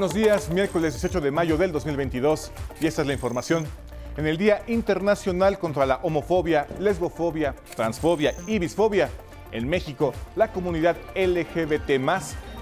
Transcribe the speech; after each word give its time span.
buenos 0.00 0.14
días, 0.14 0.48
miércoles 0.48 0.94
18 0.94 1.20
de 1.20 1.30
mayo 1.30 1.58
del 1.58 1.72
2022 1.72 2.52
y 2.80 2.86
esta 2.86 3.02
es 3.02 3.06
la 3.06 3.12
información. 3.12 3.66
En 4.16 4.26
el 4.26 4.38
Día 4.38 4.62
Internacional 4.66 5.58
contra 5.58 5.84
la 5.84 5.96
Homofobia, 5.96 6.66
Lesbofobia, 6.78 7.54
Transfobia 7.76 8.34
y 8.46 8.58
Bisfobia, 8.58 9.10
en 9.52 9.68
México, 9.68 10.14
la 10.36 10.50
comunidad 10.52 10.96
LGBT 11.14 12.00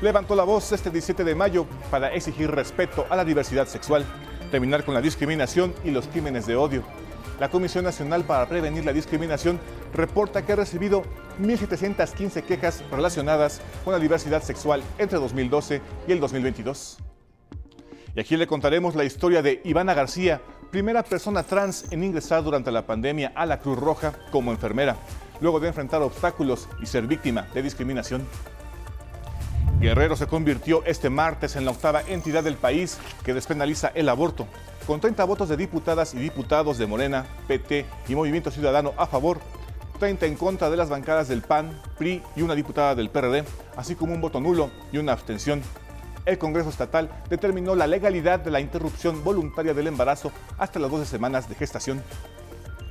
levantó 0.02 0.34
la 0.34 0.42
voz 0.42 0.72
este 0.72 0.90
17 0.90 1.22
de 1.22 1.36
mayo 1.36 1.66
para 1.92 2.12
exigir 2.12 2.50
respeto 2.50 3.06
a 3.08 3.14
la 3.14 3.24
diversidad 3.24 3.68
sexual, 3.68 4.04
terminar 4.50 4.84
con 4.84 4.94
la 4.94 5.00
discriminación 5.00 5.72
y 5.84 5.92
los 5.92 6.08
crímenes 6.08 6.44
de 6.44 6.56
odio. 6.56 6.82
La 7.38 7.50
Comisión 7.50 7.84
Nacional 7.84 8.24
para 8.24 8.48
Prevenir 8.48 8.84
la 8.84 8.92
Discriminación 8.92 9.60
reporta 9.94 10.44
que 10.44 10.54
ha 10.54 10.56
recibido 10.56 11.04
1.715 11.40 12.42
quejas 12.42 12.82
relacionadas 12.90 13.60
con 13.84 13.92
la 13.92 14.00
diversidad 14.00 14.42
sexual 14.42 14.82
entre 14.98 15.20
2012 15.20 15.80
y 16.08 16.10
el 16.10 16.18
2022. 16.18 16.98
Y 18.18 18.20
aquí 18.20 18.36
le 18.36 18.48
contaremos 18.48 18.96
la 18.96 19.04
historia 19.04 19.42
de 19.42 19.60
Ivana 19.64 19.94
García, 19.94 20.40
primera 20.72 21.04
persona 21.04 21.44
trans 21.44 21.84
en 21.92 22.02
ingresar 22.02 22.42
durante 22.42 22.72
la 22.72 22.84
pandemia 22.84 23.30
a 23.32 23.46
la 23.46 23.60
Cruz 23.60 23.78
Roja 23.78 24.12
como 24.32 24.50
enfermera, 24.50 24.96
luego 25.40 25.60
de 25.60 25.68
enfrentar 25.68 26.02
obstáculos 26.02 26.68
y 26.82 26.86
ser 26.86 27.06
víctima 27.06 27.46
de 27.54 27.62
discriminación. 27.62 28.26
Guerrero 29.78 30.16
se 30.16 30.26
convirtió 30.26 30.84
este 30.84 31.10
martes 31.10 31.54
en 31.54 31.64
la 31.64 31.70
octava 31.70 32.02
entidad 32.08 32.42
del 32.42 32.56
país 32.56 32.98
que 33.24 33.34
despenaliza 33.34 33.92
el 33.94 34.08
aborto, 34.08 34.48
con 34.84 34.98
30 34.98 35.22
votos 35.22 35.48
de 35.48 35.56
diputadas 35.56 36.12
y 36.12 36.18
diputados 36.18 36.76
de 36.76 36.88
Morena, 36.88 37.24
PT 37.46 37.86
y 38.08 38.16
Movimiento 38.16 38.50
Ciudadano 38.50 38.94
a 38.96 39.06
favor, 39.06 39.38
30 40.00 40.26
en 40.26 40.34
contra 40.34 40.70
de 40.70 40.76
las 40.76 40.88
bancadas 40.88 41.28
del 41.28 41.42
PAN, 41.42 41.80
PRI 41.96 42.20
y 42.34 42.42
una 42.42 42.56
diputada 42.56 42.96
del 42.96 43.10
PRD, 43.10 43.44
así 43.76 43.94
como 43.94 44.12
un 44.12 44.20
voto 44.20 44.40
nulo 44.40 44.72
y 44.90 44.98
una 44.98 45.12
abstención 45.12 45.62
el 46.28 46.38
Congreso 46.38 46.68
Estatal 46.68 47.10
determinó 47.30 47.74
la 47.74 47.86
legalidad 47.86 48.38
de 48.40 48.50
la 48.50 48.60
interrupción 48.60 49.24
voluntaria 49.24 49.72
del 49.72 49.86
embarazo 49.86 50.30
hasta 50.58 50.78
las 50.78 50.90
12 50.90 51.06
semanas 51.06 51.48
de 51.48 51.54
gestación. 51.54 52.02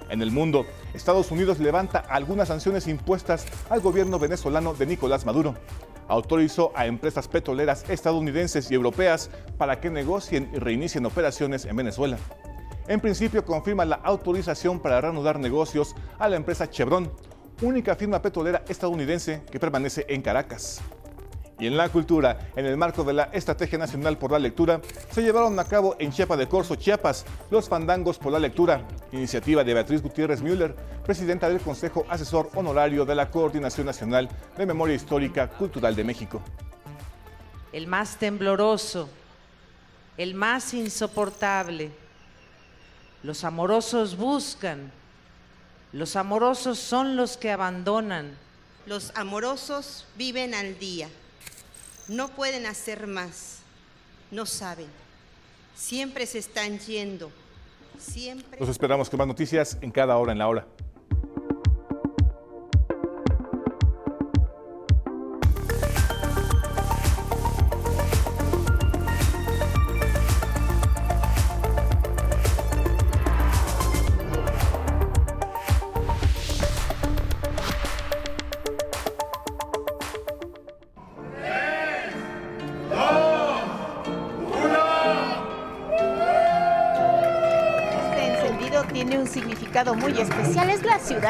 En 0.10 0.22
el 0.22 0.32
mundo, 0.32 0.66
Estados 0.94 1.32
Unidos 1.32 1.60
levanta 1.60 2.00
algunas 2.00 2.48
sanciones 2.48 2.88
impuestas 2.88 3.46
al 3.70 3.82
gobierno 3.82 4.18
venezolano 4.18 4.74
de 4.74 4.88
Nicolás 4.88 5.26
Maduro. 5.26 5.54
Autorizó 6.08 6.72
a 6.76 6.88
empresas 6.88 7.28
petroleras 7.28 7.86
estadounidenses 7.90 8.72
y 8.72 8.74
europeas 8.74 9.30
para 9.58 9.80
que 9.80 9.90
negocien 9.90 10.50
y 10.54 10.58
reinicien 10.58 11.06
operaciones 11.06 11.66
en 11.66 11.76
Venezuela. 11.76 12.18
En 12.88 13.02
principio 13.02 13.46
confirma 13.46 13.86
la 13.86 13.98
autorización 13.98 14.80
para 14.80 15.02
reanudar 15.02 15.40
negocios 15.40 15.94
a 16.18 16.30
la 16.30 16.38
empresa 16.38 16.70
Chevron, 16.70 17.12
única 17.62 17.96
firma 17.96 18.22
petrolera 18.22 18.64
estadounidense 18.68 19.44
que 19.52 19.60
permanece 19.60 20.06
en 20.08 20.22
Caracas. 20.22 20.82
Y 21.60 21.66
en 21.66 21.76
la 21.76 21.90
cultura, 21.90 22.52
en 22.56 22.68
el 22.68 22.78
marco 22.78 23.04
de 23.04 23.14
la 23.14 23.24
Estrategia 23.34 23.80
Nacional 23.80 24.20
por 24.20 24.32
la 24.32 24.38
Lectura, 24.38 24.80
se 25.10 25.24
llevaron 25.24 25.60
a 25.60 25.64
cabo 25.64 25.96
en 25.98 26.12
Chiapa 26.12 26.38
de 26.38 26.48
Corzo, 26.48 26.76
Chiapas, 26.76 27.26
los 27.50 27.68
Fandangos 27.68 28.20
por 28.20 28.32
la 28.32 28.38
Lectura, 28.38 28.88
iniciativa 29.12 29.64
de 29.64 29.74
Beatriz 29.74 30.04
Gutiérrez 30.04 30.42
Müller, 30.44 30.76
presidenta 31.04 31.50
del 31.50 31.60
Consejo 31.60 32.06
Asesor 32.10 32.52
Honorario 32.54 33.06
de 33.06 33.16
la 33.16 33.32
Coordinación 33.32 33.88
Nacional 33.88 34.30
de 34.56 34.66
Memoria 34.68 34.96
Histórica 34.96 35.50
Cultural 35.50 35.96
de 35.96 36.04
México. 36.04 36.42
El 37.74 37.88
más 37.88 38.18
tembloroso, 38.18 39.10
el 40.16 40.36
más 40.36 40.76
insoportable. 40.76 41.90
Los 43.24 43.44
amorosos 43.44 44.16
buscan, 44.16 44.92
los 45.92 46.16
amorosos 46.16 46.78
son 46.78 47.16
los 47.16 47.36
que 47.36 47.50
abandonan. 47.50 48.38
Los 48.86 49.12
amorosos 49.16 50.06
viven 50.18 50.54
al 50.54 50.78
día 50.78 51.10
no 52.08 52.30
pueden 52.30 52.66
hacer 52.66 53.08
más, 53.08 53.60
no 54.32 54.46
saben, 54.46 54.88
siempre 55.76 56.26
se 56.26 56.40
están 56.40 56.80
yendo, 56.80 57.32
siempre... 58.00 58.60
Los 58.60 58.70
esperamos 58.70 59.10
con 59.10 59.18
más 59.18 59.28
noticias 59.28 59.78
en 59.82 59.92
cada 59.92 60.18
hora 60.18 60.32
en 60.32 60.38
la 60.40 60.48
hora. 60.48 60.68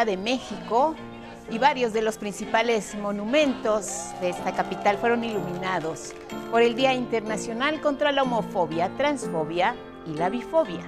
De 0.05 0.15
México 0.15 0.93
y 1.49 1.57
varios 1.57 1.91
de 1.91 2.03
los 2.03 2.19
principales 2.19 2.93
monumentos 2.93 4.11
de 4.21 4.29
esta 4.29 4.53
capital 4.53 4.99
fueron 4.99 5.23
iluminados 5.23 6.13
por 6.51 6.61
el 6.61 6.75
Día 6.75 6.93
Internacional 6.93 7.81
contra 7.81 8.11
la 8.11 8.21
Homofobia, 8.21 8.91
Transfobia 8.95 9.75
y 10.05 10.13
la 10.13 10.29
Bifobia. 10.29 10.83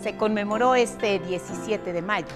Se 0.00 0.16
conmemoró 0.16 0.76
este 0.76 1.18
17 1.18 1.92
de 1.92 2.00
mayo. 2.00 2.28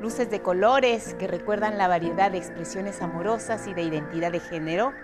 Luces 0.00 0.30
de 0.30 0.40
colores 0.40 1.14
que 1.18 1.26
recuerdan 1.26 1.76
la 1.76 1.86
variedad 1.86 2.30
de 2.30 2.38
expresiones 2.38 3.02
amorosas 3.02 3.66
y 3.66 3.74
de 3.74 3.82
identidad 3.82 4.32
de 4.32 4.40
género 4.40 4.94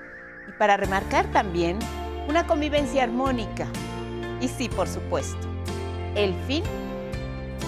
y 0.49 0.53
para 0.53 0.79
remarcar 0.79 1.27
también 1.27 1.79
una 2.27 2.47
convivencia 2.47 3.03
armónica. 3.05 3.67
Y 4.41 4.49
sí, 4.49 4.71
por 4.71 4.89
supuesto, 4.89 5.47
el 6.15 6.35
fin 6.47 6.65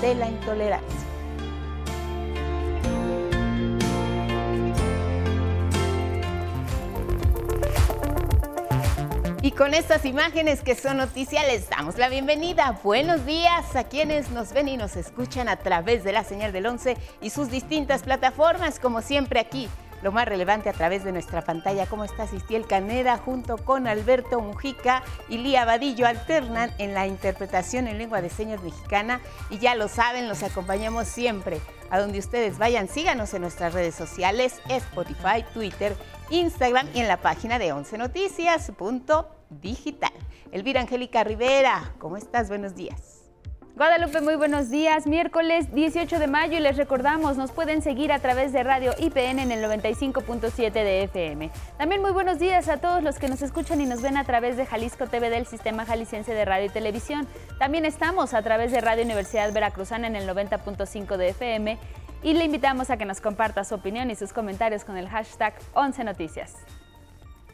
de 0.01 0.15
la 0.15 0.29
intolerancia. 0.29 1.12
Y 9.45 9.51
con 9.51 9.75
estas 9.75 10.05
imágenes 10.05 10.61
que 10.61 10.77
son 10.77 10.99
noticias 10.99 11.45
les 11.49 11.69
damos 11.69 11.99
la 11.99 12.09
bienvenida. 12.09 12.79
Buenos 12.85 13.27
días 13.27 13.75
a 13.75 13.83
quienes 13.83 14.31
nos 14.31 14.53
ven 14.53 14.69
y 14.69 14.77
nos 14.77 14.95
escuchan 14.95 15.49
a 15.49 15.57
través 15.57 16.05
de 16.05 16.13
la 16.13 16.23
señal 16.23 16.53
del 16.53 16.65
11 16.65 16.97
y 17.21 17.31
sus 17.31 17.51
distintas 17.51 18.05
plataformas, 18.05 18.79
como 18.79 19.03
siempre 19.03 19.41
aquí 19.41 19.69
lo 20.01 20.13
más 20.13 20.27
relevante 20.27 20.69
a 20.69 20.73
través 20.73 21.03
de 21.03 21.11
nuestra 21.11 21.43
pantalla. 21.43 21.87
¿Cómo 21.87 22.05
está 22.05 22.29
Sistiel 22.29 22.69
Caneda 22.69 23.19
junto 23.19 23.57
con 23.57 23.89
Alberto 23.89 24.41
Mujica 24.41 25.03
y 25.29 25.39
Lía 25.39 25.65
Vadillo 25.65 26.07
alternan 26.07 26.73
en 26.79 26.95
la 26.95 27.09
interpretación 27.09 27.89
en 27.89 27.99
lengua 27.99 28.23
de 28.23 28.29
señas 28.29 28.63
mexicana? 28.63 29.21
Y 29.51 29.59
ya 29.59 29.75
lo 29.75 29.89
saben, 29.89 30.29
los 30.29 30.45
acompañamos 30.45 31.09
siempre. 31.09 31.61
A 31.91 32.01
donde 32.01 32.19
ustedes 32.19 32.59
vayan, 32.59 32.89
síganos 32.89 33.35
en 33.35 33.43
nuestras 33.43 33.75
redes 33.75 33.95
sociales, 33.95 34.61
Spotify, 34.69 35.45
Twitter, 35.53 35.95
Instagram 36.33 36.89
y 36.95 37.01
en 37.01 37.09
la 37.09 37.19
página 37.19 37.59
de 37.59 37.73
11 37.73 37.99
noticias.digital. 37.99 40.13
Elvira 40.51 40.81
Angélica 40.81 41.23
Rivera, 41.25 41.93
¿cómo 41.99 42.17
estás? 42.17 42.49
Buenos 42.49 42.75
días. 42.75 43.23
Guadalupe, 43.75 44.21
muy 44.21 44.37
buenos 44.37 44.69
días. 44.69 45.07
Miércoles 45.07 45.75
18 45.75 46.19
de 46.19 46.27
mayo 46.27 46.59
y 46.59 46.61
les 46.61 46.77
recordamos, 46.77 47.39
nos 47.39 47.53
pueden 47.53 47.81
seguir 47.81 48.13
a 48.13 48.19
través 48.19 48.53
de 48.53 48.63
Radio 48.63 48.93
IPN 48.99 49.39
en 49.39 49.51
el 49.51 49.65
95.7 49.65 50.73
de 50.73 51.05
FM. 51.05 51.51
También 51.79 52.03
muy 52.03 52.13
buenos 52.13 52.39
días 52.39 52.69
a 52.69 52.77
todos 52.77 53.03
los 53.03 53.19
que 53.19 53.29
nos 53.29 53.41
escuchan 53.41 53.81
y 53.81 53.87
nos 53.87 54.03
ven 54.03 54.19
a 54.19 54.25
través 54.25 54.59
de 54.59 54.67
Jalisco 54.67 55.07
TV 55.07 55.31
del 55.31 55.47
Sistema 55.47 55.87
Jalisciense 55.87 56.35
de 56.35 56.45
Radio 56.45 56.67
y 56.67 56.69
Televisión. 56.69 57.27
También 57.59 57.87
estamos 57.87 58.35
a 58.35 58.43
través 58.43 58.73
de 58.73 58.83
Radio 58.83 59.05
Universidad 59.05 59.51
Veracruzana 59.55 60.07
en 60.07 60.17
el 60.17 60.29
90.5 60.29 61.17
de 61.17 61.31
FM 61.31 61.79
y 62.23 62.35
le 62.35 62.45
invitamos 62.45 62.91
a 62.91 62.97
que 62.97 63.05
nos 63.05 63.21
comparta 63.21 63.65
su 63.65 63.75
opinión 63.75 64.11
y 64.11 64.15
sus 64.15 64.33
comentarios 64.33 64.85
con 64.85 64.97
el 64.97 65.09
hashtag 65.09 65.55
11 65.75 66.05
Noticias. 66.05 66.55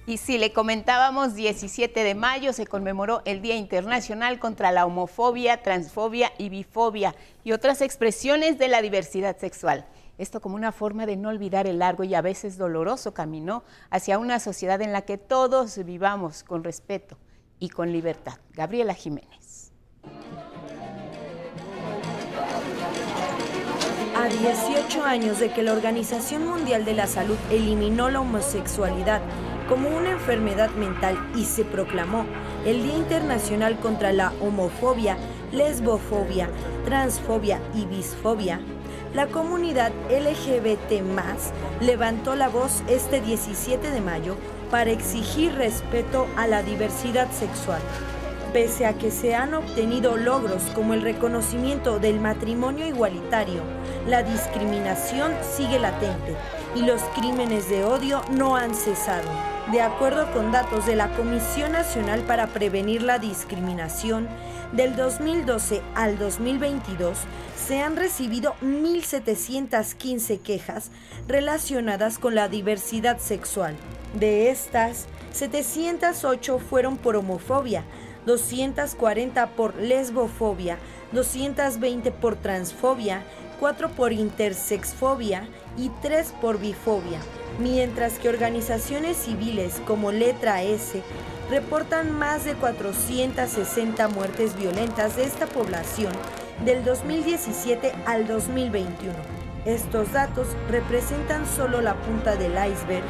Y 0.06 0.17
si 0.17 0.38
le 0.38 0.53
comentábamos, 0.53 1.35
17 1.35 2.03
de 2.03 2.15
mayo 2.15 2.55
se 2.55 2.67
conmemoró 2.67 3.20
el 3.26 3.43
Día 3.43 3.56
Internacional 3.56 4.38
contra 4.38 4.73
la 4.73 4.87
Homofobia, 4.87 5.62
Transfobia 5.62 6.32
y 6.38 6.49
Bifobia 6.49 7.15
y 7.44 7.53
otras 7.53 7.82
expresiones 7.82 8.59
de 8.59 8.69
la 8.69 8.81
diversidad 8.81 9.37
sexual. 9.37 9.87
Esto 10.17 10.41
como 10.41 10.56
una 10.56 10.73
forma 10.73 11.05
de 11.05 11.17
no 11.17 11.29
olvidar 11.29 11.67
el 11.67 11.81
largo 11.81 12.05
y 12.05 12.15
a 12.15 12.23
veces 12.23 12.56
doloroso 12.56 13.12
camino 13.12 13.65
hacia 13.91 14.19
una 14.19 14.41
sociedad 14.41 14.81
en 14.81 14.93
la 14.93 15.03
que 15.03 15.19
todos 15.19 15.79
vivamos 15.85 16.43
con 16.43 16.65
respeto 16.65 17.19
y 17.59 17.69
con 17.69 17.93
libertad. 17.93 18.38
Gabriela 18.55 18.94
Jiménez. 18.94 19.73
A 24.28 24.30
18 24.30 25.04
años 25.04 25.38
de 25.38 25.50
que 25.50 25.62
la 25.62 25.72
Organización 25.72 26.46
Mundial 26.46 26.84
de 26.84 26.92
la 26.92 27.06
Salud 27.06 27.38
eliminó 27.50 28.10
la 28.10 28.20
homosexualidad 28.20 29.22
como 29.70 29.88
una 29.88 30.10
enfermedad 30.10 30.69
mental 30.72 31.16
y 31.34 31.46
se 31.46 31.64
proclamó 31.64 32.26
el 32.66 32.82
Día 32.82 32.98
Internacional 32.98 33.78
contra 33.80 34.12
la 34.12 34.34
Homofobia, 34.42 35.16
Lesbofobia, 35.50 36.50
Transfobia 36.84 37.58
y 37.75 37.86
Bisfobia, 37.86 38.60
la 39.14 39.28
comunidad 39.28 39.92
LGBT 40.10 41.02
levantó 41.81 42.34
la 42.34 42.50
voz 42.50 42.82
este 42.86 43.22
17 43.22 43.90
de 43.90 44.00
mayo 44.02 44.36
para 44.70 44.90
exigir 44.90 45.54
respeto 45.54 46.26
a 46.36 46.46
la 46.46 46.62
diversidad 46.62 47.32
sexual. 47.32 47.81
Pese 48.52 48.86
a 48.86 48.94
que 48.94 49.10
se 49.10 49.34
han 49.34 49.52
obtenido 49.52 50.16
logros 50.16 50.62
como 50.74 50.94
el 50.94 51.02
reconocimiento 51.02 51.98
del 51.98 52.18
matrimonio 52.18 52.86
igualitario, 52.86 53.62
la 54.06 54.22
discriminación 54.22 55.32
sigue 55.42 55.78
latente 55.78 56.34
y 56.74 56.80
los 56.82 57.02
crímenes 57.14 57.68
de 57.68 57.84
odio 57.84 58.22
no 58.30 58.56
han 58.56 58.74
cesado. 58.74 59.28
De 59.70 59.82
acuerdo 59.82 60.32
con 60.32 60.50
datos 60.50 60.86
de 60.86 60.96
la 60.96 61.14
Comisión 61.14 61.72
Nacional 61.72 62.22
para 62.22 62.46
Prevenir 62.46 63.02
la 63.02 63.18
Discriminación, 63.18 64.26
del 64.72 64.96
2012 64.96 65.82
al 65.94 66.18
2022 66.18 67.18
se 67.56 67.80
han 67.82 67.96
recibido 67.96 68.54
1.715 68.62 70.40
quejas 70.40 70.90
relacionadas 71.26 72.18
con 72.18 72.34
la 72.34 72.48
diversidad 72.48 73.18
sexual. 73.18 73.76
De 74.14 74.50
estas, 74.50 75.06
708 75.32 76.58
fueron 76.58 76.96
por 76.96 77.16
homofobia, 77.16 77.84
240 78.28 79.46
por 79.56 79.75
lesbofobia, 79.76 80.78
220 81.12 82.12
por 82.12 82.36
transfobia, 82.36 83.22
4 83.58 83.88
por 83.88 84.12
intersexfobia 84.12 85.48
y 85.78 85.88
3 86.02 86.34
por 86.40 86.60
bifobia, 86.60 87.20
mientras 87.58 88.19
que 88.19 88.28
organizaciones 88.28 89.16
civiles 89.16 89.80
como 89.86 90.12
Letra 90.12 90.62
S 90.62 91.02
reportan 91.50 92.12
más 92.12 92.44
de 92.44 92.54
460 92.54 94.08
muertes 94.08 94.54
violentas 94.56 95.16
de 95.16 95.24
esta 95.24 95.46
población 95.46 96.12
del 96.66 96.84
2017 96.84 97.92
al 98.04 98.26
2021. 98.26 99.14
Estos 99.64 100.12
datos 100.12 100.48
representan 100.70 101.46
solo 101.46 101.81
la 101.81 101.94
punta 101.94 102.36
del 102.36 102.52
iceberg 102.52 103.04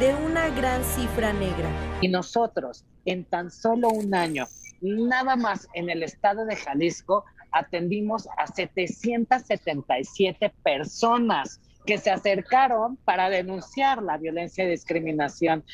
de 0.00 0.14
una 0.14 0.48
gran 0.48 0.82
cifra 0.82 1.34
negra. 1.34 1.68
Y 2.00 2.08
nosotros, 2.08 2.84
en 3.04 3.24
tan 3.24 3.50
solo 3.50 3.88
un 3.88 4.14
año, 4.14 4.46
nada 4.82 5.36
más 5.36 5.68
en 5.74 5.88
el 5.88 6.02
estado 6.02 6.44
de 6.44 6.56
Jalisco, 6.56 7.24
atendimos 7.52 8.28
a 8.36 8.46
777 8.46 10.52
personas 10.62 11.60
que 11.86 11.98
se 11.98 12.10
acercaron 12.10 12.96
para 12.96 13.28
denunciar 13.28 14.02
la 14.02 14.18
violencia 14.18 14.64
y 14.64 14.68
discriminación 14.68 15.64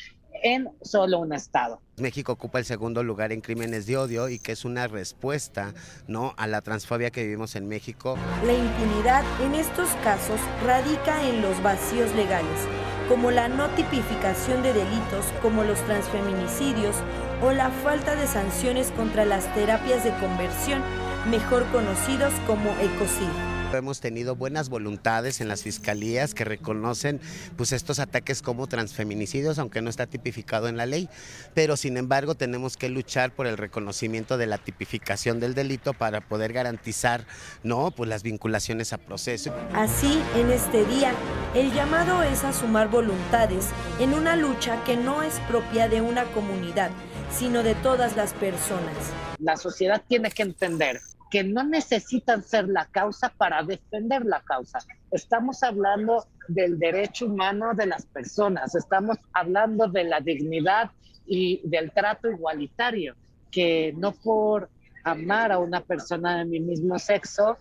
en 0.43 0.69
solo 0.81 1.19
un 1.19 1.33
estado. 1.33 1.81
México 1.97 2.31
ocupa 2.31 2.59
el 2.59 2.65
segundo 2.65 3.03
lugar 3.03 3.31
en 3.31 3.41
crímenes 3.41 3.85
de 3.85 3.97
odio 3.97 4.29
y 4.29 4.39
que 4.39 4.53
es 4.53 4.63
una 4.63 4.87
respuesta 4.87 5.73
¿no? 6.07 6.33
a 6.37 6.47
la 6.47 6.61
transfobia 6.61 7.11
que 7.11 7.23
vivimos 7.23 7.55
en 7.55 7.67
México. 7.67 8.17
La 8.45 8.53
impunidad 8.53 9.23
en 9.41 9.55
estos 9.55 9.89
casos 10.03 10.39
radica 10.65 11.27
en 11.27 11.41
los 11.41 11.61
vacíos 11.61 12.13
legales, 12.15 12.67
como 13.09 13.31
la 13.31 13.49
no 13.49 13.67
tipificación 13.69 14.61
de 14.61 14.71
delitos 14.71 15.25
como 15.41 15.63
los 15.63 15.79
transfeminicidios 15.85 16.95
o 17.41 17.51
la 17.51 17.71
falta 17.71 18.15
de 18.15 18.27
sanciones 18.27 18.91
contra 18.91 19.25
las 19.25 19.51
terapias 19.55 20.03
de 20.03 20.11
conversión, 20.11 20.81
mejor 21.29 21.65
conocidos 21.71 22.31
como 22.45 22.69
ECOSID. 22.79 23.58
Hemos 23.71 23.99
tenido 24.01 24.35
buenas 24.35 24.67
voluntades 24.69 25.41
en 25.41 25.47
las 25.47 25.61
fiscalías 25.61 26.33
que 26.33 26.43
reconocen 26.43 27.21
pues 27.55 27.71
estos 27.71 27.99
ataques 27.99 28.41
como 28.41 28.65
transfeminicidios, 28.65 29.59
aunque 29.59 29.81
no 29.81 29.89
está 29.91 30.07
tipificado 30.07 30.67
en 30.67 30.75
la 30.75 30.87
ley, 30.87 31.07
pero 31.53 31.77
sin 31.77 31.95
embargo 31.95 32.35
tenemos 32.35 32.77
que 32.77 32.89
luchar 32.89 33.31
por 33.31 33.45
el 33.45 33.57
reconocimiento 33.57 34.37
de 34.37 34.47
la 34.47 34.57
tipificación 34.57 35.39
del 35.39 35.53
delito 35.53 35.93
para 35.93 36.19
poder 36.19 36.51
garantizar 36.51 37.25
no 37.63 37.91
pues 37.91 38.09
las 38.09 38.23
vinculaciones 38.23 38.91
a 38.91 38.97
proceso. 38.97 39.53
Así, 39.73 40.19
en 40.35 40.51
este 40.51 40.83
día, 40.85 41.13
el 41.53 41.71
llamado 41.71 42.23
es 42.23 42.43
a 42.43 42.53
sumar 42.53 42.89
voluntades 42.89 43.67
en 43.99 44.13
una 44.13 44.35
lucha 44.35 44.83
que 44.83 44.97
no 44.97 45.21
es 45.21 45.39
propia 45.47 45.87
de 45.87 46.01
una 46.01 46.25
comunidad, 46.31 46.89
sino 47.31 47.61
de 47.61 47.75
todas 47.75 48.15
las 48.15 48.33
personas. 48.33 48.95
La 49.37 49.57
sociedad 49.57 50.03
tiene 50.07 50.31
que 50.31 50.41
entender 50.41 51.01
que 51.29 51.43
no 51.43 51.63
necesitan 51.63 52.43
ser 52.43 52.67
la 52.67 52.85
causa 52.85 53.29
para 53.29 53.63
defender 53.63 54.25
la 54.25 54.41
causa. 54.41 54.79
Estamos 55.11 55.63
hablando 55.63 56.25
del 56.47 56.79
derecho 56.79 57.27
humano 57.27 57.73
de 57.73 57.85
las 57.85 58.05
personas, 58.05 58.75
estamos 58.75 59.17
hablando 59.33 59.87
de 59.87 60.03
la 60.05 60.19
dignidad 60.19 60.91
y 61.25 61.61
del 61.63 61.91
trato 61.91 62.29
igualitario, 62.29 63.15
que 63.51 63.93
no 63.95 64.11
por 64.11 64.69
amar 65.03 65.51
a 65.51 65.59
una 65.59 65.81
persona 65.81 66.39
de 66.39 66.45
mi 66.45 66.59
mismo 66.59 66.97
sexo 66.97 67.57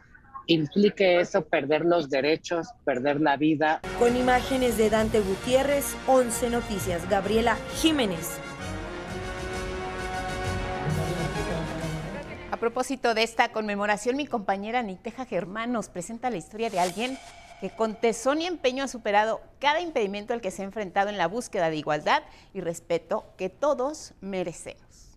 implique 0.46 1.20
eso 1.20 1.44
perder 1.44 1.84
los 1.84 2.08
derechos, 2.08 2.68
perder 2.84 3.20
la 3.20 3.36
vida. 3.36 3.80
Con 3.98 4.16
imágenes 4.16 4.78
de 4.78 4.88
Dante 4.88 5.20
Gutiérrez, 5.20 5.94
11 6.06 6.50
Noticias, 6.50 7.08
Gabriela 7.08 7.56
Jiménez. 7.76 8.40
A 12.58 12.60
propósito 12.60 13.14
de 13.14 13.22
esta 13.22 13.52
conmemoración, 13.52 14.16
mi 14.16 14.26
compañera 14.26 14.82
Niteja 14.82 15.24
Germán 15.24 15.70
nos 15.70 15.88
presenta 15.88 16.28
la 16.28 16.38
historia 16.38 16.70
de 16.70 16.80
alguien 16.80 17.16
que 17.60 17.70
con 17.70 17.94
tesón 17.94 18.40
y 18.40 18.46
empeño 18.46 18.82
ha 18.82 18.88
superado 18.88 19.40
cada 19.60 19.80
impedimento 19.80 20.34
al 20.34 20.40
que 20.40 20.50
se 20.50 20.62
ha 20.62 20.64
enfrentado 20.64 21.08
en 21.08 21.18
la 21.18 21.28
búsqueda 21.28 21.70
de 21.70 21.76
igualdad 21.76 22.24
y 22.52 22.60
respeto 22.60 23.26
que 23.38 23.48
todos 23.48 24.12
merecemos. 24.20 25.16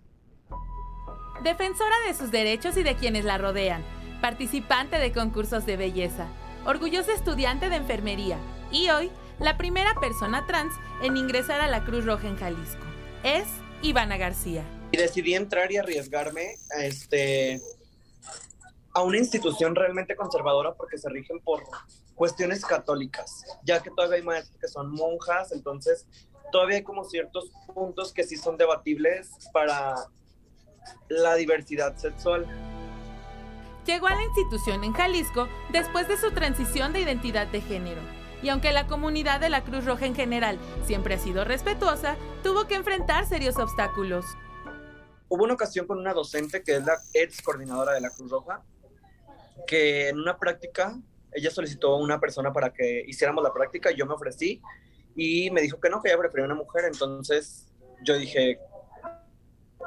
Defensora 1.41 1.95
de 2.05 2.13
sus 2.13 2.29
derechos 2.29 2.77
y 2.77 2.83
de 2.83 2.93
quienes 2.93 3.25
la 3.25 3.39
rodean, 3.39 3.83
participante 4.21 4.99
de 4.99 5.11
concursos 5.11 5.65
de 5.65 5.77
belleza, 5.77 6.27
orgullosa 6.63 7.11
estudiante 7.11 7.69
de 7.69 7.77
enfermería 7.77 8.37
y 8.71 8.91
hoy 8.91 9.09
la 9.39 9.57
primera 9.57 9.95
persona 9.95 10.45
trans 10.45 10.75
en 11.01 11.17
ingresar 11.17 11.59
a 11.59 11.67
la 11.67 11.83
Cruz 11.85 12.05
Roja 12.05 12.27
en 12.27 12.37
Jalisco. 12.37 12.85
Es 13.23 13.47
Ivana 13.81 14.17
García. 14.17 14.63
Y 14.91 14.97
decidí 14.97 15.35
entrar 15.35 15.71
y 15.71 15.77
arriesgarme 15.77 16.55
a, 16.77 16.85
este, 16.85 17.61
a 18.93 19.03
una 19.03 19.17
institución 19.17 19.75
realmente 19.75 20.15
conservadora 20.15 20.73
porque 20.73 20.97
se 20.97 21.09
rigen 21.09 21.39
por 21.39 21.63
cuestiones 22.15 22.65
católicas, 22.65 23.45
ya 23.63 23.81
que 23.81 23.89
todavía 23.89 24.17
hay 24.17 24.23
maestros 24.23 24.57
que 24.59 24.67
son 24.67 24.91
monjas, 24.91 25.51
entonces 25.51 26.05
todavía 26.51 26.77
hay 26.77 26.83
como 26.83 27.03
ciertos 27.03 27.49
puntos 27.73 28.13
que 28.13 28.23
sí 28.23 28.35
son 28.35 28.57
debatibles 28.57 29.31
para 29.53 29.95
la 31.09 31.35
diversidad 31.35 31.95
sexual. 31.97 32.45
Llegó 33.85 34.07
a 34.07 34.15
la 34.15 34.23
institución 34.23 34.83
en 34.83 34.93
Jalisco 34.93 35.47
después 35.71 36.07
de 36.07 36.17
su 36.17 36.31
transición 36.31 36.93
de 36.93 37.01
identidad 37.01 37.47
de 37.47 37.61
género. 37.61 38.01
Y 38.43 38.49
aunque 38.49 38.71
la 38.73 38.87
comunidad 38.87 39.39
de 39.39 39.49
la 39.49 39.63
Cruz 39.63 39.85
Roja 39.85 40.05
en 40.05 40.15
general 40.15 40.59
siempre 40.85 41.15
ha 41.15 41.19
sido 41.19 41.43
respetuosa, 41.43 42.15
tuvo 42.43 42.67
que 42.67 42.75
enfrentar 42.75 43.27
serios 43.27 43.57
obstáculos. 43.57 44.25
Hubo 45.33 45.45
una 45.45 45.53
ocasión 45.53 45.87
con 45.87 45.97
una 45.97 46.13
docente 46.13 46.61
que 46.61 46.75
es 46.75 46.85
la 46.85 46.97
ex 47.13 47.41
coordinadora 47.41 47.93
de 47.93 48.01
la 48.01 48.09
Cruz 48.09 48.29
Roja, 48.29 48.61
que 49.65 50.09
en 50.09 50.19
una 50.19 50.37
práctica, 50.37 50.99
ella 51.31 51.49
solicitó 51.49 51.93
a 51.93 51.97
una 51.99 52.19
persona 52.19 52.51
para 52.51 52.73
que 52.73 53.05
hiciéramos 53.07 53.41
la 53.41 53.53
práctica, 53.53 53.91
yo 53.91 54.05
me 54.05 54.13
ofrecí 54.13 54.61
y 55.15 55.49
me 55.51 55.61
dijo 55.61 55.79
que 55.79 55.89
no, 55.89 56.01
que 56.01 56.09
ella 56.09 56.17
prefería 56.17 56.47
una 56.47 56.55
mujer, 56.55 56.83
entonces 56.83 57.71
yo 58.03 58.17
dije, 58.17 58.59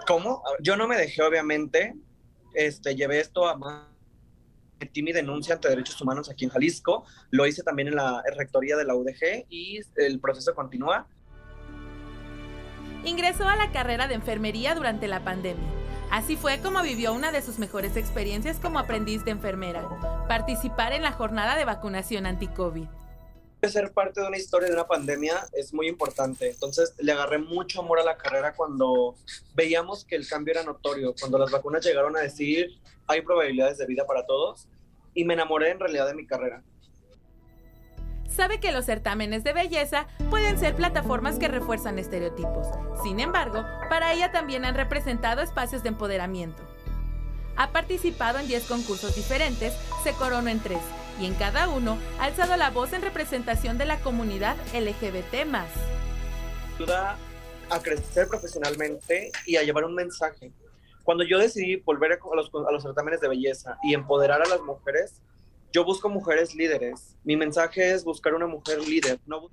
¿cómo? 0.06 0.42
Yo 0.60 0.78
no 0.78 0.88
me 0.88 0.96
dejé, 0.96 1.22
obviamente, 1.22 1.94
este, 2.54 2.96
llevé 2.96 3.20
esto 3.20 3.46
a 3.46 3.54
más 3.54 3.88
metí 4.80 5.02
mi 5.02 5.12
denuncia 5.12 5.56
ante 5.56 5.68
derechos 5.68 6.00
humanos 6.00 6.30
aquí 6.30 6.46
en 6.46 6.50
Jalisco, 6.50 7.04
lo 7.30 7.46
hice 7.46 7.62
también 7.62 7.88
en 7.88 7.96
la 7.96 8.22
rectoría 8.34 8.78
de 8.78 8.84
la 8.86 8.94
UDG 8.94 9.44
y 9.50 9.80
el 9.96 10.20
proceso 10.20 10.54
continúa. 10.54 11.06
Ingresó 13.04 13.46
a 13.46 13.56
la 13.56 13.70
carrera 13.70 14.08
de 14.08 14.14
enfermería 14.14 14.74
durante 14.74 15.08
la 15.08 15.22
pandemia. 15.22 15.68
Así 16.10 16.36
fue 16.36 16.60
como 16.60 16.82
vivió 16.82 17.12
una 17.12 17.32
de 17.32 17.42
sus 17.42 17.58
mejores 17.58 17.98
experiencias 17.98 18.58
como 18.58 18.78
aprendiz 18.78 19.26
de 19.26 19.32
enfermera, 19.32 19.86
participar 20.26 20.94
en 20.94 21.02
la 21.02 21.12
jornada 21.12 21.54
de 21.56 21.66
vacunación 21.66 22.24
anti-COVID. 22.24 22.86
Ser 23.62 23.92
parte 23.92 24.22
de 24.22 24.28
una 24.28 24.38
historia 24.38 24.68
de 24.68 24.74
una 24.74 24.86
pandemia 24.86 25.46
es 25.52 25.74
muy 25.74 25.88
importante, 25.88 26.50
entonces 26.50 26.94
le 26.98 27.12
agarré 27.12 27.38
mucho 27.38 27.80
amor 27.80 27.98
a 27.98 28.04
la 28.04 28.16
carrera 28.16 28.54
cuando 28.54 29.16
veíamos 29.54 30.06
que 30.06 30.16
el 30.16 30.26
cambio 30.26 30.52
era 30.52 30.62
notorio, 30.62 31.14
cuando 31.18 31.38
las 31.38 31.50
vacunas 31.50 31.84
llegaron 31.84 32.16
a 32.16 32.20
decir 32.20 32.78
hay 33.06 33.20
probabilidades 33.20 33.76
de 33.76 33.86
vida 33.86 34.06
para 34.06 34.24
todos 34.24 34.66
y 35.14 35.24
me 35.24 35.34
enamoré 35.34 35.70
en 35.70 35.80
realidad 35.80 36.06
de 36.06 36.14
mi 36.14 36.26
carrera 36.26 36.62
sabe 38.34 38.60
que 38.60 38.72
los 38.72 38.84
certámenes 38.84 39.44
de 39.44 39.52
belleza 39.52 40.06
pueden 40.28 40.58
ser 40.58 40.74
plataformas 40.74 41.38
que 41.38 41.48
refuerzan 41.48 41.98
estereotipos. 41.98 42.66
Sin 43.02 43.20
embargo, 43.20 43.64
para 43.88 44.12
ella 44.12 44.32
también 44.32 44.64
han 44.64 44.74
representado 44.74 45.40
espacios 45.40 45.82
de 45.82 45.90
empoderamiento. 45.90 46.62
Ha 47.56 47.70
participado 47.70 48.40
en 48.40 48.48
10 48.48 48.64
concursos 48.64 49.14
diferentes, 49.14 49.72
se 50.02 50.12
coronó 50.12 50.48
en 50.48 50.60
3 50.60 50.78
y 51.20 51.26
en 51.26 51.34
cada 51.34 51.68
uno 51.68 51.96
ha 52.18 52.24
alzado 52.24 52.56
la 52.56 52.70
voz 52.70 52.92
en 52.92 53.02
representación 53.02 53.78
de 53.78 53.86
la 53.86 54.00
comunidad 54.00 54.56
LGBT. 54.74 55.46
Ayuda 56.76 57.16
a 57.70 57.80
crecer 57.80 58.26
profesionalmente 58.26 59.30
y 59.46 59.56
a 59.56 59.62
llevar 59.62 59.84
un 59.84 59.94
mensaje. 59.94 60.52
Cuando 61.04 61.22
yo 61.22 61.38
decidí 61.38 61.76
volver 61.76 62.12
a 62.12 62.18
los, 62.34 62.50
a 62.66 62.72
los 62.72 62.82
certámenes 62.82 63.20
de 63.20 63.28
belleza 63.28 63.78
y 63.84 63.94
empoderar 63.94 64.42
a 64.42 64.48
las 64.48 64.60
mujeres, 64.62 65.20
Yo 65.74 65.84
busco 65.84 66.08
mujeres 66.08 66.54
líderes. 66.54 67.16
Mi 67.24 67.36
mensaje 67.36 67.92
es 67.92 68.04
buscar 68.04 68.32
una 68.32 68.46
mujer 68.46 68.78
líder, 68.78 69.18
no 69.26 69.50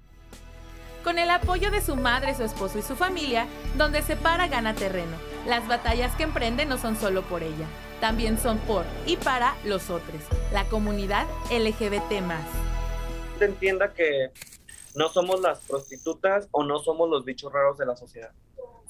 con 1.04 1.18
el 1.18 1.32
apoyo 1.32 1.72
de 1.72 1.82
su 1.82 1.96
madre, 1.96 2.36
su 2.36 2.44
esposo 2.44 2.78
y 2.78 2.84
su 2.84 2.96
familia, 2.96 3.48
donde 3.75 4.04
se 4.04 4.16
para 4.16 4.48
gana 4.48 4.75
terreno. 4.75 5.18
Las 5.48 5.68
batallas 5.68 6.16
que 6.16 6.22
emprende 6.22 6.68
no 6.68 6.78
son 6.78 6.96
solo 6.96 7.24
por 7.24 7.42
ella, 7.42 7.66
también 8.00 8.38
son 8.38 8.60
por 8.60 8.86
y 9.08 9.18
para 9.18 9.56
los 9.66 9.90
otros, 9.90 10.22
la 10.54 10.66
comunidad 10.66 11.25
LGBT. 11.50 12.22
Entienda 13.40 13.92
que 13.92 14.30
no 14.94 15.10
somos 15.10 15.42
las 15.42 15.62
prostitutas 15.62 16.48
o 16.51 16.63
no 16.63 16.78
somos 16.78 17.10
los 17.10 17.25
bichos 17.25 17.51
raros 17.51 17.80
de 17.80 17.88
la 17.88 17.96
sociedad. 17.96 18.32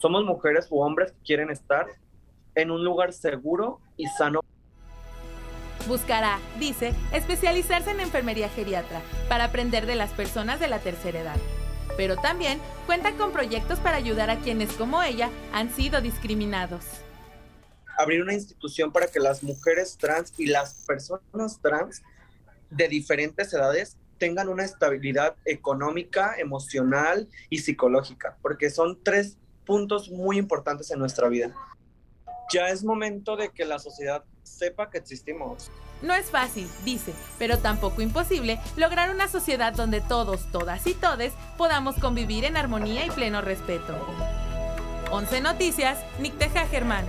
Somos 0.02 0.26
mujeres 0.26 0.68
u 0.70 0.82
hombres 0.82 1.14
que 1.14 1.24
quieren 1.24 1.50
estar 1.50 1.88
en 2.56 2.72
un 2.72 2.84
lugar 2.84 3.14
seguro 3.14 3.80
y 3.96 4.06
sano. 4.08 4.42
Buscará, 5.92 6.40
dice, 6.58 6.94
especializarse 7.12 7.92
en 7.92 8.00
enfermería 8.00 8.48
geriatra 8.48 9.02
para 9.28 9.44
aprender 9.44 9.86
de 9.86 9.96
las 9.96 10.12
personas 10.12 10.58
de 10.62 10.70
la 10.70 10.80
tercera 10.80 11.20
edad. 11.20 11.36
Pero 11.98 12.16
también 12.16 12.62
cuenta 12.86 13.12
con 13.18 13.34
proyectos 13.34 13.78
para 13.80 13.98
ayudar 13.98 14.30
a 14.30 14.40
quienes 14.40 14.72
como 14.72 15.04
ella 15.04 15.30
han 15.52 15.70
sido 15.70 16.00
discriminados. 16.00 16.86
Abrir 17.98 18.22
una 18.22 18.34
institución 18.34 18.94
para 18.94 19.08
que 19.08 19.20
las 19.20 19.44
mujeres 19.44 19.98
trans 19.98 20.34
y 20.38 20.46
las 20.46 20.86
personas 20.88 21.60
trans 21.62 22.02
de 22.70 22.88
diferentes 22.88 23.54
edades 23.54 23.98
tengan 24.18 24.48
una 24.48 24.64
estabilidad 24.64 25.36
económica, 25.44 26.36
emocional 26.38 27.28
y 27.50 27.58
psicológica, 27.58 28.38
porque 28.42 28.70
son 28.70 28.98
tres 29.04 29.36
puntos 29.66 30.10
muy 30.10 30.38
importantes 30.38 30.90
en 30.92 31.00
nuestra 31.00 31.28
vida. 31.28 31.54
Ya 32.50 32.70
es 32.70 32.82
momento 32.82 33.36
de 33.36 33.50
que 33.50 33.66
la 33.66 33.78
sociedad 33.78 34.24
sepa 34.44 34.90
que 34.90 34.98
existimos. 34.98 35.72
No 36.02 36.14
es 36.14 36.32
fácil, 36.32 36.68
dice, 36.84 37.14
pero 37.38 37.60
tampoco 37.60 38.02
imposible 38.02 38.60
lograr 38.76 39.12
una 39.12 39.28
sociedad 39.28 39.74
donde 39.74 40.02
todos, 40.02 40.52
todas 40.52 40.86
y 40.88 40.96
todes 40.96 41.34
podamos 41.58 41.96
convivir 41.96 42.46
en 42.46 42.58
armonía 42.58 43.06
y 43.06 43.12
pleno 43.12 43.42
respeto. 43.42 43.96
11 45.12 45.42
Noticias, 45.42 46.00
Nicteja 46.20 46.66
Germán. 46.68 47.06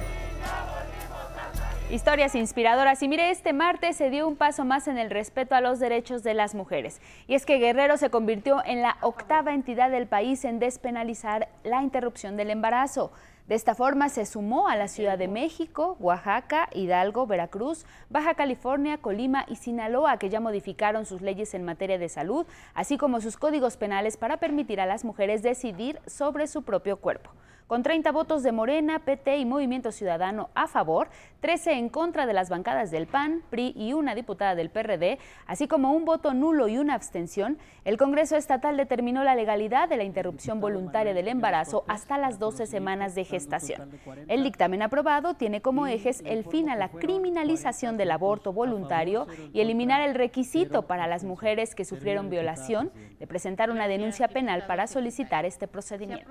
Historias 1.92 2.34
inspiradoras. 2.34 3.02
Y 3.02 3.08
mire, 3.08 3.30
este 3.30 3.52
martes 3.52 3.96
se 3.96 4.08
dio 4.08 4.26
un 4.26 4.36
paso 4.36 4.64
más 4.64 4.88
en 4.88 4.96
el 4.96 5.10
respeto 5.10 5.54
a 5.54 5.60
los 5.60 5.78
derechos 5.78 6.22
de 6.22 6.32
las 6.32 6.54
mujeres. 6.54 7.02
Y 7.26 7.34
es 7.34 7.44
que 7.44 7.58
Guerrero 7.58 7.98
se 7.98 8.08
convirtió 8.08 8.64
en 8.64 8.80
la 8.80 8.96
octava 9.02 9.52
entidad 9.52 9.90
del 9.90 10.06
país 10.06 10.44
en 10.46 10.58
despenalizar 10.58 11.48
la 11.64 11.82
interrupción 11.82 12.38
del 12.38 12.48
embarazo. 12.48 13.12
De 13.48 13.56
esta 13.56 13.74
forma 13.74 14.08
se 14.08 14.24
sumó 14.24 14.68
a 14.68 14.76
la 14.76 14.86
Ciudad 14.86 15.18
de 15.18 15.26
México, 15.26 15.96
Oaxaca, 15.98 16.68
Hidalgo, 16.72 17.26
Veracruz, 17.26 17.84
Baja 18.08 18.34
California, 18.34 18.98
Colima 18.98 19.44
y 19.48 19.56
Sinaloa, 19.56 20.16
que 20.18 20.30
ya 20.30 20.40
modificaron 20.40 21.06
sus 21.06 21.22
leyes 21.22 21.52
en 21.54 21.64
materia 21.64 21.98
de 21.98 22.08
salud, 22.08 22.46
así 22.72 22.96
como 22.96 23.20
sus 23.20 23.36
códigos 23.36 23.76
penales 23.76 24.16
para 24.16 24.36
permitir 24.36 24.80
a 24.80 24.86
las 24.86 25.04
mujeres 25.04 25.42
decidir 25.42 25.98
sobre 26.06 26.46
su 26.46 26.62
propio 26.62 26.98
cuerpo 26.98 27.30
con 27.66 27.82
30 27.82 28.12
votos 28.12 28.42
de 28.42 28.52
Morena, 28.52 28.98
PT 28.98 29.38
y 29.38 29.44
Movimiento 29.44 29.92
Ciudadano 29.92 30.50
a 30.54 30.66
favor, 30.66 31.08
13 31.40 31.72
en 31.72 31.88
contra 31.88 32.26
de 32.26 32.32
las 32.32 32.50
bancadas 32.50 32.90
del 32.90 33.06
PAN, 33.06 33.42
PRI 33.50 33.72
y 33.76 33.92
una 33.94 34.14
diputada 34.14 34.54
del 34.54 34.70
PRD, 34.70 35.18
así 35.46 35.66
como 35.66 35.92
un 35.92 36.04
voto 36.04 36.34
nulo 36.34 36.68
y 36.68 36.78
una 36.78 36.94
abstención, 36.94 37.58
el 37.84 37.96
Congreso 37.96 38.36
Estatal 38.36 38.76
determinó 38.76 39.24
la 39.24 39.34
legalidad 39.34 39.88
de 39.88 39.96
la 39.96 40.04
interrupción 40.04 40.60
voluntaria 40.60 41.14
del 41.14 41.26
embarazo 41.26 41.84
hasta 41.88 42.16
las 42.16 42.38
12 42.38 42.66
semanas 42.66 43.14
de 43.14 43.24
gestación. 43.24 43.90
El 44.28 44.44
dictamen 44.44 44.82
aprobado 44.82 45.34
tiene 45.34 45.62
como 45.62 45.86
ejes 45.86 46.22
el 46.24 46.44
fin 46.44 46.70
a 46.70 46.76
la 46.76 46.90
criminalización 46.90 47.96
del 47.96 48.12
aborto 48.12 48.52
voluntario 48.52 49.26
y 49.52 49.60
eliminar 49.60 50.00
el 50.00 50.14
requisito 50.14 50.82
para 50.82 51.06
las 51.06 51.24
mujeres 51.24 51.74
que 51.74 51.84
sufrieron 51.84 52.30
violación 52.30 52.92
de 53.18 53.26
presentar 53.26 53.70
una 53.70 53.88
denuncia 53.88 54.28
penal 54.28 54.64
para 54.66 54.86
solicitar 54.86 55.44
este 55.44 55.66
procedimiento. 55.66 56.28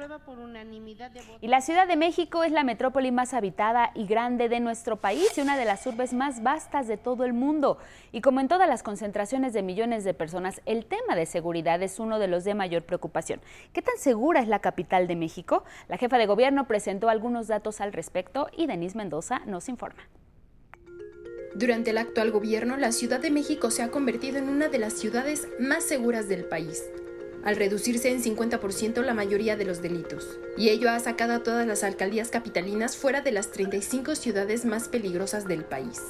Y 1.40 1.48
la 1.48 1.62
Ciudad 1.62 1.88
de 1.88 1.96
México 1.96 2.44
es 2.44 2.52
la 2.52 2.64
metrópoli 2.64 3.12
más 3.12 3.34
habitada 3.34 3.92
y 3.96 4.06
grande 4.06 4.50
de 4.50 4.60
nuestro 4.60 4.98
país 4.98 5.38
y 5.38 5.42
una 5.42 5.58
de 5.58 5.66
las 5.66 5.86
urbes 5.88 6.14
más 6.14 6.44
vastas 6.44 6.88
de 6.88 6.98
todo 6.98 7.24
el 7.24 7.34
mundo. 7.34 7.78
Y 8.12 8.22
como 8.22 8.40
en 8.42 8.48
todas 8.48 8.68
las 8.68 8.84
concentraciones 8.84 9.54
de 9.54 9.64
millones 9.64 10.04
de 10.04 10.14
personas, 10.14 10.62
el 10.66 10.86
tema 10.86 11.16
de 11.16 11.26
seguridad 11.26 11.82
es 11.82 12.00
uno 12.00 12.20
de 12.20 12.28
los 12.28 12.44
de 12.44 12.54
mayor 12.54 12.84
preocupación. 12.84 13.42
¿Qué 13.74 13.82
tan 13.82 13.98
segura 13.98 14.42
es 14.42 14.48
la 14.48 14.60
capital 14.60 15.08
de 15.08 15.16
México? 15.16 15.64
La 15.88 15.98
jefa 15.98 16.18
de 16.18 16.26
gobierno 16.26 16.68
presentó 16.68 17.10
algunos 17.10 17.48
datos 17.48 17.82
al 17.82 17.94
respecto 17.94 18.50
y 18.56 18.68
Denise 18.68 18.98
Mendoza 18.98 19.42
nos 19.46 19.70
informa. 19.70 20.04
Durante 21.54 21.90
el 21.90 21.98
actual 21.98 22.32
gobierno, 22.32 22.78
la 22.78 22.92
Ciudad 22.92 23.20
de 23.20 23.30
México 23.30 23.72
se 23.72 23.84
ha 23.84 23.92
convertido 23.92 24.38
en 24.38 24.48
una 24.48 24.70
de 24.70 24.80
las 24.80 24.94
ciudades 24.94 25.48
más 25.60 25.84
seguras 25.84 26.30
del 26.30 26.46
país 26.46 26.84
al 27.44 27.56
reducirse 27.56 28.12
en 28.12 28.24
50% 28.24 29.02
la 29.02 29.14
mayoría 29.14 29.56
de 29.56 29.66
los 29.66 29.82
delitos, 29.82 30.28
y 30.58 30.70
ello 30.70 30.90
ha 30.90 31.00
sacado 31.00 31.34
a 31.34 31.44
todas 31.44 31.66
las 31.68 31.84
alcaldías 31.84 32.30
capitalinas 32.30 32.98
fuera 32.98 33.22
de 33.22 33.32
las 33.32 33.52
35 33.52 34.16
ciudades 34.16 34.66
más 34.66 34.88
peligrosas 34.88 35.48
del 35.48 35.64
país. 35.64 36.02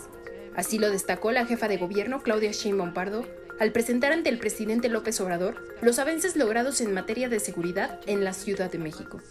Así 0.56 0.80
lo 0.80 0.90
destacó 0.90 1.32
la 1.32 1.46
jefa 1.46 1.68
de 1.68 1.78
gobierno 1.78 2.22
Claudia 2.22 2.52
Sheinbaum 2.52 2.94
Pardo 2.94 3.26
al 3.60 3.72
presentar 3.72 4.12
ante 4.12 4.30
el 4.30 4.40
presidente 4.40 4.90
López 4.90 5.22
Obrador 5.22 5.64
los 5.82 6.00
avances 6.00 6.36
logrados 6.36 6.82
en 6.82 6.94
materia 6.94 7.30
de 7.30 7.40
seguridad 7.40 8.00
en 8.08 8.24
la 8.24 8.34
Ciudad 8.34 8.72
de 8.72 8.80
México. 8.80 9.22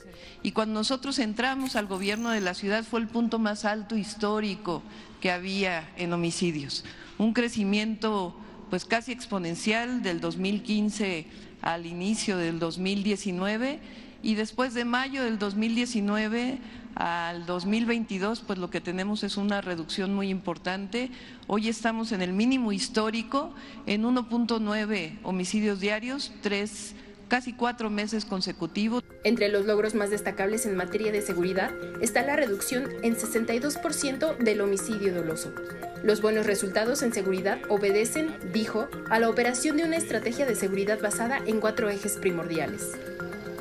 Y 0.43 0.53
cuando 0.53 0.75
nosotros 0.75 1.19
entramos 1.19 1.75
al 1.75 1.87
gobierno 1.87 2.31
de 2.31 2.41
la 2.41 2.55
ciudad 2.55 2.85
fue 2.85 3.01
el 3.01 3.09
punto 3.09 3.41
más 3.41 3.65
alto 3.65 3.97
histórico 3.97 4.85
que 5.21 5.33
había 5.33 5.93
en 5.97 6.13
homicidios, 6.13 6.85
un 7.19 7.35
crecimiento 7.35 8.37
pues 8.71 8.85
casi 8.85 9.11
exponencial 9.11 10.01
del 10.03 10.21
2015 10.21 11.27
al 11.63 11.87
inicio 11.87 12.37
del 12.37 12.59
2019 12.59 13.81
y 14.23 14.35
después 14.35 14.75
de 14.75 14.85
mayo 14.85 15.25
del 15.25 15.39
2019 15.39 16.59
al 16.95 17.47
2022, 17.47 18.41
pues 18.41 18.59
lo 18.59 18.71
que 18.71 18.81
tenemos 18.81 19.23
es 19.23 19.37
una 19.37 19.61
reducción 19.61 20.15
muy 20.15 20.29
importante. 20.29 21.11
Hoy 21.47 21.69
estamos 21.69 22.13
en 22.13 22.21
el 22.21 22.33
mínimo 22.33 22.73
histórico, 22.73 23.55
en 23.87 24.03
1.9 24.03 25.19
homicidios 25.23 25.81
diarios, 25.81 26.33
tres 26.43 26.95
casi 27.31 27.55
cuatro 27.55 27.89
meses 27.89 28.27
consecutivos. 28.27 29.03
Entre 29.25 29.49
los 29.49 29.65
logros 29.65 29.95
más 29.95 30.11
destacables 30.11 30.67
en 30.67 30.77
materia 30.77 31.13
de 31.13 31.23
seguridad 31.23 31.71
está 32.03 32.23
la 32.23 32.37
reducción 32.37 32.89
en 33.03 33.17
62% 33.17 34.37
del 34.37 34.61
homicidio 34.61 35.15
doloso. 35.15 35.55
Los 36.03 36.21
buenos 36.21 36.47
resultados 36.47 37.03
en 37.03 37.15
seguridad 37.15 37.59
obedecen, 37.69 38.37
dijo, 38.53 38.89
a 39.11 39.21
la 39.21 39.31
operación 39.31 39.77
de 39.77 39.85
una 39.85 39.97
estrategia 39.97 40.45
de 40.45 40.57
seguridad 40.57 41.01
basada 41.01 41.41
en 41.47 41.61
cuatro 41.61 41.89
ejes 41.89 42.17
primordiales. 42.17 42.99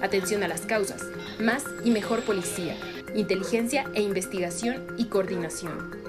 Atención 0.01 0.43
a 0.43 0.47
las 0.47 0.61
causas, 0.61 1.03
más 1.39 1.63
y 1.83 1.91
mejor 1.91 2.21
policía, 2.21 2.75
inteligencia 3.13 3.85
e 3.93 4.01
investigación 4.01 4.87
y 4.97 5.05
coordinación. 5.05 6.08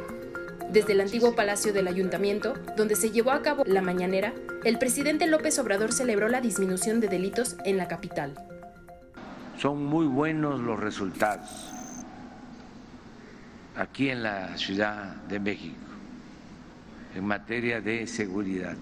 Desde 0.73 0.93
el 0.93 1.00
antiguo 1.00 1.35
Palacio 1.35 1.73
del 1.73 1.89
Ayuntamiento, 1.89 2.55
donde 2.77 2.95
se 2.95 3.11
llevó 3.11 3.33
a 3.33 3.43
cabo 3.43 3.65
la 3.67 3.83
mañanera, 3.83 4.33
el 4.65 4.79
presidente 4.79 5.27
López 5.27 5.59
Obrador 5.59 5.93
celebró 5.93 6.29
la 6.29 6.41
disminución 6.41 7.00
de 7.00 7.09
delitos 7.09 7.57
en 7.65 7.77
la 7.77 7.89
capital. 7.89 8.35
Son 9.59 9.85
muy 9.85 10.07
buenos 10.07 10.61
los 10.61 10.79
resultados 10.79 11.73
aquí 13.77 14.11
en 14.11 14.23
la 14.23 14.57
Ciudad 14.57 15.17
de 15.29 15.41
México 15.41 15.77
en 17.17 17.25
materia 17.25 17.81
de 17.81 18.07
seguridad. 18.07 18.77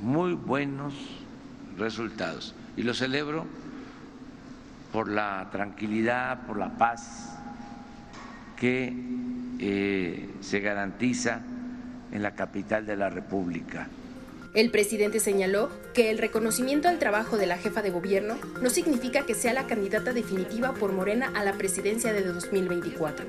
Muy 0.00 0.32
buenos 0.32 0.94
resultados. 1.76 2.54
Y 2.78 2.82
lo 2.82 2.94
celebro 2.94 3.44
por 4.90 5.08
la 5.08 5.48
tranquilidad, 5.52 6.46
por 6.46 6.56
la 6.56 6.78
paz 6.78 7.38
que 8.56 8.90
eh, 9.60 10.28
se 10.40 10.60
garantiza 10.60 11.40
en 12.12 12.22
la 12.22 12.34
capital 12.34 12.86
de 12.86 12.96
la 12.96 13.10
República. 13.10 13.88
El 14.54 14.70
presidente 14.70 15.18
señaló 15.18 15.68
que 15.94 16.10
el 16.10 16.18
reconocimiento 16.18 16.88
al 16.88 17.00
trabajo 17.00 17.36
de 17.36 17.46
la 17.46 17.58
jefa 17.58 17.82
de 17.82 17.90
gobierno 17.90 18.36
no 18.62 18.70
significa 18.70 19.26
que 19.26 19.34
sea 19.34 19.52
la 19.52 19.66
candidata 19.66 20.12
definitiva 20.12 20.74
por 20.74 20.92
Morena 20.92 21.32
a 21.34 21.42
la 21.42 21.54
presidencia 21.54 22.12
de 22.12 22.22
2024. 22.22 23.26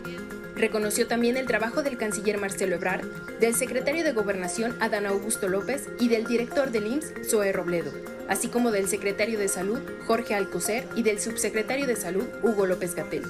Reconoció 0.55 1.07
también 1.07 1.35
el 1.35 1.47
trabajo 1.47 1.81
del 1.81 1.97
canciller 1.97 2.37
Marcelo 2.37 2.75
Ebrard, 2.75 3.05
del 3.39 3.55
secretario 3.55 4.03
de 4.03 4.13
Gobernación 4.13 4.75
Adán 4.79 5.07
Augusto 5.07 5.49
López 5.49 5.89
y 5.99 6.09
del 6.09 6.25
director 6.25 6.71
del 6.71 6.85
IMSS 6.85 7.27
Zoe 7.27 7.51
Robledo, 7.51 7.91
así 8.29 8.47
como 8.47 8.69
del 8.69 8.87
secretario 8.87 9.39
de 9.39 9.47
Salud 9.47 9.79
Jorge 10.05 10.35
Alcocer 10.35 10.87
y 10.95 11.01
del 11.01 11.19
subsecretario 11.19 11.87
de 11.87 11.95
Salud 11.95 12.25
Hugo 12.43 12.67
López 12.67 12.93
Gatel. 12.93 13.23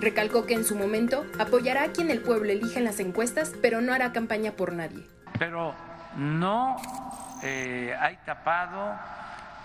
Recalcó 0.00 0.46
que 0.46 0.54
en 0.54 0.64
su 0.64 0.76
momento 0.76 1.26
apoyará 1.38 1.84
a 1.84 1.92
quien 1.92 2.10
el 2.10 2.20
pueblo 2.20 2.50
elija 2.50 2.78
en 2.78 2.84
las 2.84 3.00
encuestas, 3.00 3.52
pero 3.60 3.80
no 3.80 3.92
hará 3.92 4.12
campaña 4.12 4.52
por 4.52 4.72
nadie. 4.72 5.04
Pero 5.38 5.74
no 6.16 6.76
eh, 7.42 7.96
hay 7.98 8.16
tapado, 8.24 8.96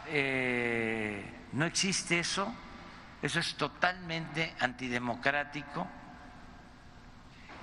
eh, 0.07 1.23
no 1.53 1.65
existe 1.65 2.19
eso, 2.19 2.53
eso 3.21 3.39
es 3.39 3.55
totalmente 3.55 4.53
antidemocrático, 4.59 5.87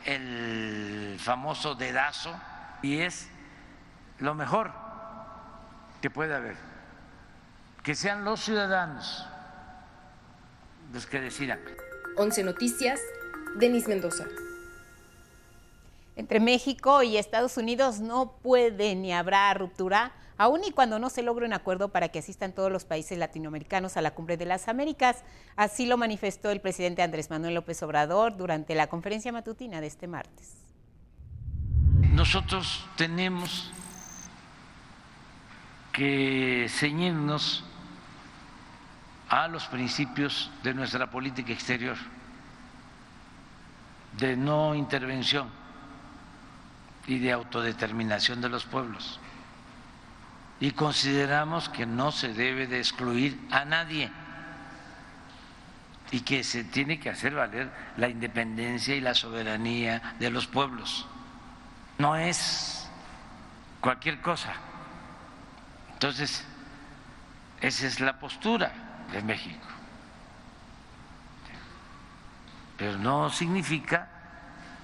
el 0.05 1.17
famoso 1.19 1.75
dedazo, 1.75 2.35
y 2.83 3.01
es 3.01 3.29
lo 4.19 4.35
mejor 4.35 4.73
que 6.01 6.09
puede 6.09 6.35
haber, 6.35 6.57
que 7.83 7.95
sean 7.95 8.25
los 8.25 8.41
ciudadanos 8.41 9.27
los 10.93 11.07
que 11.07 11.21
decidan. 11.21 11.61
11 12.17 12.45
Noticias, 12.45 13.01
Denis 13.57 13.89
Mendoza. 13.89 14.27
Entre 16.17 16.41
México 16.41 17.03
y 17.03 17.17
Estados 17.17 17.57
Unidos 17.57 18.01
no 18.01 18.33
puede 18.43 18.95
ni 18.95 19.13
habrá 19.13 19.53
ruptura, 19.55 20.13
aun 20.37 20.63
y 20.65 20.71
cuando 20.71 20.99
no 20.99 21.09
se 21.09 21.23
logre 21.23 21.47
un 21.47 21.53
acuerdo 21.53 21.91
para 21.91 22.09
que 22.09 22.19
asistan 22.19 22.53
todos 22.53 22.71
los 22.71 22.85
países 22.85 23.17
latinoamericanos 23.19 23.97
a 23.97 24.03
la 24.03 24.13
Cumbre 24.13 24.37
de 24.37 24.45
las 24.45 24.69
Américas. 24.69 25.23
Así 25.57 25.87
lo 25.87 25.97
manifestó 25.97 26.51
el 26.51 26.61
presidente 26.61 27.03
Andrés 27.03 27.31
Manuel 27.31 27.55
López 27.55 27.83
Obrador 27.83 28.37
durante 28.37 28.75
la 28.75 28.89
conferencia 28.89 29.33
matutina 29.33 29.81
de 29.81 29.87
este 29.87 30.09
martes. 30.09 30.57
Nosotros 32.13 32.87
tenemos 32.97 33.71
que 35.93 36.67
ceñirnos 36.69 37.65
a 39.31 39.47
los 39.47 39.67
principios 39.67 40.51
de 40.65 40.75
nuestra 40.75 41.09
política 41.09 41.53
exterior, 41.53 41.97
de 44.19 44.37
no 44.37 44.75
intervención 44.75 45.49
y 47.07 47.21
de 47.21 47.31
autodeterminación 47.31 48.41
de 48.41 48.49
los 48.49 48.65
pueblos. 48.65 49.21
Y 50.59 50.73
consideramos 50.73 51.69
que 51.69 51.87
no 51.87 52.11
se 52.11 52.35
debe 52.35 52.67
de 52.67 52.79
excluir 52.79 53.41
a 53.53 53.65
nadie 53.65 54.11
y 56.11 56.21
que 56.23 56.43
se 56.43 56.65
tiene 56.65 56.99
que 56.99 57.09
hacer 57.09 57.35
valer 57.35 57.71
la 57.97 58.09
independencia 58.09 58.97
y 58.97 59.01
la 59.01 59.15
soberanía 59.15 60.17
de 60.19 60.31
los 60.31 60.49
pueblos. 60.49 61.07
No 61.99 62.17
es 62.17 62.91
cualquier 63.81 64.21
cosa. 64.21 64.55
Entonces, 65.93 66.45
esa 67.61 67.87
es 67.87 68.01
la 68.01 68.19
postura 68.19 68.90
de 69.13 69.23
México. 69.23 69.67
Pero 72.77 72.97
no 72.99 73.31
significa 73.31 74.09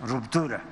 ruptura. 0.03 0.63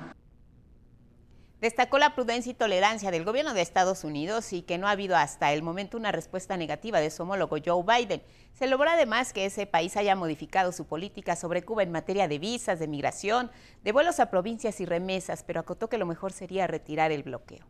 Destacó 1.61 1.97
la 1.97 2.13
prudencia 2.13 2.51
y 2.51 2.53
tolerancia 2.53 3.09
del 3.09 3.23
gobierno 3.23 3.53
de 3.53 3.61
Estados 3.61 4.03
Unidos 4.03 4.53
y 4.53 4.61
que 4.61 4.77
no 4.77 4.87
ha 4.87 4.91
habido 4.91 5.15
hasta 5.15 5.51
el 5.51 5.63
momento 5.63 5.97
una 5.97 6.11
respuesta 6.11 6.57
negativa 6.57 6.99
de 6.99 7.09
su 7.09 7.23
homólogo 7.23 7.57
Joe 7.65 7.83
Biden. 7.83 8.21
Se 8.53 8.67
logró 8.67 8.89
además 8.89 9.33
que 9.33 9.45
ese 9.45 9.65
país 9.65 9.97
haya 9.97 10.15
modificado 10.15 10.71
su 10.71 10.85
política 10.85 11.35
sobre 11.35 11.63
Cuba 11.63 11.81
en 11.81 11.91
materia 11.91 12.27
de 12.27 12.37
visas, 12.37 12.77
de 12.77 12.87
migración, 12.87 13.49
de 13.83 13.91
vuelos 13.93 14.19
a 14.19 14.29
provincias 14.29 14.79
y 14.79 14.85
remesas, 14.85 15.43
pero 15.43 15.61
acotó 15.61 15.89
que 15.89 15.97
lo 15.97 16.05
mejor 16.05 16.33
sería 16.33 16.67
retirar 16.67 17.11
el 17.11 17.23
bloqueo. 17.23 17.65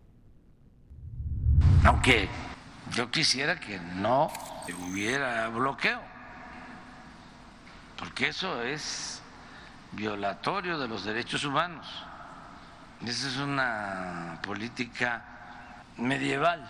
Aunque 1.86 2.28
yo 2.96 3.12
quisiera 3.12 3.60
que 3.60 3.78
no 3.78 4.32
hubiera 4.88 5.50
bloqueo, 5.50 6.00
porque 7.98 8.30
eso 8.30 8.62
es 8.62 9.22
violatorio 9.92 10.80
de 10.80 10.88
los 10.88 11.04
derechos 11.04 11.44
humanos. 11.44 11.86
Esa 13.06 13.28
es 13.28 13.38
una 13.38 14.40
política 14.42 15.24
medieval, 15.98 16.66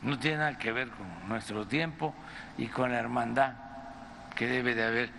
no 0.00 0.18
tiene 0.18 0.38
nada 0.38 0.58
que 0.58 0.72
ver 0.72 0.88
con 0.88 1.28
nuestro 1.28 1.66
tiempo 1.66 2.14
y 2.56 2.68
con 2.68 2.90
la 2.90 2.98
hermandad 2.98 3.52
que 4.34 4.46
debe 4.46 4.74
de 4.74 4.84
haber 4.84 5.10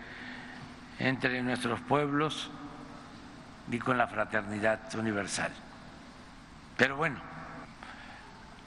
entre 0.98 1.44
nuestros 1.44 1.80
pueblos 1.82 2.50
y 3.69 3.78
con 3.78 4.00
la 4.00 4.08
fraternidad 4.08 4.80
universal. 4.96 5.52
Pero 6.76 6.98
bueno, 6.98 7.19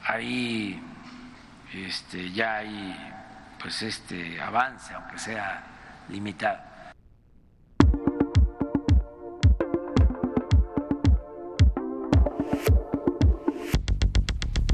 ahí 0.05 0.81
este, 1.73 2.33
ya 2.33 2.57
hay 2.57 2.97
pues 3.61 3.83
este 3.83 4.41
avance, 4.41 4.93
aunque 4.95 5.19
sea 5.19 5.65
limitado. 6.09 6.61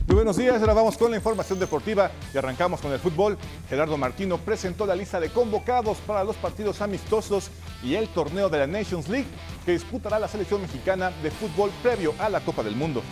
Muy 0.07 0.17
buenos 0.17 0.37
días, 0.37 0.61
ahora 0.61 0.75
vamos 0.75 0.99
con 0.99 1.11
la 1.11 1.17
información 1.17 1.59
deportiva 1.59 2.11
y 2.35 2.37
arrancamos 2.37 2.83
con 2.83 2.93
el 2.93 2.99
fútbol. 2.99 3.39
Gerardo 3.71 3.97
Martino 3.97 4.37
presentó 4.37 4.85
la 4.85 4.95
lista 4.95 5.19
de 5.19 5.31
convocados 5.31 5.97
para 5.99 6.23
los 6.23 6.37
partidos 6.37 6.83
amistosos 6.83 7.51
y 7.83 7.95
el 7.95 8.09
torneo 8.09 8.51
de 8.51 8.59
la 8.59 8.67
Nations 8.67 9.09
League 9.09 9.29
que 9.65 9.73
disputará 9.73 10.19
la 10.19 10.29
selección 10.29 10.61
mexicana 10.61 11.11
de 11.23 11.31
fútbol 11.31 11.71
previo 11.83 12.15
a 12.19 12.29
la 12.29 12.41
Copa 12.41 12.63
del 12.63 12.77
Mundo. 12.77 13.03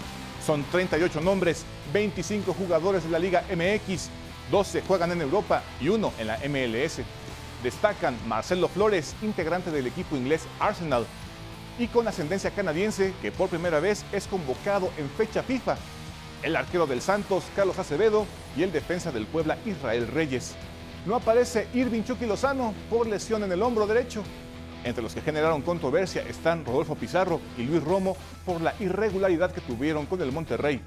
Son 0.44 0.64
38 0.64 1.20
nombres, 1.20 1.64
25 1.92 2.54
jugadores 2.54 3.04
de 3.04 3.10
la 3.10 3.18
Liga 3.18 3.44
MX, 3.50 4.08
12 4.50 4.82
juegan 4.82 5.12
en 5.12 5.20
Europa 5.20 5.62
y 5.80 5.88
uno 5.88 6.12
en 6.18 6.28
la 6.28 6.38
MLS. 6.48 7.00
Destacan 7.62 8.16
Marcelo 8.26 8.68
Flores, 8.68 9.14
integrante 9.22 9.70
del 9.70 9.86
equipo 9.86 10.16
inglés 10.16 10.46
Arsenal, 10.58 11.04
y 11.78 11.88
con 11.88 12.08
ascendencia 12.08 12.50
canadiense 12.50 13.12
que 13.20 13.32
por 13.32 13.48
primera 13.50 13.80
vez 13.80 14.04
es 14.12 14.26
convocado 14.26 14.90
en 14.96 15.08
fecha 15.10 15.42
FIFA. 15.42 15.76
El 16.42 16.56
arquero 16.56 16.86
del 16.86 17.02
Santos, 17.02 17.44
Carlos 17.54 17.78
Acevedo, 17.78 18.26
y 18.56 18.62
el 18.62 18.72
defensa 18.72 19.12
del 19.12 19.26
Puebla, 19.26 19.58
Israel 19.66 20.08
Reyes. 20.08 20.54
No 21.06 21.16
aparece 21.16 21.68
Irving 21.74 22.02
Chucky 22.02 22.26
Lozano 22.26 22.74
por 22.88 23.06
lesión 23.06 23.42
en 23.44 23.52
el 23.52 23.62
hombro 23.62 23.86
derecho. 23.86 24.22
Entre 24.84 25.02
los 25.02 25.14
que 25.14 25.20
generaron 25.20 25.60
controversia 25.60 26.22
están 26.22 26.64
Rodolfo 26.64 26.94
Pizarro 26.94 27.40
y 27.58 27.64
Luis 27.64 27.82
Romo 27.84 28.16
por 28.46 28.60
la 28.62 28.74
irregularidad 28.80 29.52
que 29.52 29.60
tuvieron 29.60 30.06
con 30.06 30.22
el 30.22 30.32
Monterrey. 30.32 30.80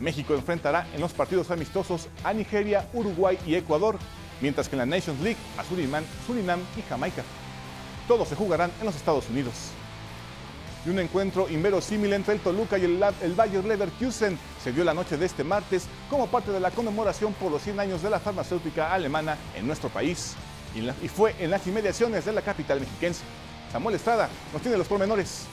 México 0.00 0.34
enfrentará 0.34 0.86
en 0.94 1.00
los 1.00 1.12
partidos 1.12 1.50
amistosos 1.50 2.08
a 2.24 2.32
Nigeria, 2.32 2.88
Uruguay 2.94 3.38
y 3.46 3.54
Ecuador, 3.54 3.98
mientras 4.40 4.68
que 4.68 4.76
en 4.76 4.78
la 4.78 4.86
Nations 4.86 5.20
League 5.20 5.38
a 5.58 5.64
Surinam, 5.64 6.02
Surinam 6.26 6.60
y 6.76 6.82
Jamaica. 6.82 7.22
Todos 8.08 8.28
se 8.28 8.36
jugarán 8.36 8.72
en 8.80 8.86
los 8.86 8.96
Estados 8.96 9.28
Unidos. 9.28 9.54
Y 10.86 10.90
un 10.90 10.98
encuentro 10.98 11.48
inverosímil 11.48 12.12
entre 12.12 12.34
el 12.34 12.40
Toluca 12.40 12.76
y 12.76 12.84
el, 12.84 13.02
el 13.22 13.32
Bayer 13.34 13.64
Leverkusen 13.64 14.38
se 14.62 14.72
dio 14.72 14.84
la 14.84 14.92
noche 14.92 15.16
de 15.16 15.26
este 15.26 15.44
martes 15.44 15.86
como 16.10 16.26
parte 16.26 16.50
de 16.50 16.60
la 16.60 16.70
conmemoración 16.70 17.32
por 17.34 17.50
los 17.50 17.62
100 17.62 17.80
años 17.80 18.02
de 18.02 18.10
la 18.10 18.18
farmacéutica 18.18 18.92
alemana 18.92 19.38
en 19.56 19.66
nuestro 19.66 19.88
país 19.88 20.36
y, 20.74 21.08
fue 21.08 21.34
en 21.38 21.50
las 21.50 21.66
inmediaciones 21.66 22.24
de 22.24 22.32
la 22.32 22.42
capital 22.42 22.80
mexiquense. 22.80 23.22
Samuel 23.72 23.96
Estrada 23.96 24.28
nos 24.52 24.62
tiene 24.62 24.76
los 24.76 24.86
pormenores. 24.86 25.46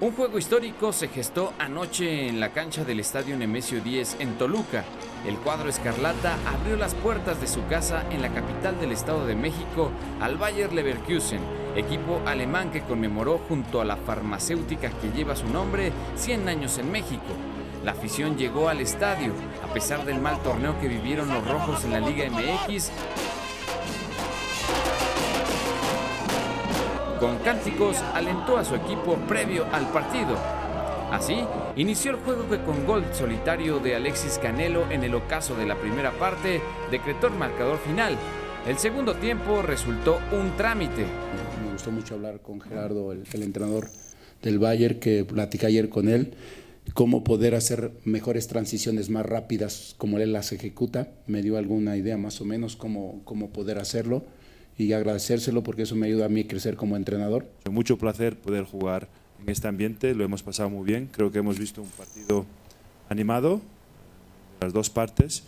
Un 0.00 0.12
juego 0.12 0.38
histórico 0.38 0.92
se 0.92 1.08
gestó 1.08 1.52
anoche 1.58 2.28
en 2.28 2.40
la 2.40 2.52
cancha 2.52 2.84
del 2.84 3.00
Estadio 3.00 3.36
Nemesio 3.36 3.80
10 3.80 4.16
en 4.18 4.36
Toluca. 4.36 4.84
El 5.26 5.38
cuadro 5.38 5.70
escarlata 5.70 6.36
abrió 6.46 6.76
las 6.76 6.94
puertas 6.94 7.40
de 7.40 7.46
su 7.46 7.64
casa 7.68 8.04
en 8.10 8.20
la 8.20 8.28
capital 8.28 8.78
del 8.80 8.92
Estado 8.92 9.24
de 9.24 9.36
México 9.36 9.90
al 10.20 10.36
Bayer 10.36 10.72
Leverkusen, 10.72 11.40
equipo 11.76 12.20
alemán 12.26 12.70
que 12.70 12.82
conmemoró 12.82 13.38
junto 13.48 13.80
a 13.80 13.84
la 13.84 13.96
farmacéutica 13.96 14.90
que 14.90 15.12
lleva 15.12 15.36
su 15.36 15.48
nombre 15.48 15.92
100 16.16 16.48
años 16.48 16.76
en 16.78 16.90
México. 16.90 17.53
La 17.84 17.92
afición 17.92 18.38
llegó 18.38 18.70
al 18.70 18.80
estadio, 18.80 19.34
a 19.62 19.70
pesar 19.74 20.06
del 20.06 20.18
mal 20.18 20.42
torneo 20.42 20.80
que 20.80 20.88
vivieron 20.88 21.28
los 21.28 21.46
rojos 21.46 21.84
en 21.84 21.92
la 21.92 22.00
Liga 22.00 22.24
MX. 22.30 22.90
Con 27.20 27.36
cánticos 27.40 27.98
alentó 28.14 28.56
a 28.56 28.64
su 28.64 28.74
equipo 28.74 29.16
previo 29.28 29.66
al 29.70 29.86
partido. 29.92 30.34
Así, 31.10 31.44
inició 31.76 32.12
el 32.12 32.16
juego 32.16 32.48
que 32.48 32.62
con 32.62 32.86
gol 32.86 33.04
solitario 33.12 33.78
de 33.80 33.96
Alexis 33.96 34.38
Canelo 34.38 34.90
en 34.90 35.04
el 35.04 35.14
ocaso 35.14 35.54
de 35.54 35.66
la 35.66 35.76
primera 35.76 36.10
parte 36.12 36.62
decretó 36.90 37.26
el 37.26 37.34
marcador 37.34 37.78
final. 37.80 38.16
El 38.66 38.78
segundo 38.78 39.14
tiempo 39.16 39.60
resultó 39.60 40.20
un 40.32 40.56
trámite. 40.56 41.04
Me 41.62 41.72
gustó 41.72 41.90
mucho 41.90 42.14
hablar 42.14 42.40
con 42.40 42.62
Gerardo, 42.62 43.12
el, 43.12 43.42
entrenador 43.42 43.90
del 44.40 44.58
Bayern, 44.58 44.98
que 44.98 45.26
platicé 45.26 45.66
ayer 45.66 45.90
con 45.90 46.08
él 46.08 46.34
cómo 46.92 47.24
poder 47.24 47.54
hacer 47.54 47.92
mejores 48.04 48.46
transiciones 48.46 49.08
más 49.08 49.24
rápidas 49.24 49.94
como 49.96 50.18
él 50.18 50.32
las 50.32 50.52
ejecuta. 50.52 51.08
Me 51.26 51.42
dio 51.42 51.56
alguna 51.56 51.96
idea 51.96 52.16
más 52.16 52.40
o 52.40 52.44
menos 52.44 52.76
cómo, 52.76 53.22
cómo 53.24 53.50
poder 53.50 53.78
hacerlo 53.78 54.24
y 54.76 54.92
agradecérselo 54.92 55.62
porque 55.62 55.82
eso 55.82 55.96
me 55.96 56.06
ayuda 56.06 56.26
a 56.26 56.28
mí 56.28 56.42
a 56.42 56.48
crecer 56.48 56.76
como 56.76 56.96
entrenador. 56.96 57.46
Mucho 57.70 57.96
placer 57.96 58.36
poder 58.36 58.64
jugar 58.64 59.08
en 59.42 59.48
este 59.48 59.68
ambiente, 59.68 60.14
lo 60.14 60.24
hemos 60.24 60.42
pasado 60.42 60.70
muy 60.70 60.84
bien, 60.84 61.08
creo 61.10 61.30
que 61.30 61.38
hemos 61.38 61.58
visto 61.58 61.82
un 61.82 61.88
partido 61.88 62.44
animado, 63.08 63.60
las 64.60 64.72
dos 64.72 64.90
partes. 64.90 65.44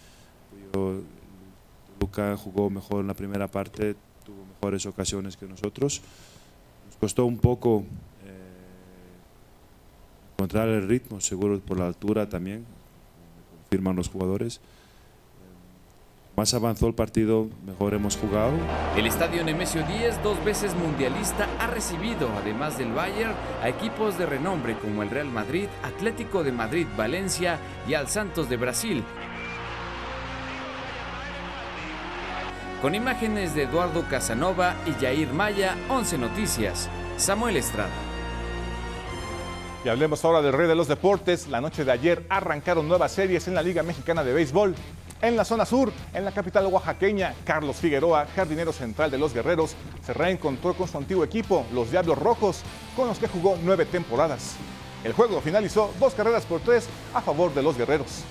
Luca 2.00 2.36
jugó 2.36 2.68
mejor 2.68 3.00
en 3.00 3.06
la 3.06 3.14
primera 3.14 3.50
parte, 3.50 3.94
tuvo 4.24 4.44
mejores 4.44 4.84
ocasiones 4.86 5.36
que 5.36 5.46
nosotros. 5.46 6.02
Nos 6.86 6.96
costó 6.96 7.24
un 7.24 7.38
poco 7.38 7.84
encontrar 10.36 10.68
el 10.68 10.86
ritmo, 10.86 11.20
seguro 11.20 11.58
por 11.60 11.78
la 11.78 11.86
altura 11.86 12.28
también, 12.28 12.66
confirman 13.62 13.96
los 13.96 14.10
jugadores. 14.10 14.60
más 16.36 16.52
avanzó 16.52 16.86
el 16.88 16.94
partido, 16.94 17.48
mejor 17.64 17.94
hemos 17.94 18.18
jugado. 18.18 18.52
El 18.94 19.06
estadio 19.06 19.42
Nemesio 19.42 19.82
10, 19.86 20.22
dos 20.22 20.44
veces 20.44 20.74
mundialista, 20.74 21.48
ha 21.58 21.68
recibido, 21.68 22.28
además 22.36 22.76
del 22.76 22.92
Bayern, 22.92 23.32
a 23.62 23.70
equipos 23.70 24.18
de 24.18 24.26
renombre 24.26 24.76
como 24.76 25.02
el 25.02 25.08
Real 25.08 25.30
Madrid, 25.30 25.68
Atlético 25.82 26.44
de 26.44 26.52
Madrid, 26.52 26.86
Valencia 26.98 27.58
y 27.88 27.94
al 27.94 28.08
Santos 28.08 28.50
de 28.50 28.58
Brasil. 28.58 29.02
Con 32.82 32.94
imágenes 32.94 33.54
de 33.54 33.62
Eduardo 33.62 34.04
Casanova 34.10 34.74
y 34.84 34.92
Jair 35.02 35.32
Maya, 35.32 35.78
11 35.88 36.18
Noticias. 36.18 36.90
Samuel 37.16 37.56
Estrada. 37.56 38.15
Y 39.86 39.88
hablemos 39.88 40.24
ahora 40.24 40.42
del 40.42 40.52
rey 40.52 40.66
de 40.66 40.74
los 40.74 40.88
deportes. 40.88 41.46
La 41.46 41.60
noche 41.60 41.84
de 41.84 41.92
ayer 41.92 42.26
arrancaron 42.28 42.88
nuevas 42.88 43.12
series 43.12 43.46
en 43.46 43.54
la 43.54 43.62
Liga 43.62 43.84
Mexicana 43.84 44.24
de 44.24 44.32
Béisbol. 44.32 44.74
En 45.22 45.36
la 45.36 45.44
zona 45.44 45.64
sur, 45.64 45.92
en 46.12 46.24
la 46.24 46.32
capital 46.32 46.66
oaxaqueña, 46.66 47.36
Carlos 47.44 47.76
Figueroa, 47.76 48.26
jardinero 48.34 48.72
central 48.72 49.12
de 49.12 49.18
los 49.18 49.32
Guerreros, 49.32 49.76
se 50.04 50.12
reencontró 50.12 50.74
con 50.74 50.88
su 50.88 50.98
antiguo 50.98 51.22
equipo, 51.22 51.64
los 51.72 51.92
Diablos 51.92 52.18
Rojos, 52.18 52.62
con 52.96 53.06
los 53.06 53.20
que 53.20 53.28
jugó 53.28 53.56
nueve 53.62 53.86
temporadas. 53.86 54.56
El 55.04 55.12
juego 55.12 55.40
finalizó 55.40 55.94
dos 56.00 56.14
carreras 56.14 56.44
por 56.46 56.62
tres 56.62 56.88
a 57.14 57.20
favor 57.20 57.54
de 57.54 57.62
los 57.62 57.78
Guerreros. 57.78 58.24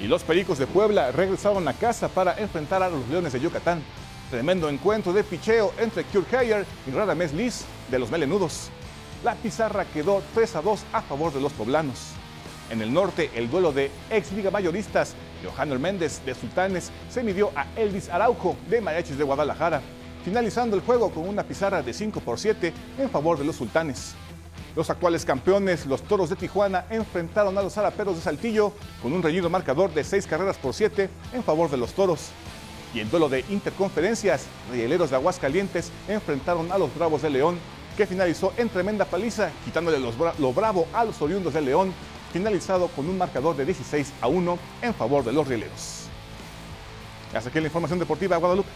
Y 0.00 0.06
los 0.06 0.22
Pericos 0.22 0.56
de 0.56 0.66
Puebla 0.66 1.12
regresaron 1.12 1.68
a 1.68 1.74
casa 1.74 2.08
para 2.08 2.38
enfrentar 2.38 2.82
a 2.82 2.88
los 2.88 3.06
Leones 3.08 3.34
de 3.34 3.40
Yucatán. 3.40 3.82
Tremendo 4.30 4.70
encuentro 4.70 5.12
de 5.12 5.22
picheo 5.22 5.70
entre 5.78 6.04
Kurt 6.04 6.32
Heyer 6.32 6.64
y 6.86 6.92
Radamés 6.92 7.34
Liz 7.34 7.66
de 7.90 7.98
los 7.98 8.10
Melenudos. 8.10 8.70
La 9.24 9.34
pizarra 9.34 9.84
quedó 9.84 10.22
3 10.34 10.56
a 10.56 10.62
2 10.62 10.80
a 10.92 11.02
favor 11.02 11.32
de 11.32 11.40
los 11.40 11.52
poblanos. 11.52 12.12
En 12.70 12.80
el 12.82 12.92
norte, 12.92 13.30
el 13.34 13.50
duelo 13.50 13.72
de 13.72 13.90
ex 14.10 14.30
liga 14.30 14.50
mayoristas, 14.50 15.14
Johanner 15.44 15.78
Méndez 15.78 16.24
de 16.24 16.34
Sultanes, 16.34 16.92
se 17.10 17.24
midió 17.24 17.50
a 17.56 17.66
Elvis 17.74 18.10
Araujo 18.10 18.56
de 18.70 18.80
Mariachis 18.80 19.18
de 19.18 19.24
Guadalajara, 19.24 19.82
finalizando 20.24 20.76
el 20.76 20.82
juego 20.82 21.10
con 21.10 21.28
una 21.28 21.42
pizarra 21.42 21.82
de 21.82 21.92
5 21.92 22.20
por 22.20 22.38
7 22.38 22.72
en 22.98 23.10
favor 23.10 23.38
de 23.38 23.44
los 23.44 23.56
Sultanes. 23.56 24.14
Los 24.76 24.88
actuales 24.88 25.24
campeones, 25.24 25.86
los 25.86 26.02
Toros 26.02 26.30
de 26.30 26.36
Tijuana, 26.36 26.84
enfrentaron 26.88 27.58
a 27.58 27.62
los 27.62 27.72
Zaraperos 27.72 28.14
de 28.14 28.22
Saltillo 28.22 28.72
con 29.02 29.12
un 29.12 29.22
reñido 29.22 29.50
marcador 29.50 29.92
de 29.92 30.04
6 30.04 30.28
carreras 30.28 30.58
por 30.58 30.74
7 30.74 31.10
en 31.32 31.42
favor 31.42 31.68
de 31.70 31.76
los 31.76 31.92
Toros. 31.92 32.28
Y 32.94 33.00
en 33.00 33.10
duelo 33.10 33.28
de 33.28 33.44
interconferencias, 33.48 34.46
Rieleros 34.70 35.10
de 35.10 35.16
Aguascalientes 35.16 35.90
enfrentaron 36.06 36.70
a 36.70 36.78
los 36.78 36.94
Bravos 36.94 37.22
de 37.22 37.30
León, 37.30 37.58
que 37.98 38.06
finalizó 38.06 38.52
en 38.56 38.68
tremenda 38.68 39.04
paliza, 39.04 39.50
quitándole 39.64 39.98
los 39.98 40.14
lo 40.38 40.52
bravo 40.52 40.86
a 40.92 41.04
los 41.04 41.20
oriundos 41.20 41.52
de 41.52 41.60
León 41.60 41.92
finalizado 42.32 42.86
con 42.86 43.08
un 43.08 43.18
marcador 43.18 43.56
de 43.56 43.64
16 43.64 44.12
a 44.20 44.28
1 44.28 44.58
en 44.82 44.94
favor 44.94 45.24
de 45.24 45.32
los 45.32 45.48
rieleros. 45.48 46.04
Hasta 47.34 47.50
aquí 47.50 47.58
la 47.58 47.66
información 47.66 47.98
deportiva, 47.98 48.36
Guadalupe. 48.36 48.68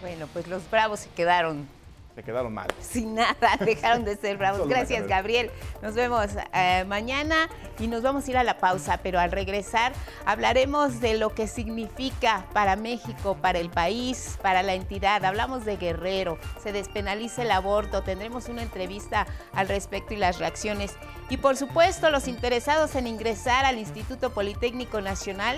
Bueno, 0.00 0.26
pues 0.32 0.48
los 0.48 0.68
bravos 0.68 0.98
se 0.98 1.10
quedaron 1.10 1.68
se 2.14 2.22
quedaron 2.22 2.52
mal. 2.52 2.68
Sin 2.80 3.14
nada, 3.14 3.56
dejaron 3.60 4.04
de 4.04 4.16
ser 4.16 4.36
bravos. 4.36 4.68
Gracias, 4.68 5.06
Gabriel. 5.06 5.50
Nos 5.80 5.94
vemos 5.94 6.28
eh, 6.52 6.84
mañana 6.86 7.48
y 7.78 7.88
nos 7.88 8.02
vamos 8.02 8.26
a 8.26 8.30
ir 8.30 8.36
a 8.36 8.44
la 8.44 8.58
pausa, 8.58 9.00
pero 9.02 9.18
al 9.18 9.32
regresar 9.32 9.92
hablaremos 10.26 11.00
de 11.00 11.16
lo 11.16 11.34
que 11.34 11.46
significa 11.46 12.46
para 12.52 12.76
México, 12.76 13.36
para 13.40 13.58
el 13.58 13.70
país, 13.70 14.38
para 14.42 14.62
la 14.62 14.74
entidad. 14.74 15.24
Hablamos 15.24 15.64
de 15.64 15.76
Guerrero, 15.76 16.38
se 16.62 16.72
despenaliza 16.72 17.42
el 17.42 17.50
aborto, 17.50 18.02
tendremos 18.02 18.48
una 18.48 18.62
entrevista 18.62 19.26
al 19.54 19.68
respecto 19.68 20.14
y 20.14 20.18
las 20.18 20.38
reacciones. 20.38 20.96
Y 21.30 21.38
por 21.38 21.56
supuesto, 21.56 22.10
los 22.10 22.28
interesados 22.28 22.94
en 22.94 23.06
ingresar 23.06 23.64
al 23.64 23.78
Instituto 23.78 24.30
Politécnico 24.30 25.00
Nacional, 25.00 25.56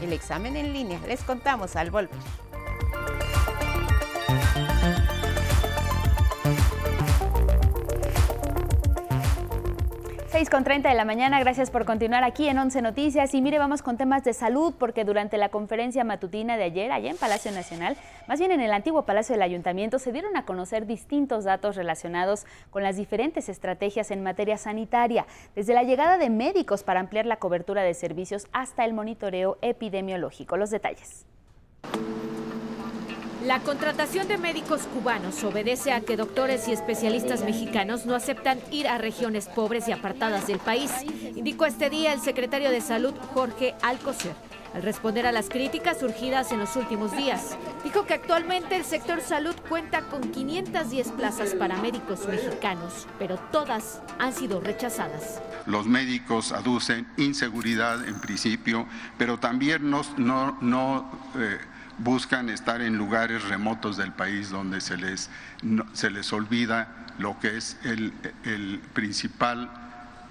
el 0.00 0.12
examen 0.12 0.56
en 0.56 0.72
línea. 0.72 1.00
Les 1.06 1.22
contamos 1.22 1.74
al 1.74 1.90
volver. 1.90 2.16
6 10.36 10.50
con 10.50 10.64
30 10.64 10.90
de 10.90 10.94
la 10.94 11.06
mañana, 11.06 11.40
gracias 11.40 11.70
por 11.70 11.86
continuar 11.86 12.22
aquí 12.22 12.46
en 12.46 12.58
11 12.58 12.82
Noticias. 12.82 13.32
Y 13.32 13.40
mire, 13.40 13.58
vamos 13.58 13.80
con 13.80 13.96
temas 13.96 14.22
de 14.22 14.34
salud, 14.34 14.74
porque 14.78 15.02
durante 15.02 15.38
la 15.38 15.48
conferencia 15.48 16.04
matutina 16.04 16.58
de 16.58 16.64
ayer, 16.64 16.92
allá 16.92 17.08
en 17.08 17.16
Palacio 17.16 17.50
Nacional, 17.52 17.96
más 18.28 18.38
bien 18.38 18.52
en 18.52 18.60
el 18.60 18.70
antiguo 18.70 19.06
Palacio 19.06 19.32
del 19.32 19.40
Ayuntamiento, 19.40 19.98
se 19.98 20.12
dieron 20.12 20.36
a 20.36 20.44
conocer 20.44 20.84
distintos 20.84 21.44
datos 21.44 21.74
relacionados 21.74 22.44
con 22.68 22.82
las 22.82 22.98
diferentes 22.98 23.48
estrategias 23.48 24.10
en 24.10 24.22
materia 24.22 24.58
sanitaria, 24.58 25.24
desde 25.54 25.72
la 25.72 25.84
llegada 25.84 26.18
de 26.18 26.28
médicos 26.28 26.82
para 26.82 27.00
ampliar 27.00 27.24
la 27.24 27.38
cobertura 27.38 27.82
de 27.82 27.94
servicios 27.94 28.46
hasta 28.52 28.84
el 28.84 28.92
monitoreo 28.92 29.56
epidemiológico. 29.62 30.58
Los 30.58 30.68
detalles. 30.68 31.24
La 33.46 33.60
contratación 33.60 34.26
de 34.26 34.38
médicos 34.38 34.88
cubanos 34.92 35.44
obedece 35.44 35.92
a 35.92 36.00
que 36.00 36.16
doctores 36.16 36.66
y 36.66 36.72
especialistas 36.72 37.44
mexicanos 37.44 38.04
no 38.04 38.16
aceptan 38.16 38.58
ir 38.72 38.88
a 38.88 38.98
regiones 38.98 39.46
pobres 39.46 39.86
y 39.86 39.92
apartadas 39.92 40.48
del 40.48 40.58
país, 40.58 40.90
indicó 41.36 41.64
este 41.64 41.88
día 41.88 42.12
el 42.12 42.20
secretario 42.20 42.72
de 42.72 42.80
Salud 42.80 43.14
Jorge 43.34 43.76
Alcocer. 43.82 44.34
Al 44.74 44.82
responder 44.82 45.28
a 45.28 45.32
las 45.32 45.48
críticas 45.48 46.00
surgidas 46.00 46.50
en 46.50 46.58
los 46.58 46.74
últimos 46.74 47.16
días, 47.16 47.56
dijo 47.84 48.04
que 48.04 48.14
actualmente 48.14 48.74
el 48.74 48.84
sector 48.84 49.20
salud 49.20 49.54
cuenta 49.68 50.00
con 50.00 50.22
510 50.22 51.12
plazas 51.12 51.54
para 51.54 51.76
médicos 51.76 52.26
mexicanos, 52.26 53.06
pero 53.16 53.36
todas 53.52 54.02
han 54.18 54.32
sido 54.32 54.60
rechazadas. 54.60 55.40
Los 55.66 55.86
médicos 55.86 56.50
aducen 56.50 57.06
inseguridad 57.16 58.08
en 58.08 58.20
principio, 58.20 58.88
pero 59.16 59.38
también 59.38 59.88
no, 59.88 60.02
no, 60.16 60.58
no 60.60 61.12
eh, 61.36 61.58
buscan 61.98 62.48
estar 62.48 62.80
en 62.82 62.96
lugares 62.96 63.44
remotos 63.44 63.96
del 63.96 64.12
país 64.12 64.50
donde 64.50 64.80
se 64.80 64.96
les, 64.96 65.30
se 65.92 66.10
les 66.10 66.32
olvida 66.32 67.06
lo 67.18 67.38
que 67.40 67.56
es 67.56 67.78
el, 67.84 68.12
el 68.44 68.80
principal 68.92 69.70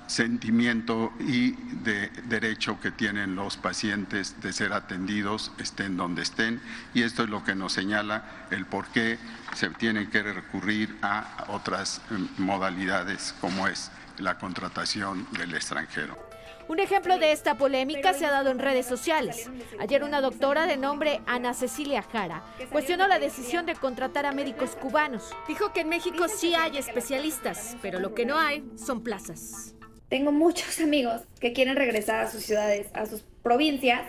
sentimiento 0.08 1.12
y 1.20 1.52
de 1.84 2.10
derecho 2.26 2.80
que 2.80 2.92
tienen 2.92 3.36
los 3.36 3.58
pacientes 3.58 4.40
de 4.42 4.54
ser 4.54 4.74
atendidos 4.74 5.52
estén 5.58 5.98
donde 5.98 6.22
estén 6.22 6.62
y 6.94 7.02
esto 7.02 7.24
es 7.24 7.30
lo 7.30 7.44
que 7.44 7.56
nos 7.56 7.74
señala 7.74 8.24
el 8.52 8.66
por 8.66 8.86
qué 8.88 9.18
se 9.56 9.70
tiene 9.70 10.10
que 10.10 10.22
recurrir 10.22 10.96
a 11.02 11.46
otras 11.48 12.02
eh, 12.12 12.18
modalidades 12.38 13.34
como 13.42 13.68
es 13.68 13.90
la 14.20 14.38
contratación 14.38 15.28
del 15.32 15.56
extranjero. 15.56 16.25
Un 16.68 16.80
ejemplo 16.80 17.18
de 17.18 17.32
esta 17.32 17.56
polémica 17.56 18.14
se 18.14 18.26
ha 18.26 18.32
dado 18.32 18.50
en 18.50 18.60
redes 18.60 18.86
sociales. 18.86 19.50
Ayer 19.80 20.04
una 20.04 20.22
doctora 20.22 20.66
de 20.66 20.78
nombre 20.78 21.22
Ana 21.26 21.54
Cecilia 21.54 22.02
Jara 22.02 22.44
cuestionó 22.72 23.08
la 23.08 23.20
decisión 23.20 23.66
de 23.66 23.76
contratar 23.76 24.26
a 24.26 24.32
médicos 24.32 24.76
cubanos. 24.76 25.32
Dijo 25.48 25.74
que 25.74 25.82
en 25.82 25.90
México 25.90 26.28
sí 26.28 26.56
hay 26.56 26.78
especialistas, 26.78 27.78
pero 27.82 28.00
lo 28.00 28.14
que 28.14 28.26
no 28.26 28.38
hay 28.38 28.64
son 28.76 29.04
plazas. 29.04 29.76
Tengo 30.10 30.32
muchos 30.32 30.80
amigos 30.80 31.22
que 31.40 31.54
quieren 31.54 31.76
regresar 31.76 32.20
a 32.20 32.32
sus 32.32 32.44
ciudades, 32.44 32.88
a 32.94 33.06
sus 33.06 33.22
provincias, 33.44 34.02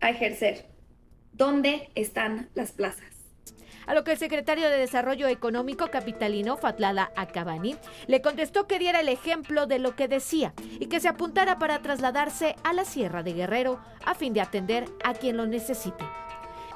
a 0.00 0.10
ejercer. 0.10 0.66
¿Dónde 1.32 1.90
están 1.94 2.50
las 2.54 2.72
plazas? 2.72 3.17
A 3.88 3.94
lo 3.94 4.04
que 4.04 4.12
el 4.12 4.18
secretario 4.18 4.68
de 4.68 4.76
Desarrollo 4.76 5.26
Económico 5.28 5.88
capitalino, 5.90 6.58
Fatlala 6.58 7.10
Acabani, 7.16 7.74
le 8.06 8.20
contestó 8.20 8.66
que 8.66 8.78
diera 8.78 9.00
el 9.00 9.08
ejemplo 9.08 9.66
de 9.66 9.78
lo 9.78 9.96
que 9.96 10.08
decía 10.08 10.52
y 10.78 10.86
que 10.86 11.00
se 11.00 11.08
apuntara 11.08 11.58
para 11.58 11.80
trasladarse 11.80 12.54
a 12.64 12.74
la 12.74 12.84
Sierra 12.84 13.22
de 13.22 13.32
Guerrero 13.32 13.80
a 14.04 14.14
fin 14.14 14.34
de 14.34 14.42
atender 14.42 14.84
a 15.02 15.14
quien 15.14 15.38
lo 15.38 15.46
necesite. 15.46 16.04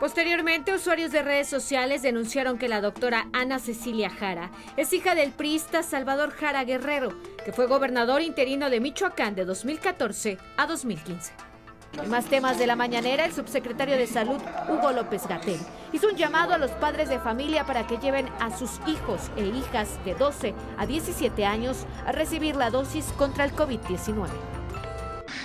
Posteriormente, 0.01 0.75
usuarios 0.75 1.13
de 1.13 1.23
redes 1.23 1.49
sociales 1.49 2.03
denunciaron 2.03 2.59
que 2.59 2.69
la 2.69 2.81
doctora 2.81 3.29
Ana 3.33 3.59
Cecilia 3.61 4.11
Jara 4.11 4.51
es 4.77 4.93
hija 4.93 5.15
del 5.15 5.31
priista 5.31 5.83
Salvador 5.83 6.31
Jara 6.31 6.65
Guerrero, 6.65 7.11
que 7.45 7.53
fue 7.53 7.67
gobernador 7.67 8.23
interino 8.23 8.69
de 8.71 8.81
Michoacán 8.81 9.37
de 9.37 9.45
2014 9.45 10.39
a 10.57 10.67
2015. 10.67 11.52
En 12.01 12.09
más 12.09 12.25
temas 12.25 12.59
de 12.59 12.67
la 12.67 12.75
mañanera, 12.75 13.27
el 13.27 13.35
subsecretario 13.35 13.97
de 13.97 14.07
Salud, 14.07 14.41
Hugo 14.69 14.93
López 14.93 15.27
Gatel, 15.27 15.61
hizo 15.93 16.09
un 16.09 16.17
llamado 16.17 16.55
a 16.55 16.59
los 16.59 16.71
padres 16.71 17.11
de 17.11 17.19
familia 17.19 17.67
para 17.67 17.87
que 17.87 17.99
lleven 17.99 18.29
a 18.41 18.57
sus 18.57 18.81
hijos 18.87 19.31
e 19.37 19.45
hijas 19.45 20.03
de 20.05 20.15
12 20.15 20.55
a 20.79 20.87
17 20.87 21.45
años 21.45 21.87
a 22.07 22.13
recibir 22.13 22.57
la 22.57 22.71
dosis 22.71 23.05
contra 23.19 23.45
el 23.45 23.55
COVID-19. 23.55 24.29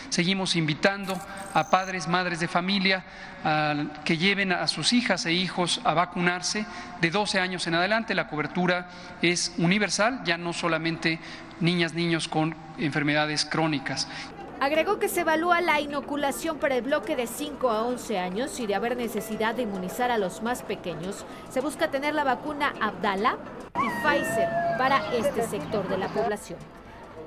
Seguimos 0.10 0.56
invitando 0.56 1.20
a 1.54 1.70
padres, 1.70 2.08
madres 2.08 2.40
de 2.40 2.48
familia 2.48 3.04
que 4.06 4.18
lleven 4.18 4.54
a 4.54 4.68
sus 4.68 4.94
hijas 4.94 5.26
e 5.26 5.34
hijos 5.34 5.82
a 5.84 5.94
vacunarse 5.94 6.66
de 7.02 7.12
12 7.12 7.40
años 7.40 7.68
en 7.68 7.76
adelante. 7.76 8.16
La 8.16 8.30
cobertura 8.30 8.88
es 9.22 9.54
universal, 9.58 10.22
ya 10.24 10.38
no 10.38 10.54
solamente 10.54 11.20
niñas, 11.60 11.94
niños 11.94 12.28
con 12.28 12.56
enfermedades 12.78 13.46
crónicas. 13.46 14.08
Agregó 14.60 14.98
que 14.98 15.08
se 15.08 15.22
evalúa 15.22 15.62
la 15.62 15.80
inoculación 15.82 16.58
para 16.58 16.78
el 16.78 16.82
bloque 16.82 17.16
de 17.16 17.28
5 17.28 17.70
a 17.70 17.84
11 17.84 18.18
años 18.18 18.60
y 18.60 18.66
de 18.66 18.74
haber 18.74 18.98
necesidad 18.98 19.54
de 19.54 19.62
inmunizar 19.62 20.10
a 20.10 20.18
los 20.18 20.42
más 20.42 20.64
pequeños, 20.64 21.26
se 21.52 21.62
busca 21.62 21.92
tener 21.92 22.16
la 22.16 22.24
vacuna 22.24 22.74
Abdala 22.82 23.38
y 23.76 23.88
Pfizer 24.02 24.50
para 24.80 25.14
este 25.14 25.44
sector 25.44 25.88
de 25.88 26.00
la 26.00 26.08
población. 26.08 26.58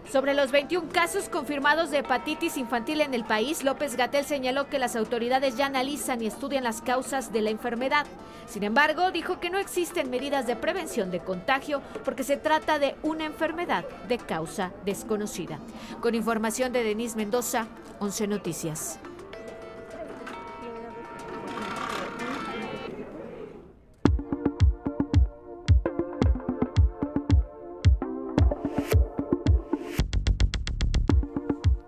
Sobre 0.08 0.34
los 0.34 0.50
21 0.50 0.88
casos 0.88 1.28
confirmados 1.28 1.90
de 1.90 1.98
hepatitis 1.98 2.56
infantil 2.56 3.00
en 3.00 3.14
el 3.14 3.24
país, 3.24 3.62
López 3.62 3.96
Gatel 3.96 4.24
señaló 4.24 4.68
que 4.68 4.78
las 4.78 4.96
autoridades 4.96 5.56
ya 5.56 5.66
analizan 5.66 6.20
y 6.20 6.26
estudian 6.26 6.64
las 6.64 6.82
causas 6.82 7.32
de 7.32 7.42
la 7.42 7.50
enfermedad. 7.50 8.06
Sin 8.46 8.64
embargo, 8.64 9.12
dijo 9.12 9.38
que 9.38 9.50
no 9.50 9.58
existen 9.58 10.10
medidas 10.10 10.46
de 10.46 10.56
prevención 10.56 11.12
de 11.12 11.20
contagio 11.20 11.80
porque 12.04 12.24
se 12.24 12.36
trata 12.36 12.80
de 12.80 12.96
una 13.02 13.24
enfermedad 13.24 13.84
de 14.08 14.18
causa 14.18 14.72
desconocida. 14.84 15.58
Con 16.00 16.16
información 16.16 16.72
de 16.72 16.82
Denise 16.82 17.16
Mendoza, 17.16 17.68
11 18.00 18.26
Noticias. 18.26 18.98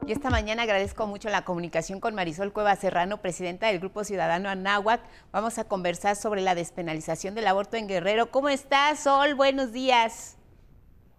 Y 0.05 0.11
esta 0.11 0.31
mañana 0.31 0.65
agradezco 0.65 1.07
mucho 1.07 1.29
la 1.29 1.45
comunicación 1.45 2.01
con 2.01 2.17
Marisol 2.17 2.53
Cueva 2.53 2.75
Serrano, 2.75 3.19
presidenta 3.23 3.69
del 3.69 3.79
Grupo 3.79 4.03
Ciudadano 4.03 4.49
Anáhuac. 4.49 5.01
Vamos 5.31 5.59
a 5.59 5.65
conversar 5.65 6.17
sobre 6.17 6.41
la 6.41 6.57
despenalización 6.57 7.37
del 7.37 7.47
aborto 7.47 7.77
en 7.77 7.87
Guerrero. 7.87 8.33
¿Cómo 8.33 8.49
estás, 8.49 8.99
Sol? 8.99 9.37
Buenos 9.37 9.73
días. 9.73 10.37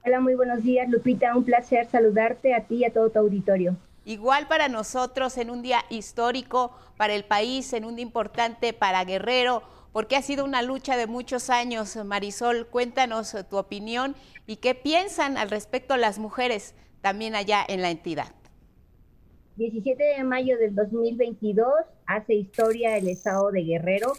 Hola, 0.06 0.20
muy 0.20 0.36
buenos 0.36 0.64
días, 0.64 0.90
Lupita. 0.90 1.34
Un 1.34 1.46
placer 1.46 1.90
saludarte 1.90 2.54
a 2.54 2.66
ti 2.66 2.80
y 2.80 2.86
a 2.86 2.92
todo 2.92 3.10
tu 3.10 3.20
auditorio. 3.20 3.78
Igual 4.04 4.50
para 4.50 4.68
nosotros 4.68 5.38
en 5.38 5.50
un 5.50 5.62
día 5.62 5.86
histórico 5.90 6.76
para 6.98 7.14
el 7.14 7.24
país, 7.24 7.72
en 7.72 7.86
un 7.86 7.96
día 7.96 8.04
importante 8.04 8.74
para 8.74 9.06
Guerrero, 9.06 9.64
porque 9.94 10.18
ha 10.18 10.22
sido 10.22 10.44
una 10.44 10.62
lucha 10.62 10.98
de 10.98 11.08
muchos 11.08 11.50
años. 11.50 11.96
Marisol, 11.96 12.68
cuéntanos 12.68 13.34
tu 13.50 13.56
opinión 13.56 14.14
y 14.46 14.58
qué 14.58 14.76
piensan 14.76 15.38
al 15.38 15.50
respecto 15.50 15.96
las 15.96 16.20
mujeres 16.20 16.76
también 17.00 17.34
allá 17.34 17.64
en 17.66 17.82
la 17.82 17.90
entidad. 17.90 18.28
17 19.56 20.04
de 20.04 20.24
mayo 20.24 20.58
del 20.58 20.74
2022 20.74 21.68
hace 22.08 22.34
historia 22.34 22.98
el 22.98 23.08
estado 23.08 23.52
de 23.52 23.64
Guerrero 23.64 24.14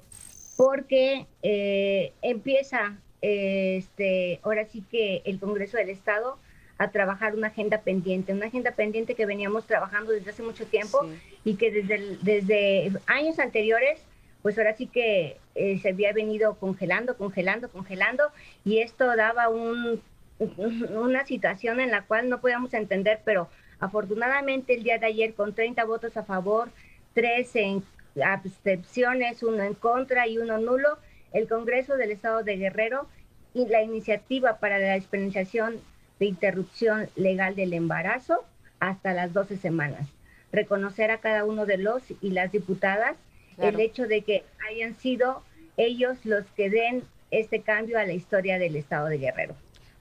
porque 0.57 1.27
eh, 1.42 2.12
empieza 2.23 2.97
este, 3.20 4.38
ahora 4.44 4.64
sí 4.66 4.85
que 4.88 5.23
el 5.25 5.40
Congreso 5.40 5.77
del 5.77 5.90
Estado 5.90 6.38
a 6.79 6.90
trabajar 6.90 7.35
una 7.35 7.49
agenda 7.49 7.81
pendiente, 7.81 8.33
una 8.33 8.47
agenda 8.47 8.73
pendiente 8.73 9.14
que 9.14 9.27
veníamos 9.27 9.66
trabajando 9.66 10.12
desde 10.12 10.31
hace 10.31 10.42
mucho 10.42 10.66
tiempo 10.66 11.05
y 11.44 11.57
que 11.57 11.70
desde, 11.73 12.16
desde 12.23 12.92
años 13.07 13.38
anteriores, 13.40 14.05
pues 14.42 14.57
ahora 14.59 14.75
sí 14.75 14.87
que 14.87 15.38
eh, 15.57 15.79
se 15.81 15.88
había 15.88 16.12
venido 16.12 16.55
congelando, 16.59 17.16
congelando, 17.16 17.70
congelando 17.70 18.25
y 18.64 18.79
esto 18.79 19.16
daba 19.16 19.49
un, 19.49 20.01
una 20.38 21.27
situación 21.27 21.81
en 21.81 21.90
la 21.90 22.03
cual 22.03 22.29
no 22.29 22.40
podíamos 22.40 22.73
entender, 22.75 23.20
pero 23.25 23.49
Afortunadamente, 23.80 24.74
el 24.74 24.82
día 24.82 24.98
de 24.98 25.06
ayer, 25.06 25.34
con 25.34 25.54
30 25.54 25.84
votos 25.84 26.16
a 26.16 26.24
favor, 26.24 26.70
3 27.14 27.56
en 27.56 27.84
abstenciones, 28.24 29.42
uno 29.42 29.62
en 29.62 29.74
contra 29.74 30.26
y 30.26 30.38
uno 30.38 30.58
nulo, 30.58 30.98
el 31.32 31.48
Congreso 31.48 31.96
del 31.96 32.12
Estado 32.12 32.42
de 32.42 32.56
Guerrero 32.56 33.08
y 33.54 33.66
la 33.66 33.82
iniciativa 33.82 34.58
para 34.58 34.78
la 34.78 34.96
experimentación 34.96 35.80
de 36.18 36.26
interrupción 36.26 37.08
legal 37.16 37.56
del 37.56 37.72
embarazo 37.72 38.44
hasta 38.78 39.14
las 39.14 39.32
12 39.32 39.56
semanas. 39.56 40.08
Reconocer 40.52 41.10
a 41.10 41.18
cada 41.18 41.44
uno 41.44 41.66
de 41.66 41.78
los 41.78 42.02
y 42.20 42.30
las 42.30 42.52
diputadas 42.52 43.16
el 43.58 43.80
hecho 43.80 44.06
de 44.06 44.22
que 44.22 44.44
hayan 44.68 44.96
sido 44.96 45.42
ellos 45.76 46.24
los 46.24 46.44
que 46.56 46.70
den 46.70 47.02
este 47.30 47.62
cambio 47.62 47.98
a 47.98 48.04
la 48.04 48.12
historia 48.12 48.58
del 48.58 48.76
Estado 48.76 49.06
de 49.06 49.18
Guerrero. 49.18 49.54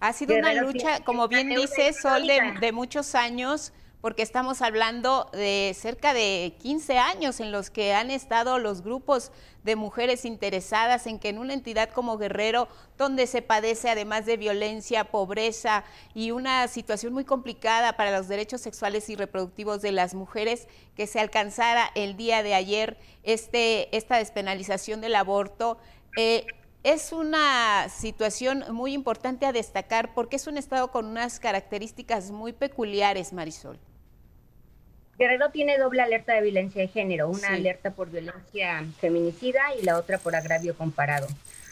Ha 0.04 0.12
sido 0.12 0.36
una 0.36 0.54
lucha, 0.54 1.00
como 1.06 1.30
bien 1.30 1.48
dice 1.48 1.94
Sol, 1.94 2.28
de, 2.28 2.72
muchos 2.74 3.16
años, 3.16 3.72
porque 4.02 4.22
estamos 4.22 4.62
hablando 4.62 5.30
de 5.32 5.74
cerca 5.80 6.14
de 6.14 6.58
15 6.60 6.98
años 6.98 7.40
en 7.40 7.54
los 7.54 7.70
que 7.70 7.94
han 7.94 8.12
estado 8.12 8.60
los 8.60 8.82
grupos 8.82 9.32
de 9.64 9.78
mujeres 9.78 10.26
interesadas 10.26 11.08
en 11.08 11.20
que 11.20 11.30
en 11.30 11.38
una 11.38 11.54
entidad 11.54 11.90
como 11.90 12.18
Guerrero, 12.18 12.68
donde 12.98 13.28
se 13.28 13.42
padece 13.42 13.90
además 13.90 14.26
de 14.26 14.36
violencia, 14.36 15.06
pobreza 15.06 15.86
y 16.14 16.32
una 16.32 16.68
situación 16.68 17.14
muy 17.14 17.24
complicada 17.24 17.96
para 17.96 18.12
los 18.12 18.28
derechos 18.28 18.60
sexuales 18.60 19.08
y 19.08 19.16
reproductivos 19.16 19.82
de 19.82 19.94
las 19.94 20.16
mujeres, 20.16 20.68
que 20.98 21.08
se 21.08 21.22
alcanzara 21.22 21.90
el 21.96 22.18
día 22.18 22.44
de 22.44 22.56
ayer 22.56 22.98
este, 23.24 23.96
esta 23.96 24.18
despenalización 24.18 25.00
del 25.00 25.16
aborto. 25.16 25.78
Eh, 26.18 26.46
es 26.84 27.14
una 27.14 27.88
situación 27.90 28.66
muy 28.72 28.94
importante 28.94 29.46
a 29.46 29.54
destacar 29.54 30.14
porque 30.14 30.36
es 30.36 30.48
un 30.48 30.58
estado 30.58 30.92
con 30.92 31.06
unas 31.06 31.40
características 31.40 32.30
muy 32.32 32.52
peculiares, 32.52 33.32
Marisol. 33.32 33.80
Guerrero 35.18 35.50
tiene 35.52 35.78
doble 35.78 36.02
alerta 36.02 36.34
de 36.34 36.42
violencia 36.42 36.82
de 36.82 36.90
género, 36.90 37.30
una 37.30 37.50
alerta 37.50 37.92
por 37.92 38.10
violencia 38.10 38.84
feminicida 39.00 39.62
y 39.80 39.84
la 39.84 39.98
otra 39.98 40.18
por 40.18 40.36
agravio 40.36 40.76
comparado. 40.76 41.28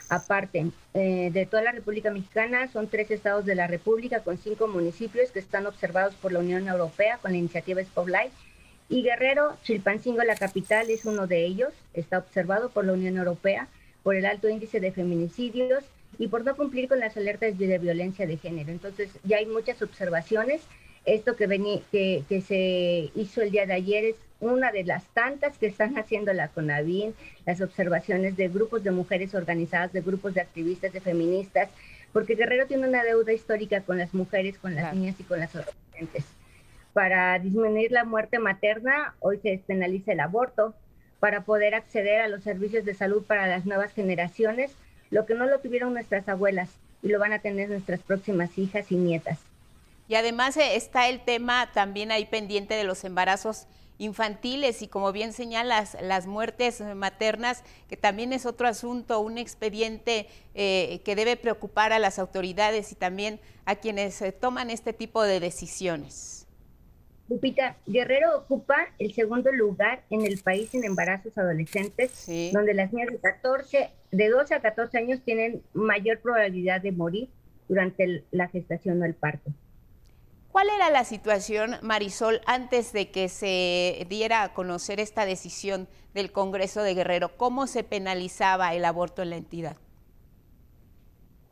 Aparte, 0.07 0.67
eh, 0.93 1.29
de 1.31 1.45
toda 1.45 1.63
la 1.63 1.71
República 1.71 2.11
Mexicana, 2.11 2.69
son 2.71 2.87
tres 2.87 3.11
estados 3.11 3.45
de 3.45 3.55
la 3.55 3.67
República 3.67 4.21
con 4.21 4.37
cinco 4.37 4.67
municipios 4.67 5.31
que 5.31 5.39
están 5.39 5.65
observados 5.65 6.13
por 6.15 6.31
la 6.31 6.39
Unión 6.39 6.67
Europea 6.67 7.17
con 7.17 7.31
la 7.31 7.37
iniciativa 7.37 7.83
Spotlight. 7.83 8.31
Y 8.89 9.03
Guerrero, 9.03 9.57
Chilpancingo, 9.63 10.23
la 10.23 10.35
capital, 10.35 10.89
es 10.89 11.05
uno 11.05 11.27
de 11.27 11.45
ellos, 11.45 11.73
está 11.93 12.19
observado 12.19 12.69
por 12.69 12.85
la 12.85 12.93
Unión 12.93 13.17
Europea 13.17 13.67
por 14.03 14.15
el 14.15 14.25
alto 14.25 14.49
índice 14.49 14.79
de 14.79 14.91
feminicidios 14.91 15.83
y 16.17 16.27
por 16.27 16.43
no 16.43 16.55
cumplir 16.55 16.87
con 16.87 16.99
las 16.99 17.17
alertas 17.17 17.57
de 17.57 17.77
violencia 17.77 18.27
de 18.27 18.37
género. 18.37 18.71
Entonces, 18.71 19.09
ya 19.23 19.37
hay 19.37 19.45
muchas 19.45 19.81
observaciones. 19.81 20.61
Esto 21.05 21.35
que, 21.35 21.47
que, 21.91 22.23
que 22.27 22.41
se 22.41 23.11
hizo 23.15 23.41
el 23.41 23.51
día 23.51 23.65
de 23.65 23.73
ayer 23.73 24.05
es 24.05 24.15
una 24.39 24.71
de 24.71 24.83
las 24.83 25.05
tantas 25.13 25.57
que 25.57 25.67
están 25.67 25.97
haciendo 25.97 26.33
la 26.33 26.49
CONAVIN, 26.49 27.13
las 27.45 27.61
observaciones 27.61 28.35
de 28.35 28.49
grupos 28.49 28.83
de 28.83 28.91
mujeres 28.91 29.33
organizadas, 29.33 29.93
de 29.93 30.01
grupos 30.01 30.33
de 30.33 30.41
activistas, 30.41 30.91
de 30.93 30.99
feministas, 30.99 31.69
porque 32.11 32.35
Guerrero 32.35 32.67
tiene 32.67 32.87
una 32.87 33.03
deuda 33.03 33.31
histórica 33.31 33.81
con 33.81 33.97
las 33.97 34.13
mujeres, 34.13 34.57
con 34.57 34.75
las 34.75 34.93
niñas 34.93 35.15
y 35.19 35.23
con 35.23 35.39
las 35.39 35.55
adolescentes. 35.55 36.25
Para 36.93 37.39
disminuir 37.39 37.91
la 37.91 38.03
muerte 38.03 38.39
materna, 38.39 39.15
hoy 39.19 39.37
se 39.37 39.49
despenaliza 39.49 40.11
el 40.11 40.19
aborto, 40.19 40.75
para 41.21 41.43
poder 41.45 41.75
acceder 41.75 42.19
a 42.19 42.27
los 42.27 42.43
servicios 42.43 42.83
de 42.83 42.95
salud 42.95 43.23
para 43.23 43.45
las 43.45 43.67
nuevas 43.67 43.93
generaciones, 43.93 44.71
lo 45.11 45.27
que 45.27 45.35
no 45.35 45.45
lo 45.45 45.59
tuvieron 45.59 45.93
nuestras 45.93 46.27
abuelas 46.27 46.71
y 47.03 47.09
lo 47.09 47.19
van 47.19 47.31
a 47.31 47.39
tener 47.39 47.69
nuestras 47.69 48.01
próximas 48.01 48.57
hijas 48.57 48.91
y 48.91 48.95
nietas. 48.95 49.37
Y 50.07 50.15
además 50.15 50.57
eh, 50.57 50.75
está 50.75 51.07
el 51.09 51.21
tema 51.21 51.69
también 51.73 52.11
ahí 52.11 52.25
pendiente 52.25 52.73
de 52.73 52.85
los 52.85 53.03
embarazos 53.03 53.67
infantiles 53.99 54.81
y 54.81 54.87
como 54.87 55.11
bien 55.11 55.31
señalas, 55.31 55.95
las 56.01 56.25
muertes 56.25 56.81
maternas, 56.95 57.63
que 57.87 57.97
también 57.97 58.33
es 58.33 58.47
otro 58.47 58.67
asunto, 58.67 59.19
un 59.19 59.37
expediente 59.37 60.27
eh, 60.55 61.01
que 61.05 61.15
debe 61.15 61.37
preocupar 61.37 61.93
a 61.93 61.99
las 61.99 62.17
autoridades 62.17 62.91
y 62.91 62.95
también 62.95 63.39
a 63.65 63.75
quienes 63.75 64.19
eh, 64.23 64.31
toman 64.31 64.71
este 64.71 64.91
tipo 64.91 65.21
de 65.21 65.39
decisiones. 65.39 66.40
Lupita, 67.29 67.77
Guerrero 67.87 68.37
ocupa 68.37 68.75
el 68.99 69.13
segundo 69.13 69.51
lugar 69.51 70.03
en 70.09 70.25
el 70.25 70.39
país 70.39 70.73
en 70.75 70.83
embarazos 70.83 71.37
adolescentes, 71.37 72.27
donde 72.51 72.73
las 72.73 72.91
niñas 72.91 73.09
de 73.11 73.19
14, 73.19 73.89
de 74.11 74.29
12 74.29 74.55
a 74.55 74.61
14 74.61 74.97
años 74.97 75.21
tienen 75.23 75.63
mayor 75.73 76.19
probabilidad 76.19 76.81
de 76.81 76.91
morir 76.91 77.29
durante 77.69 78.25
la 78.31 78.49
gestación 78.49 79.01
o 79.01 79.05
el 79.05 79.15
parto. 79.15 79.51
¿Cuál 80.51 80.67
era 80.75 80.89
la 80.89 81.05
situación, 81.05 81.75
Marisol, 81.81 82.41
antes 82.45 82.91
de 82.91 83.09
que 83.09 83.29
se 83.29 84.05
diera 84.09 84.43
a 84.43 84.53
conocer 84.53 84.99
esta 84.99 85.25
decisión 85.25 85.87
del 86.13 86.33
Congreso 86.33 86.83
de 86.83 86.93
Guerrero? 86.93 87.37
¿Cómo 87.37 87.67
se 87.67 87.85
penalizaba 87.85 88.75
el 88.75 88.83
aborto 88.83 89.21
en 89.21 89.29
la 89.29 89.37
entidad? 89.37 89.77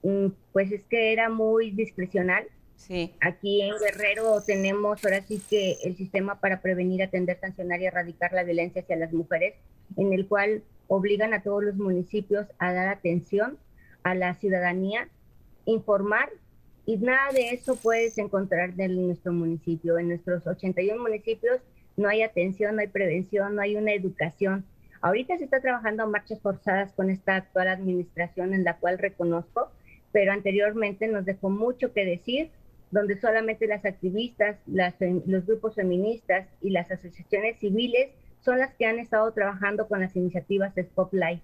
Mm, 0.03 0.27
pues 0.51 0.73
es 0.73 0.83
que 0.83 1.13
era 1.13 1.29
muy 1.29 1.71
discrecional 1.71 2.45
Sí. 2.79 3.13
Aquí 3.19 3.61
en 3.61 3.75
Guerrero 3.77 4.41
tenemos 4.41 5.03
ahora 5.03 5.21
sí 5.21 5.41
que 5.49 5.77
el 5.83 5.97
sistema 5.97 6.39
para 6.39 6.61
prevenir, 6.61 7.03
atender, 7.03 7.37
sancionar 7.39 7.81
y 7.81 7.85
erradicar 7.85 8.31
la 8.33 8.43
violencia 8.43 8.81
hacia 8.81 8.95
las 8.95 9.11
mujeres, 9.11 9.53
en 9.97 10.13
el 10.13 10.27
cual 10.27 10.63
obligan 10.87 11.33
a 11.33 11.43
todos 11.43 11.63
los 11.63 11.75
municipios 11.75 12.47
a 12.57 12.73
dar 12.73 12.87
atención 12.87 13.57
a 14.03 14.15
la 14.15 14.33
ciudadanía, 14.35 15.09
informar 15.65 16.29
y 16.85 16.97
nada 16.97 17.31
de 17.33 17.49
eso 17.49 17.75
puedes 17.75 18.17
encontrar 18.17 18.73
en 18.77 19.07
nuestro 19.07 19.33
municipio. 19.33 19.99
En 19.99 20.07
nuestros 20.07 20.47
81 20.47 20.99
municipios 20.99 21.59
no 21.97 22.07
hay 22.07 22.23
atención, 22.23 22.75
no 22.75 22.81
hay 22.81 22.87
prevención, 22.87 23.55
no 23.55 23.61
hay 23.61 23.75
una 23.75 23.93
educación. 23.93 24.65
Ahorita 25.01 25.37
se 25.37 25.43
está 25.43 25.59
trabajando 25.59 26.03
a 26.03 26.07
marchas 26.07 26.39
forzadas 26.41 26.93
con 26.93 27.09
esta 27.09 27.35
actual 27.35 27.67
administración 27.67 28.53
en 28.53 28.63
la 28.63 28.77
cual 28.77 28.97
reconozco, 28.97 29.69
pero 30.11 30.31
anteriormente 30.31 31.07
nos 31.07 31.25
dejó 31.25 31.49
mucho 31.49 31.93
que 31.93 32.05
decir 32.05 32.51
donde 32.91 33.19
solamente 33.19 33.67
las 33.67 33.85
activistas, 33.85 34.57
los 34.67 35.45
grupos 35.45 35.75
feministas 35.75 36.47
y 36.61 36.71
las 36.71 36.91
asociaciones 36.91 37.59
civiles 37.59 38.09
son 38.41 38.59
las 38.59 38.73
que 38.75 38.85
han 38.85 38.99
estado 38.99 39.31
trabajando 39.33 39.87
con 39.87 39.99
las 39.99 40.15
iniciativas 40.15 40.73
de 40.75 40.83
Spotlight. 40.83 41.41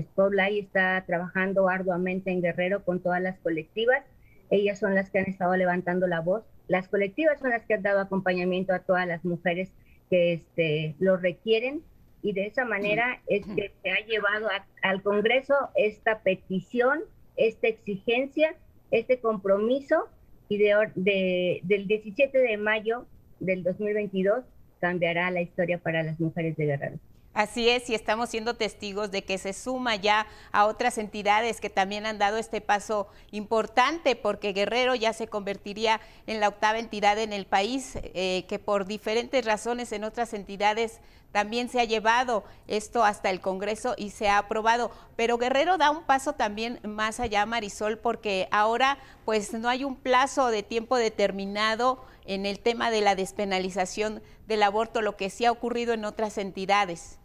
Spotlight 0.00 0.64
está 0.64 1.04
trabajando 1.06 1.68
arduamente 1.68 2.30
en 2.30 2.42
Guerrero 2.42 2.84
con 2.84 3.00
todas 3.00 3.22
las 3.22 3.38
colectivas. 3.38 4.04
Ellas 4.50 4.78
son 4.78 4.94
las 4.94 5.10
que 5.10 5.18
han 5.18 5.26
estado 5.26 5.56
levantando 5.56 6.06
la 6.06 6.20
voz 6.20 6.44
las 6.68 6.88
colectivas 6.88 7.38
son 7.40 7.50
las 7.50 7.64
que 7.66 7.74
han 7.74 7.82
dado 7.82 8.00
acompañamiento 8.00 8.72
a 8.72 8.80
todas 8.80 9.06
las 9.06 9.24
mujeres 9.24 9.70
que 10.10 10.32
este, 10.32 10.94
lo 10.98 11.16
requieren 11.16 11.82
y 12.22 12.32
de 12.32 12.46
esa 12.46 12.64
manera 12.64 13.20
es 13.26 13.44
que 13.46 13.72
se 13.82 13.90
ha 13.90 14.06
llevado 14.06 14.48
al 14.82 15.02
Congreso 15.02 15.54
esta 15.74 16.20
petición, 16.20 17.00
esta 17.36 17.68
exigencia, 17.68 18.54
este 18.90 19.20
compromiso 19.20 20.08
y 20.48 20.58
de, 20.58 21.60
del 21.62 21.86
17 21.86 22.38
de 22.38 22.56
mayo 22.56 23.06
del 23.40 23.62
2022 23.62 24.44
cambiará 24.80 25.30
la 25.30 25.40
historia 25.40 25.78
para 25.78 26.02
las 26.02 26.20
mujeres 26.20 26.56
de 26.56 26.66
Guerrero. 26.66 26.98
Así 27.34 27.68
es, 27.68 27.90
y 27.90 27.96
estamos 27.96 28.30
siendo 28.30 28.54
testigos 28.54 29.10
de 29.10 29.24
que 29.24 29.38
se 29.38 29.52
suma 29.52 29.96
ya 29.96 30.28
a 30.52 30.66
otras 30.66 30.98
entidades 30.98 31.60
que 31.60 31.68
también 31.68 32.06
han 32.06 32.16
dado 32.16 32.38
este 32.38 32.60
paso 32.60 33.08
importante, 33.32 34.14
porque 34.14 34.52
Guerrero 34.52 34.94
ya 34.94 35.12
se 35.12 35.26
convertiría 35.26 36.00
en 36.28 36.38
la 36.38 36.46
octava 36.46 36.78
entidad 36.78 37.18
en 37.18 37.32
el 37.32 37.44
país, 37.46 37.96
eh, 37.96 38.44
que 38.48 38.60
por 38.60 38.86
diferentes 38.86 39.44
razones 39.44 39.90
en 39.90 40.04
otras 40.04 40.32
entidades 40.32 41.00
también 41.32 41.68
se 41.68 41.80
ha 41.80 41.84
llevado 41.84 42.44
esto 42.68 43.02
hasta 43.02 43.30
el 43.30 43.40
Congreso 43.40 43.96
y 43.98 44.10
se 44.10 44.28
ha 44.28 44.38
aprobado. 44.38 44.92
Pero 45.16 45.36
Guerrero 45.36 45.76
da 45.76 45.90
un 45.90 46.04
paso 46.04 46.34
también 46.34 46.78
más 46.84 47.18
allá, 47.18 47.44
Marisol, 47.46 47.98
porque 47.98 48.46
ahora 48.52 48.98
pues 49.24 49.52
no 49.52 49.68
hay 49.68 49.82
un 49.82 49.96
plazo 49.96 50.52
de 50.52 50.62
tiempo 50.62 50.96
determinado 50.96 52.04
en 52.26 52.46
el 52.46 52.60
tema 52.60 52.92
de 52.92 53.00
la 53.00 53.16
despenalización 53.16 54.22
del 54.46 54.62
aborto, 54.62 55.02
lo 55.02 55.16
que 55.16 55.28
sí 55.30 55.44
ha 55.44 55.50
ocurrido 55.50 55.92
en 55.92 56.04
otras 56.04 56.38
entidades. 56.38 57.18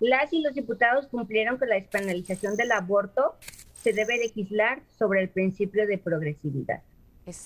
Las 0.00 0.32
y 0.32 0.42
los 0.42 0.54
diputados 0.54 1.06
cumplieron 1.06 1.56
con 1.56 1.68
la 1.68 1.76
despenalización 1.76 2.56
del 2.56 2.72
aborto. 2.72 3.36
Se 3.74 3.92
debe 3.92 4.18
legislar 4.18 4.82
sobre 4.98 5.20
el 5.20 5.28
principio 5.28 5.86
de 5.86 5.98
progresividad. 5.98 6.82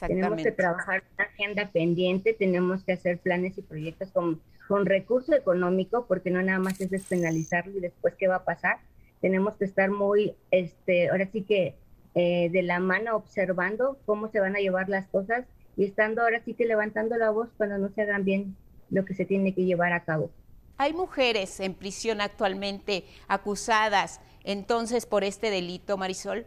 Tenemos 0.07 0.43
que 0.43 0.51
trabajar 0.51 1.05
una 1.15 1.25
agenda 1.25 1.71
pendiente, 1.71 2.33
tenemos 2.33 2.83
que 2.83 2.93
hacer 2.93 3.19
planes 3.19 3.57
y 3.59 3.63
proyectos 3.63 4.11
con, 4.11 4.41
con 4.67 4.87
recurso 4.87 5.35
económico, 5.35 6.07
porque 6.07 6.31
no 6.31 6.43
nada 6.43 6.59
más 6.59 6.81
es 6.81 6.91
despenalizarlo 6.91 7.79
y 7.79 7.81
después 7.81 8.15
qué 8.17 8.27
va 8.27 8.37
a 8.37 8.45
pasar. 8.45 8.79
Tenemos 9.21 9.57
que 9.57 9.65
estar 9.65 9.91
muy, 9.91 10.35
este, 10.51 11.11
ahora 11.11 11.29
sí 11.31 11.43
que 11.43 11.77
eh, 12.15 12.51
de 12.51 12.63
la 12.63 12.81
mano 12.81 13.15
observando 13.15 13.99
cómo 14.05 14.29
se 14.29 14.41
van 14.41 14.57
a 14.57 14.61
llevar 14.61 14.89
las 14.89 15.07
cosas 15.07 15.45
y 15.77 15.85
estando 15.85 16.23
ahora 16.23 16.41
sí 16.45 16.55
que 16.55 16.67
levantando 16.67 17.17
la 17.17 17.31
voz 17.31 17.49
cuando 17.57 17.79
no 17.79 17.89
se 17.91 18.03
hagan 18.03 18.25
bien 18.25 18.57
lo 18.91 19.05
que 19.05 19.15
se 19.15 19.25
tiene 19.25 19.55
que 19.55 19.65
llevar 19.65 19.93
a 19.93 20.05
cabo. 20.05 20.31
Hay 20.79 20.93
mujeres 20.93 21.59
en 21.59 21.75
prisión 21.75 22.21
actualmente 22.21 23.05
acusadas 23.27 24.21
entonces 24.45 25.07
por 25.07 25.25
este 25.25 25.51
delito, 25.51 25.97
Marisol. 25.99 26.47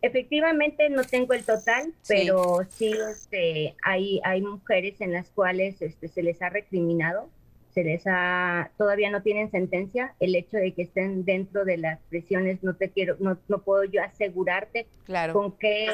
Efectivamente 0.00 0.88
no 0.90 1.02
tengo 1.02 1.32
el 1.34 1.44
total, 1.44 1.92
pero 2.06 2.60
sí 2.70 2.92
este, 3.10 3.74
hay, 3.82 4.20
hay 4.22 4.42
mujeres 4.42 5.00
en 5.00 5.12
las 5.12 5.30
cuales 5.30 5.82
este, 5.82 6.08
se 6.08 6.22
les 6.22 6.40
ha 6.40 6.50
recriminado, 6.50 7.30
se 7.72 7.82
les 7.82 8.04
ha, 8.06 8.70
todavía 8.78 9.10
no 9.10 9.22
tienen 9.22 9.50
sentencia. 9.50 10.14
El 10.20 10.36
hecho 10.36 10.58
de 10.58 10.72
que 10.72 10.82
estén 10.82 11.24
dentro 11.24 11.64
de 11.64 11.78
las 11.78 12.00
prisiones 12.10 12.62
no 12.62 12.76
te 12.76 12.90
quiero, 12.90 13.16
no, 13.18 13.38
no 13.48 13.62
puedo 13.62 13.84
yo 13.84 14.02
asegurarte 14.02 14.86
con 15.32 15.52
qué, 15.58 15.88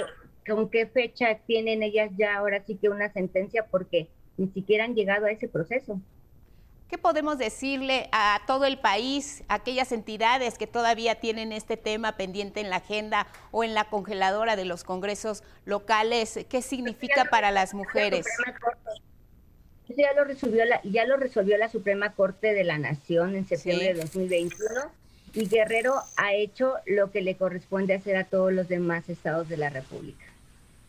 con 0.47 0.69
qué 0.71 0.87
fecha 0.87 1.39
tienen 1.47 1.83
ellas 1.83 2.11
ya 2.19 2.37
ahora 2.37 2.63
sí 2.67 2.77
que 2.77 2.91
una 2.91 3.13
sentencia 3.13 3.67
porque 3.71 4.09
ni 4.41 4.49
siquiera 4.49 4.85
han 4.85 4.95
llegado 4.95 5.27
a 5.27 5.31
ese 5.31 5.49
proceso. 5.49 6.01
¿Qué 6.89 6.99
podemos 6.99 7.39
decirle 7.39 8.09
a 8.11 8.41
todo 8.49 8.65
el 8.65 8.79
país, 8.79 9.45
a 9.47 9.55
aquellas 9.55 9.93
entidades 9.93 10.59
que 10.59 10.67
todavía 10.67 11.21
tienen 11.21 11.53
este 11.53 11.77
tema 11.77 12.17
pendiente 12.17 12.61
en 12.61 12.69
la 12.69 12.77
agenda 12.77 13.29
o 13.53 13.63
en 13.63 13.75
la 13.75 13.85
congeladora 13.85 14.57
de 14.57 14.65
los 14.65 14.83
congresos 14.83 15.45
locales? 15.67 16.41
¿Qué 16.49 16.63
significa 16.63 17.27
para 17.27 17.53
las 17.53 17.75
mujeres? 17.75 18.27
ya 19.97 20.15
lo 20.15 20.25
resolvió 20.25 20.65
la, 20.65 20.81
ya 20.85 21.05
lo 21.05 21.17
resolvió 21.17 21.59
la 21.59 21.69
Suprema 21.69 22.15
Corte 22.15 22.55
de 22.55 22.65
la 22.65 22.79
Nación 22.79 23.35
en 23.35 23.45
septiembre 23.45 23.93
de 23.93 24.01
2021 24.01 24.81
y 25.35 25.49
Guerrero 25.49 25.97
ha 26.17 26.33
hecho 26.33 26.75
lo 26.87 27.11
que 27.11 27.21
le 27.21 27.37
corresponde 27.37 27.95
hacer 27.95 28.17
a 28.17 28.25
todos 28.25 28.53
los 28.53 28.69
demás 28.69 29.09
estados 29.09 29.49
de 29.49 29.57
la 29.57 29.69
República 29.69 30.30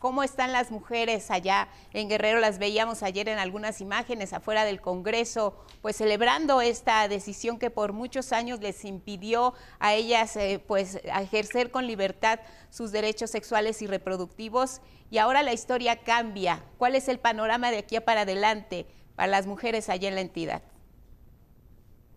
cómo 0.02 0.24
están 0.24 0.50
las 0.50 0.72
mujeres 0.72 1.30
allá 1.30 1.68
en 1.92 2.08
Guerrero. 2.08 2.40
Las 2.40 2.58
veíamos 2.58 3.04
ayer 3.04 3.28
en 3.28 3.38
algunas 3.38 3.80
imágenes 3.80 4.32
afuera 4.32 4.64
del 4.64 4.80
Congreso, 4.80 5.56
pues 5.80 5.94
celebrando 5.94 6.60
esta 6.60 7.06
decisión 7.06 7.56
que 7.56 7.70
por 7.70 7.92
muchos 7.92 8.32
años 8.32 8.60
les 8.60 8.84
impidió 8.84 9.54
a 9.78 9.94
ellas 9.94 10.34
eh, 10.34 10.60
pues 10.66 11.00
ejercer 11.04 11.70
con 11.70 11.86
libertad 11.86 12.40
sus 12.68 12.90
derechos 12.90 13.30
sexuales 13.30 13.80
y 13.80 13.86
reproductivos. 13.86 14.80
Y 15.08 15.18
ahora 15.18 15.44
la 15.44 15.52
historia 15.52 15.94
cambia. 15.94 16.64
¿Cuál 16.78 16.96
es 16.96 17.06
el 17.06 17.20
panorama 17.20 17.70
de 17.70 17.78
aquí 17.78 18.00
para 18.00 18.22
adelante 18.22 18.86
para 19.14 19.28
las 19.28 19.46
mujeres 19.46 19.88
allá 19.88 20.08
en 20.08 20.16
la 20.16 20.22
entidad? 20.22 20.62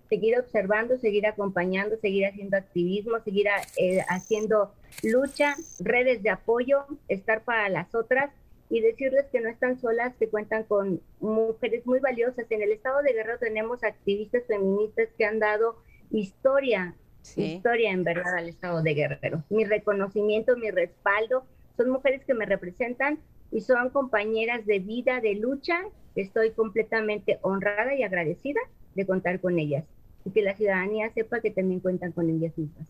seguir 0.08 0.38
observando, 0.38 0.98
seguir 1.00 1.26
acompañando, 1.26 1.98
seguir 1.98 2.28
haciendo 2.28 2.58
activismo, 2.58 3.20
seguir 3.24 3.48
eh, 3.78 4.02
haciendo 4.08 4.72
lucha, 5.04 5.56
redes 5.80 6.24
de 6.24 6.30
apoyo, 6.30 6.86
estar 7.08 7.44
para 7.44 7.70
las 7.70 7.94
otras 7.96 8.32
y 8.70 8.82
decirles 8.82 9.26
que 9.32 9.42
no 9.42 9.50
están 9.50 9.80
solas, 9.80 10.16
que 10.16 10.30
cuentan 10.30 10.64
con 10.64 11.02
mujeres 11.20 11.86
muy 11.86 12.00
valiosas. 12.00 12.46
En 12.50 12.62
el 12.62 12.72
estado 12.72 13.02
de 13.02 13.14
Guerrero 13.14 13.40
tenemos 13.40 13.84
activistas 13.84 14.44
feministas 14.48 15.10
que 15.18 15.26
han 15.26 15.40
dado 15.40 15.78
historia, 16.10 16.96
historia 17.36 17.92
en 17.92 18.04
verdad 18.04 18.36
al 18.36 18.50
estado 18.50 18.82
de 18.82 18.94
Guerrero. 18.94 19.44
Mi 19.50 19.66
reconocimiento, 19.66 20.58
mi 20.58 20.72
respaldo, 20.72 21.46
son 21.78 21.90
mujeres 21.90 22.24
que 22.26 22.34
me 22.34 22.46
representan 22.46 23.20
y 23.52 23.62
son 23.62 23.90
compañeras 23.90 24.66
de 24.66 24.80
vida, 24.80 25.22
de 25.22 25.36
lucha. 25.36 25.82
Estoy 26.16 26.52
completamente 26.52 27.40
honrada 27.42 27.94
y 27.96 28.04
agradecida 28.04 28.62
de 28.96 29.06
contar 29.06 29.40
con 29.42 29.60
ellas 29.60 29.84
y 30.24 30.32
que 30.32 30.42
la 30.42 30.56
ciudadanía 30.56 31.12
sepa 31.12 31.42
que 31.42 31.52
también 31.52 31.82
cuentan 31.82 32.12
con 32.12 32.30
ellas 32.30 32.58
mismas. 32.58 32.88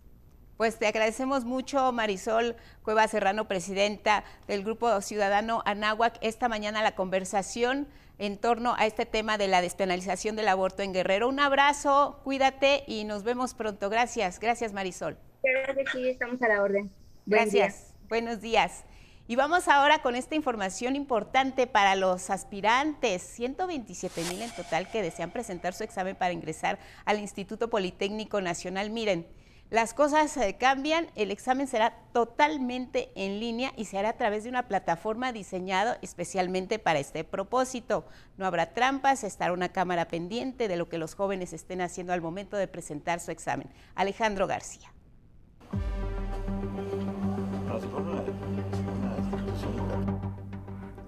Pues 0.58 0.80
te 0.80 0.88
agradecemos 0.88 1.44
mucho, 1.44 1.92
Marisol 1.92 2.56
Cueva 2.82 3.10
Serrano, 3.10 3.46
presidenta 3.46 4.24
del 4.48 4.64
Grupo 4.64 5.02
Ciudadano 5.02 5.62
Anáhuac, 5.66 6.18
esta 6.22 6.48
mañana 6.48 6.82
la 6.82 6.96
conversación 6.96 7.90
en 8.20 8.38
torno 8.38 8.74
a 8.78 8.86
este 8.86 9.06
tema 9.06 9.38
de 9.38 9.50
la 9.50 9.60
despenalización 9.60 10.38
del 10.38 10.48
aborto 10.48 10.82
en 10.82 10.94
Guerrero. 10.94 11.28
Un 11.28 11.42
abrazo, 11.42 12.22
cuídate 12.24 12.86
y 12.88 13.04
nos 13.04 13.24
vemos 13.24 13.54
pronto. 13.54 13.90
Gracias, 13.90 14.40
gracias 14.40 14.72
Marisol. 14.72 15.18
Gracias, 15.44 15.88
sí, 15.92 16.08
estamos 16.08 16.42
a 16.42 16.48
la 16.48 16.62
orden. 16.62 16.90
gracias, 17.26 17.94
buenos 18.08 18.40
días. 18.40 18.86
Y 19.28 19.36
vamos 19.36 19.68
ahora 19.68 20.02
con 20.02 20.16
esta 20.16 20.36
información 20.36 20.96
importante 20.96 21.68
para 21.68 21.98
los 21.98 22.30
aspirantes, 22.30 23.24
127 23.24 24.24
mil 24.30 24.42
en 24.42 24.52
total 24.52 24.90
que 24.90 25.02
desean 25.02 25.32
presentar 25.32 25.74
su 25.74 25.84
examen 25.84 26.16
para 26.16 26.32
ingresar 26.32 26.80
al 27.04 27.20
Instituto 27.20 27.70
Politécnico 27.70 28.40
Nacional. 28.40 28.90
Miren, 28.90 29.28
las 29.72 29.96
cosas 29.96 30.38
eh, 30.38 30.58
cambian, 30.60 31.08
el 31.16 31.32
examen 31.32 31.66
será 31.68 31.98
totalmente 32.14 33.12
en 33.16 33.40
línea 33.40 33.74
y 33.76 33.86
se 33.86 33.98
hará 33.98 34.10
a 34.10 34.18
través 34.18 34.44
de 34.44 34.50
una 34.50 34.68
plataforma 34.68 35.32
diseñada 35.32 35.98
especialmente 36.04 36.78
para 36.78 37.00
este 37.00 37.24
propósito. 37.24 38.06
No 38.38 38.46
habrá 38.46 38.74
trampas, 38.74 39.24
estará 39.24 39.54
una 39.54 39.70
cámara 39.70 40.08
pendiente 40.08 40.68
de 40.68 40.78
lo 40.78 40.88
que 40.88 41.00
los 41.00 41.16
jóvenes 41.16 41.52
estén 41.52 41.82
haciendo 41.82 42.14
al 42.14 42.22
momento 42.22 42.58
de 42.58 42.68
presentar 42.68 43.20
su 43.20 43.32
examen. 43.32 43.68
Alejandro 43.96 44.46
García. 44.46 44.94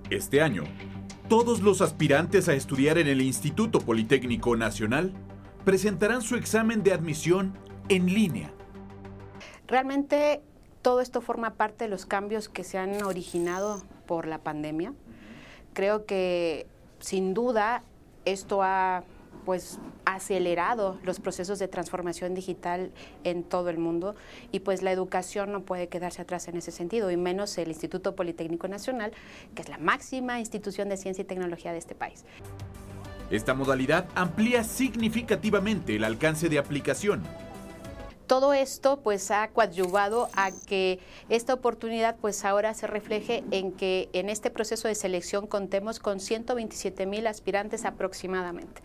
Este 0.10 0.42
año, 0.42 0.64
todos 1.30 1.62
los 1.62 1.82
aspirantes 1.82 2.50
a 2.50 2.54
estudiar 2.54 2.98
en 2.98 3.08
el 3.08 3.22
Instituto 3.22 3.82
Politécnico 3.82 4.56
Nacional 4.56 5.14
presentarán 5.64 6.24
su 6.24 6.36
examen 6.38 6.82
de 6.82 6.94
admisión 6.94 7.67
en 7.90 8.08
línea. 8.08 8.52
Realmente 9.68 10.42
todo 10.82 11.02
esto 11.02 11.22
forma 11.22 11.56
parte 11.56 11.86
de 11.86 11.90
los 11.90 12.06
cambios 12.06 12.50
que 12.50 12.64
se 12.64 12.78
han 12.78 13.04
originado 13.04 13.84
por 14.06 14.28
la 14.28 14.40
pandemia. 14.40 14.94
Creo 15.74 16.06
que 16.06 16.66
sin 17.00 17.34
duda 17.34 17.84
esto 18.26 18.64
ha 18.64 19.04
pues 19.46 19.80
acelerado 20.04 21.00
los 21.04 21.22
procesos 21.22 21.58
de 21.58 21.70
transformación 21.70 22.34
digital 22.34 22.92
en 23.24 23.44
todo 23.44 23.70
el 23.70 23.78
mundo 23.78 24.16
y 24.52 24.60
pues 24.60 24.82
la 24.82 24.92
educación 24.92 25.54
no 25.54 25.62
puede 25.62 25.88
quedarse 25.88 26.22
atrás 26.22 26.50
en 26.50 26.58
ese 26.58 26.72
sentido 26.72 27.12
y 27.12 27.18
menos 27.18 27.58
el 27.58 27.70
Instituto 27.70 28.14
Politécnico 28.14 28.68
Nacional, 28.68 29.14
que 29.56 29.62
es 29.62 29.70
la 29.70 29.78
máxima 29.78 30.40
institución 30.40 30.90
de 30.90 30.98
ciencia 30.98 31.22
y 31.22 31.26
tecnología 31.26 31.72
de 31.72 31.78
este 31.78 31.96
país. 31.96 32.26
Esta 33.32 33.54
modalidad 33.54 34.08
amplía 34.16 34.64
significativamente 34.64 35.96
el 35.96 36.04
alcance 36.04 36.50
de 36.50 36.60
aplicación 36.60 37.24
todo 38.28 38.54
esto 38.54 39.00
pues 39.02 39.32
ha 39.32 39.48
coadyuvado 39.48 40.30
a 40.36 40.52
que 40.52 41.00
esta 41.30 41.54
oportunidad 41.54 42.18
pues 42.18 42.44
ahora 42.46 42.74
se 42.74 42.86
refleje 42.86 43.44
en 43.52 43.72
que 43.72 44.10
en 44.14 44.30
este 44.30 44.50
proceso 44.50 44.88
de 44.88 44.96
selección 44.96 45.48
contemos 45.48 46.00
con 46.00 46.20
127 46.20 47.06
mil 47.06 47.26
aspirantes 47.26 47.86
aproximadamente. 47.86 48.82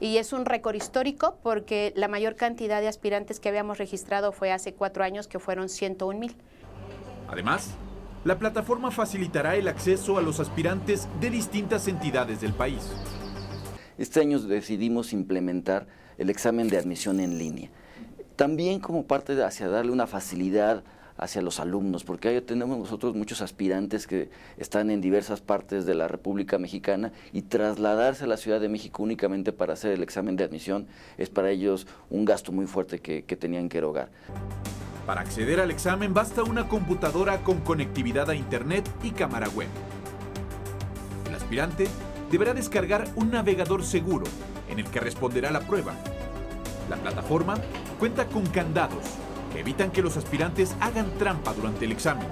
Y 0.00 0.16
es 0.16 0.32
un 0.32 0.46
récord 0.46 0.74
histórico 0.74 1.38
porque 1.42 1.92
la 1.96 2.08
mayor 2.08 2.34
cantidad 2.34 2.80
de 2.80 2.88
aspirantes 2.88 3.38
que 3.38 3.50
habíamos 3.50 3.78
registrado 3.78 4.32
fue 4.32 4.50
hace 4.52 4.72
cuatro 4.72 5.04
años 5.04 5.28
que 5.28 5.38
fueron 5.38 5.68
101 5.68 6.18
mil. 6.18 6.34
Además, 7.28 7.70
la 8.24 8.38
plataforma 8.38 8.90
facilitará 8.90 9.54
el 9.56 9.68
acceso 9.68 10.18
a 10.18 10.22
los 10.22 10.40
aspirantes 10.40 11.08
de 11.20 11.30
distintas 11.30 11.86
entidades 11.88 12.40
del 12.40 12.54
país. 12.54 12.90
Este 13.98 14.20
año 14.20 14.38
decidimos 14.38 15.12
implementar 15.12 15.86
el 16.16 16.30
examen 16.30 16.68
de 16.68 16.78
admisión 16.78 17.20
en 17.20 17.38
línea. 17.38 17.70
También 18.38 18.78
como 18.78 19.04
parte 19.04 19.34
de 19.34 19.42
hacia 19.42 19.66
darle 19.66 19.90
una 19.90 20.06
facilidad 20.06 20.84
hacia 21.16 21.42
los 21.42 21.58
alumnos, 21.58 22.04
porque 22.04 22.28
ahí 22.28 22.40
tenemos 22.40 22.78
nosotros 22.78 23.16
muchos 23.16 23.42
aspirantes 23.42 24.06
que 24.06 24.30
están 24.58 24.90
en 24.90 25.00
diversas 25.00 25.40
partes 25.40 25.86
de 25.86 25.96
la 25.96 26.06
República 26.06 26.56
Mexicana 26.56 27.10
y 27.32 27.42
trasladarse 27.42 28.22
a 28.22 28.26
la 28.28 28.36
Ciudad 28.36 28.60
de 28.60 28.68
México 28.68 29.02
únicamente 29.02 29.52
para 29.52 29.72
hacer 29.72 29.90
el 29.90 30.04
examen 30.04 30.36
de 30.36 30.44
admisión 30.44 30.86
es 31.16 31.30
para 31.30 31.50
ellos 31.50 31.88
un 32.10 32.24
gasto 32.24 32.52
muy 32.52 32.66
fuerte 32.66 33.00
que, 33.00 33.24
que 33.24 33.34
tenían 33.34 33.68
que 33.68 33.78
erogar. 33.78 34.08
Para 35.04 35.22
acceder 35.22 35.58
al 35.58 35.72
examen 35.72 36.14
basta 36.14 36.44
una 36.44 36.68
computadora 36.68 37.38
con 37.38 37.58
conectividad 37.62 38.30
a 38.30 38.36
Internet 38.36 38.88
y 39.02 39.10
cámara 39.10 39.48
web. 39.48 39.66
El 41.26 41.34
aspirante 41.34 41.88
deberá 42.30 42.54
descargar 42.54 43.08
un 43.16 43.32
navegador 43.32 43.82
seguro 43.82 44.26
en 44.70 44.78
el 44.78 44.84
que 44.84 45.00
responderá 45.00 45.50
la 45.50 45.62
prueba. 45.62 45.96
La 46.88 46.96
plataforma 46.96 47.56
cuenta 47.98 48.26
con 48.26 48.46
candados 48.46 49.04
que 49.52 49.60
evitan 49.60 49.90
que 49.90 50.02
los 50.02 50.16
aspirantes 50.16 50.74
hagan 50.80 51.10
trampa 51.18 51.52
durante 51.52 51.84
el 51.84 51.92
examen. 51.92 52.26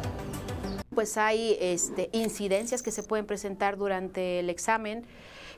Pues 0.95 1.19
hay 1.19 1.59
este, 1.61 2.09
incidencias 2.13 2.83
que 2.83 2.91
se 2.91 3.03
pueden 3.03 3.27
presentar 3.27 3.77
durante 3.77 4.41
el 4.41 4.49
examen, 4.49 5.05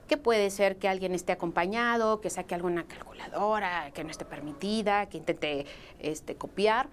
que 0.09 0.17
puede 0.17 0.51
ser 0.51 0.79
que 0.79 0.89
alguien 0.89 1.15
esté 1.15 1.33
acompañado, 1.33 2.21
que 2.21 2.29
saque 2.29 2.55
alguna 2.55 2.85
calculadora 2.85 3.93
que 3.93 4.03
no 4.03 4.11
esté 4.11 4.25
permitida, 4.25 5.07
que 5.07 5.19
intente 5.19 5.67
este, 6.01 6.35
copiar. 6.35 6.89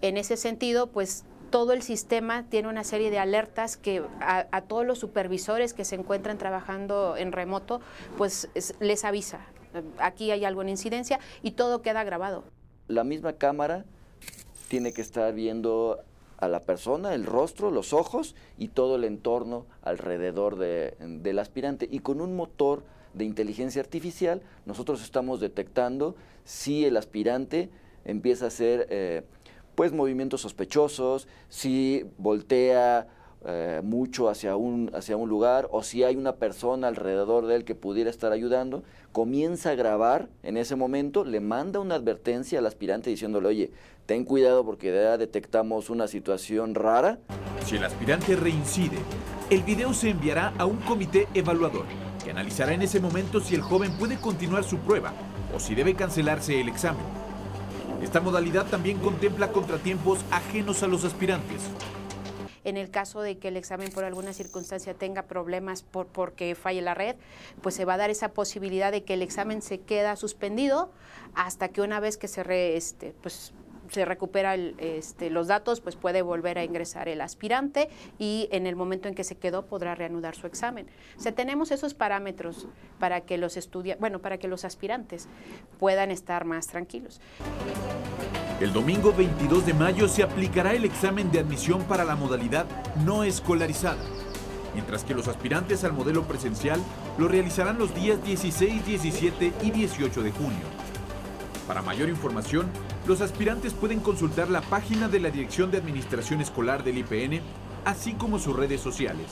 En 0.00 0.16
ese 0.16 0.38
sentido, 0.38 0.86
pues 0.86 1.24
todo 1.50 1.72
el 1.72 1.82
sistema 1.82 2.44
tiene 2.48 2.68
una 2.68 2.84
serie 2.84 3.10
de 3.10 3.18
alertas 3.18 3.76
que 3.76 4.02
a, 4.20 4.60
todos 4.62 4.86
los 4.86 4.98
supervisores 4.98 5.74
que 5.74 5.84
se 5.84 5.94
encuentran 5.94 6.38
trabajando 6.38 7.16
en 7.16 7.32
remoto, 7.32 7.80
pues 8.16 8.48
es, 8.54 8.74
les 8.80 9.04
avisa. 9.04 9.40
Aquí 9.98 10.30
hay 10.30 10.44
algo 10.44 10.62
en 10.62 10.68
incidencia 10.68 11.20
y 11.42 11.52
todo 11.52 11.82
queda 11.82 12.04
grabado. 12.04 12.44
La 12.88 13.04
misma 13.04 13.34
cámara 13.34 13.84
tiene 14.68 14.92
que 14.92 15.02
estar 15.02 15.32
viendo 15.34 16.00
a 16.38 16.48
la 16.48 16.60
persona, 16.60 17.14
el 17.14 17.26
rostro, 17.26 17.70
los 17.70 17.92
ojos 17.92 18.34
y 18.58 18.68
todo 18.68 18.96
el 18.96 19.04
entorno 19.04 19.66
alrededor 19.82 20.56
de, 20.56 20.94
del 20.98 21.38
aspirante. 21.38 21.88
Y 21.90 22.00
con 22.00 22.20
un 22.20 22.36
motor 22.36 22.82
de 23.14 23.24
inteligencia 23.24 23.80
artificial, 23.80 24.42
nosotros 24.66 25.02
estamos 25.02 25.40
detectando 25.40 26.16
si 26.44 26.84
el 26.84 26.96
aspirante 26.96 27.70
empieza 28.04 28.46
a 28.46 28.48
hacer 28.48 28.86
eh, 28.90 29.22
pues 29.74 29.92
movimientos 29.92 30.42
sospechosos, 30.42 31.28
si 31.48 32.04
voltea 32.18 33.08
eh, 33.46 33.80
mucho 33.84 34.28
hacia 34.28 34.56
un, 34.56 34.90
hacia 34.94 35.16
un 35.16 35.28
lugar 35.28 35.68
o 35.70 35.82
si 35.82 36.02
hay 36.02 36.16
una 36.16 36.36
persona 36.36 36.88
alrededor 36.88 37.46
de 37.46 37.56
él 37.56 37.64
que 37.64 37.74
pudiera 37.74 38.08
estar 38.08 38.32
ayudando, 38.32 38.82
comienza 39.12 39.70
a 39.70 39.74
grabar 39.74 40.28
en 40.42 40.56
ese 40.56 40.76
momento, 40.76 41.24
le 41.24 41.40
manda 41.40 41.78
una 41.80 41.94
advertencia 41.96 42.58
al 42.58 42.66
aspirante 42.66 43.10
diciéndole, 43.10 43.48
oye, 43.48 43.70
ten 44.06 44.24
cuidado 44.24 44.64
porque 44.64 44.92
ya 44.92 45.18
detectamos 45.18 45.90
una 45.90 46.08
situación 46.08 46.74
rara. 46.74 47.18
Si 47.64 47.76
el 47.76 47.84
aspirante 47.84 48.34
reincide, 48.34 48.98
el 49.50 49.62
video 49.62 49.92
se 49.92 50.10
enviará 50.10 50.54
a 50.58 50.64
un 50.64 50.78
comité 50.78 51.28
evaluador 51.34 51.84
que 52.24 52.30
analizará 52.30 52.72
en 52.72 52.82
ese 52.82 52.98
momento 52.98 53.40
si 53.40 53.54
el 53.54 53.60
joven 53.60 53.96
puede 53.98 54.16
continuar 54.16 54.64
su 54.64 54.78
prueba 54.78 55.12
o 55.54 55.60
si 55.60 55.74
debe 55.74 55.94
cancelarse 55.94 56.60
el 56.60 56.68
examen. 56.68 57.04
Esta 58.02 58.20
modalidad 58.20 58.66
también 58.66 58.98
contempla 58.98 59.52
contratiempos 59.52 60.18
ajenos 60.30 60.82
a 60.82 60.88
los 60.88 61.04
aspirantes, 61.04 61.60
en 62.64 62.76
el 62.76 62.90
caso 62.90 63.20
de 63.20 63.38
que 63.38 63.48
el 63.48 63.56
examen 63.56 63.90
por 63.90 64.04
alguna 64.04 64.32
circunstancia 64.32 64.94
tenga 64.94 65.22
problemas 65.22 65.82
por, 65.82 66.06
porque 66.06 66.54
falle 66.54 66.82
la 66.82 66.94
red, 66.94 67.16
pues 67.62 67.74
se 67.74 67.84
va 67.84 67.94
a 67.94 67.96
dar 67.98 68.10
esa 68.10 68.30
posibilidad 68.30 68.90
de 68.90 69.04
que 69.04 69.14
el 69.14 69.22
examen 69.22 69.62
se 69.62 69.80
queda 69.80 70.16
suspendido 70.16 70.90
hasta 71.34 71.68
que 71.68 71.80
una 71.80 72.00
vez 72.00 72.16
que 72.16 72.28
se, 72.28 72.42
re, 72.42 72.76
este, 72.76 73.14
pues, 73.22 73.52
se 73.90 74.04
recupera 74.04 74.54
este, 74.54 75.30
los 75.30 75.48
datos, 75.48 75.80
pues 75.80 75.96
puede 75.96 76.22
volver 76.22 76.58
a 76.58 76.64
ingresar 76.64 77.08
el 77.08 77.20
aspirante 77.20 77.88
y 78.18 78.48
en 78.50 78.66
el 78.66 78.76
momento 78.76 79.08
en 79.08 79.14
que 79.14 79.24
se 79.24 79.36
quedó 79.36 79.66
podrá 79.66 79.94
reanudar 79.94 80.34
su 80.34 80.46
examen. 80.46 80.86
O 81.18 81.32
tenemos 81.32 81.70
esos 81.70 81.94
parámetros 81.94 82.68
para 82.98 83.22
que 83.22 83.38
los 83.38 83.56
estudia 83.56 83.96
bueno, 83.98 84.20
para 84.20 84.38
que 84.38 84.48
los 84.48 84.64
aspirantes 84.64 85.28
puedan 85.78 86.10
estar 86.10 86.44
más 86.44 86.66
tranquilos. 86.66 87.20
El 88.60 88.72
domingo 88.72 89.12
22 89.12 89.66
de 89.66 89.74
mayo 89.74 90.08
se 90.08 90.22
aplicará 90.22 90.74
el 90.74 90.84
examen 90.84 91.30
de 91.32 91.40
admisión 91.40 91.82
para 91.82 92.04
la 92.04 92.14
modalidad 92.14 92.66
no 93.04 93.24
escolarizada, 93.24 94.02
mientras 94.74 95.02
que 95.02 95.12
los 95.12 95.26
aspirantes 95.26 95.82
al 95.82 95.92
modelo 95.92 96.22
presencial 96.22 96.80
lo 97.18 97.26
realizarán 97.26 97.78
los 97.78 97.94
días 97.94 98.22
16, 98.24 98.86
17 98.86 99.52
y 99.62 99.70
18 99.70 100.22
de 100.22 100.30
junio. 100.30 100.66
Para 101.66 101.82
mayor 101.82 102.08
información, 102.08 102.70
los 103.06 103.20
aspirantes 103.20 103.74
pueden 103.74 104.00
consultar 104.00 104.48
la 104.48 104.62
página 104.62 105.08
de 105.08 105.20
la 105.20 105.30
Dirección 105.30 105.70
de 105.70 105.76
Administración 105.76 106.40
Escolar 106.40 106.84
del 106.84 106.98
IPN, 106.98 107.42
así 107.84 108.14
como 108.14 108.38
sus 108.38 108.56
redes 108.56 108.80
sociales. 108.80 109.26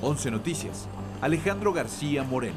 11 0.00 0.30
Noticias, 0.30 0.88
Alejandro 1.20 1.72
García 1.74 2.22
Moreno. 2.22 2.56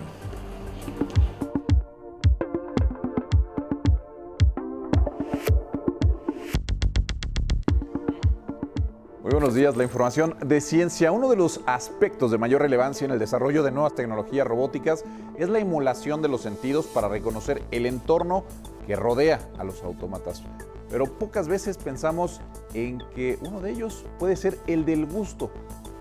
Muy 9.21 9.31
buenos 9.31 9.53
días. 9.53 9.75
La 9.75 9.83
información 9.83 10.37
de 10.45 10.61
ciencia. 10.61 11.11
Uno 11.11 11.29
de 11.29 11.35
los 11.35 11.61
aspectos 11.65 12.31
de 12.31 12.37
mayor 12.37 12.61
relevancia 12.61 13.05
en 13.05 13.11
el 13.11 13.19
desarrollo 13.19 13.63
de 13.63 13.71
nuevas 13.71 13.95
tecnologías 13.95 14.47
robóticas 14.47 15.03
es 15.37 15.49
la 15.49 15.59
emulación 15.59 16.21
de 16.21 16.29
los 16.29 16.41
sentidos 16.41 16.85
para 16.85 17.09
reconocer 17.09 17.63
el 17.71 17.85
entorno 17.85 18.45
que 18.91 18.97
rodea 18.97 19.39
a 19.57 19.63
los 19.63 19.83
autómatas. 19.83 20.43
Pero 20.89 21.05
pocas 21.17 21.47
veces 21.47 21.77
pensamos 21.77 22.41
en 22.73 23.01
que 23.15 23.39
uno 23.39 23.61
de 23.61 23.71
ellos 23.71 24.03
puede 24.19 24.35
ser 24.35 24.59
el 24.67 24.83
del 24.83 25.05
gusto. 25.05 25.49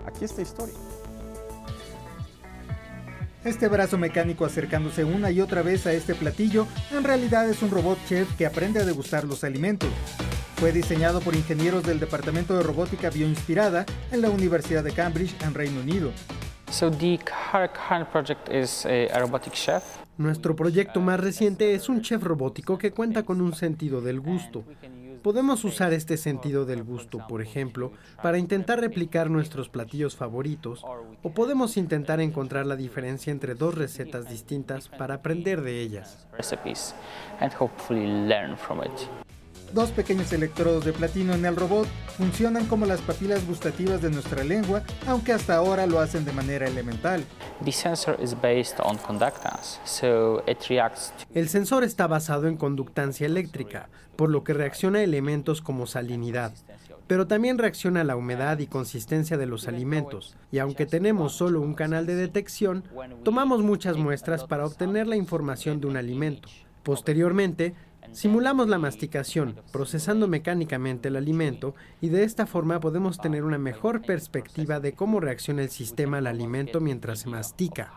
Aquí 0.05 0.25
está 0.25 0.41
historia. 0.41 0.75
Este 3.45 3.69
brazo 3.69 3.97
mecánico 3.97 4.43
acercándose 4.43 5.05
una 5.05 5.31
y 5.31 5.39
otra 5.39 5.61
vez 5.61 5.87
a 5.87 5.93
este 5.93 6.13
platillo 6.15 6.67
en 6.91 7.05
realidad 7.05 7.49
es 7.49 7.61
un 7.61 7.71
robot 7.71 7.97
chef 8.09 8.35
que 8.35 8.45
aprende 8.45 8.81
a 8.81 8.83
degustar 8.83 9.23
los 9.23 9.45
alimentos. 9.45 9.89
Fue 10.57 10.73
diseñado 10.73 11.21
por 11.21 11.33
ingenieros 11.33 11.83
del 11.83 11.97
Departamento 11.97 12.57
de 12.57 12.63
Robótica 12.63 13.09
Bioinspirada 13.09 13.85
en 14.11 14.21
la 14.21 14.29
Universidad 14.29 14.83
de 14.83 14.91
Cambridge, 14.91 15.33
en 15.41 15.53
Reino 15.53 15.79
Unido. 15.79 16.11
So 16.69 16.91
the 16.91 17.17
project 18.11 18.49
is 18.49 18.85
a 18.85 19.17
robotic 19.17 19.53
chef. 19.53 19.81
Nuestro 20.21 20.55
proyecto 20.55 21.01
más 21.01 21.19
reciente 21.19 21.73
es 21.73 21.89
un 21.89 22.03
chef 22.03 22.21
robótico 22.21 22.77
que 22.77 22.91
cuenta 22.91 23.23
con 23.23 23.41
un 23.41 23.55
sentido 23.55 24.01
del 24.01 24.19
gusto. 24.19 24.63
Podemos 25.23 25.63
usar 25.63 25.93
este 25.93 26.15
sentido 26.15 26.63
del 26.65 26.83
gusto, 26.83 27.25
por 27.27 27.41
ejemplo, 27.41 27.91
para 28.21 28.37
intentar 28.37 28.79
replicar 28.79 29.31
nuestros 29.31 29.67
platillos 29.67 30.15
favoritos, 30.15 30.85
o 31.23 31.31
podemos 31.31 31.75
intentar 31.75 32.21
encontrar 32.21 32.67
la 32.67 32.75
diferencia 32.75 33.31
entre 33.31 33.55
dos 33.55 33.73
recetas 33.73 34.29
distintas 34.29 34.89
para 34.89 35.15
aprender 35.15 35.61
de 35.63 35.81
ellas. 35.81 36.27
Dos 39.73 39.91
pequeños 39.91 40.33
electrodos 40.33 40.83
de 40.83 40.91
platino 40.91 41.33
en 41.33 41.45
el 41.45 41.55
robot 41.55 41.87
funcionan 42.17 42.65
como 42.65 42.85
las 42.85 42.99
papilas 42.99 43.47
gustativas 43.47 44.01
de 44.01 44.09
nuestra 44.09 44.43
lengua, 44.43 44.83
aunque 45.07 45.31
hasta 45.31 45.55
ahora 45.55 45.87
lo 45.87 46.01
hacen 46.01 46.25
de 46.25 46.33
manera 46.33 46.67
elemental. 46.67 47.23
The 47.63 47.71
sensor 47.71 48.17
is 48.21 48.35
based 48.41 48.79
on 48.83 48.97
conductance, 48.97 49.79
so 49.85 50.43
it 50.45 50.57
reacts 50.67 51.13
to 51.17 51.25
El 51.33 51.47
sensor 51.47 51.85
está 51.85 52.07
basado 52.07 52.47
en 52.47 52.57
conductancia 52.57 53.25
eléctrica, 53.25 53.87
por 54.17 54.29
lo 54.29 54.43
que 54.43 54.53
reacciona 54.53 54.99
a 54.99 55.03
elementos 55.03 55.61
como 55.61 55.87
salinidad, 55.87 56.51
pero 57.07 57.27
también 57.27 57.57
reacciona 57.57 58.01
a 58.01 58.03
la 58.03 58.17
humedad 58.17 58.59
y 58.59 58.67
consistencia 58.67 59.37
de 59.37 59.45
los 59.45 59.69
alimentos, 59.69 60.35
y 60.51 60.59
aunque 60.59 60.85
tenemos 60.85 61.31
solo 61.31 61.61
un 61.61 61.75
canal 61.75 62.05
de 62.05 62.15
detección, 62.15 62.83
tomamos 63.23 63.61
muchas 63.63 63.95
muestras 63.95 64.43
para 64.43 64.65
obtener 64.65 65.07
la 65.07 65.15
información 65.15 65.79
de 65.79 65.87
un 65.87 65.95
alimento. 65.95 66.49
Posteriormente, 66.83 67.75
Simulamos 68.13 68.67
la 68.67 68.77
masticación, 68.77 69.55
procesando 69.71 70.27
mecánicamente 70.27 71.07
el 71.07 71.15
alimento 71.15 71.75
y 72.01 72.09
de 72.09 72.23
esta 72.23 72.45
forma 72.45 72.79
podemos 72.79 73.17
tener 73.17 73.43
una 73.43 73.57
mejor 73.57 74.01
perspectiva 74.01 74.79
de 74.81 74.93
cómo 74.93 75.21
reacciona 75.21 75.61
el 75.61 75.69
sistema 75.69 76.17
al 76.17 76.27
alimento 76.27 76.81
mientras 76.81 77.19
se 77.19 77.29
mastica. 77.29 77.93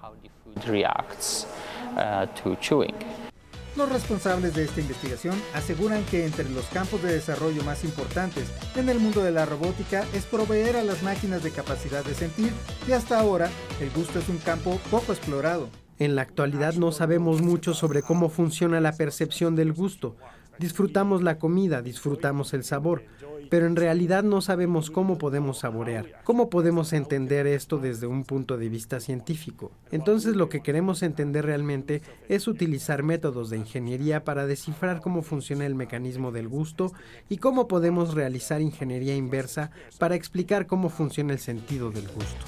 Los 3.76 3.90
responsables 3.90 4.54
de 4.54 4.64
esta 4.64 4.80
investigación 4.80 5.34
aseguran 5.52 6.04
que 6.04 6.24
entre 6.24 6.48
los 6.48 6.66
campos 6.66 7.02
de 7.02 7.12
desarrollo 7.12 7.64
más 7.64 7.82
importantes 7.82 8.44
en 8.76 8.88
el 8.88 9.00
mundo 9.00 9.20
de 9.20 9.32
la 9.32 9.46
robótica 9.46 10.04
es 10.14 10.26
proveer 10.26 10.76
a 10.76 10.84
las 10.84 11.02
máquinas 11.02 11.42
de 11.42 11.50
capacidad 11.50 12.04
de 12.04 12.14
sentir 12.14 12.52
y 12.86 12.92
hasta 12.92 13.18
ahora 13.18 13.50
el 13.80 13.90
gusto 13.90 14.20
es 14.20 14.28
un 14.28 14.38
campo 14.38 14.78
poco 14.92 15.12
explorado. 15.12 15.68
En 16.04 16.16
la 16.16 16.20
actualidad 16.20 16.74
no 16.74 16.92
sabemos 16.92 17.40
mucho 17.40 17.72
sobre 17.72 18.02
cómo 18.02 18.28
funciona 18.28 18.78
la 18.78 18.92
percepción 18.92 19.56
del 19.56 19.72
gusto, 19.72 20.16
Disfrutamos 20.58 21.22
la 21.22 21.38
comida, 21.38 21.82
disfrutamos 21.82 22.54
el 22.54 22.62
sabor, 22.62 23.02
pero 23.50 23.66
en 23.66 23.74
realidad 23.74 24.22
no 24.22 24.40
sabemos 24.40 24.90
cómo 24.90 25.18
podemos 25.18 25.58
saborear, 25.58 26.22
cómo 26.22 26.48
podemos 26.48 26.92
entender 26.92 27.46
esto 27.48 27.78
desde 27.78 28.06
un 28.06 28.24
punto 28.24 28.56
de 28.56 28.68
vista 28.68 29.00
científico. 29.00 29.72
Entonces 29.90 30.36
lo 30.36 30.48
que 30.48 30.60
queremos 30.60 31.02
entender 31.02 31.44
realmente 31.44 32.02
es 32.28 32.46
utilizar 32.46 33.02
métodos 33.02 33.50
de 33.50 33.58
ingeniería 33.58 34.22
para 34.22 34.46
descifrar 34.46 35.00
cómo 35.00 35.22
funciona 35.22 35.66
el 35.66 35.74
mecanismo 35.74 36.30
del 36.30 36.48
gusto 36.48 36.92
y 37.28 37.38
cómo 37.38 37.66
podemos 37.66 38.14
realizar 38.14 38.60
ingeniería 38.60 39.16
inversa 39.16 39.72
para 39.98 40.14
explicar 40.14 40.66
cómo 40.66 40.88
funciona 40.88 41.32
el 41.32 41.40
sentido 41.40 41.90
del 41.90 42.06
gusto. 42.08 42.46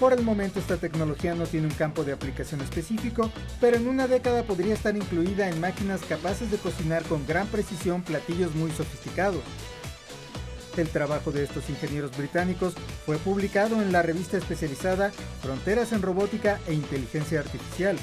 Por 0.00 0.12
el 0.12 0.22
momento 0.22 0.60
esta 0.60 0.76
tecnología 0.76 1.34
no 1.34 1.44
tiene 1.44 1.66
un 1.66 1.74
campo 1.74 2.04
de 2.04 2.12
aplicación 2.12 2.60
específico, 2.60 3.32
pero 3.60 3.76
en 3.76 3.88
una 3.88 4.06
década 4.06 4.44
podría 4.44 4.74
estar 4.74 4.96
incluida 4.96 5.48
en 5.48 5.60
máquinas 5.60 6.02
capaces 6.02 6.52
de 6.52 6.58
cocinar 6.58 7.02
con 7.04 7.26
gran 7.26 7.48
precisión 7.48 8.02
platillos 8.02 8.54
muy 8.54 8.70
sofisticados. 8.70 9.42
El 10.76 10.88
trabajo 10.88 11.32
de 11.32 11.42
estos 11.42 11.68
ingenieros 11.68 12.16
británicos 12.16 12.74
fue 13.04 13.16
publicado 13.16 13.82
en 13.82 13.90
la 13.90 14.02
revista 14.02 14.36
especializada 14.36 15.10
Fronteras 15.42 15.92
en 15.92 16.02
Robótica 16.02 16.60
e 16.68 16.74
Inteligencia 16.74 17.40
Artificial. 17.40 17.98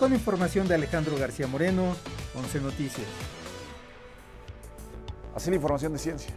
Con 0.00 0.12
información 0.12 0.66
de 0.66 0.74
Alejandro 0.74 1.16
García 1.16 1.46
Moreno, 1.46 1.94
11 2.34 2.60
Noticias. 2.60 3.06
Así 5.36 5.50
la 5.50 5.56
información 5.56 5.92
de 5.92 5.98
ciencia. 6.00 6.34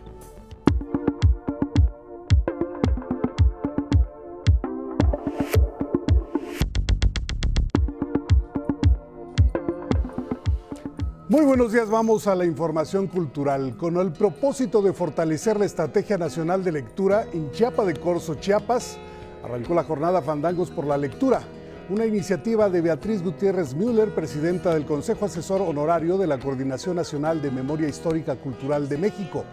Muy 11.38 11.46
buenos 11.46 11.72
días, 11.72 11.88
vamos 11.88 12.26
a 12.26 12.34
la 12.34 12.46
información 12.46 13.06
cultural. 13.06 13.78
Con 13.78 13.98
el 13.98 14.12
propósito 14.12 14.82
de 14.82 14.92
fortalecer 14.92 15.60
la 15.60 15.68
Estrategia 15.68 16.18
Nacional 16.18 16.64
de 16.64 16.72
Lectura 16.72 17.28
en 17.32 17.52
Chiapa 17.52 17.86
de 17.86 17.94
Corzo, 17.94 18.34
Chiapas, 18.34 18.98
arrancó 19.44 19.76
la 19.76 19.84
jornada 19.84 20.24
Fandangos 20.24 20.72
por 20.72 20.88
la 20.88 20.98
Lectura, 20.98 21.44
una 21.92 22.08
iniciativa 22.08 22.72
de 22.72 22.82
Beatriz 22.82 23.22
Gutiérrez 23.22 23.76
Müller, 23.76 24.16
presidenta 24.16 24.74
del 24.74 24.88
Consejo 24.88 25.26
Asesor 25.26 25.62
Honorario 25.62 26.18
de 26.18 26.26
la 26.26 26.40
Coordinación 26.40 26.96
Nacional 26.96 27.40
de 27.40 27.52
Memoria 27.52 27.88
Histórica 27.88 28.36
Cultural 28.38 28.90
de 28.90 28.98
México. 28.98 29.46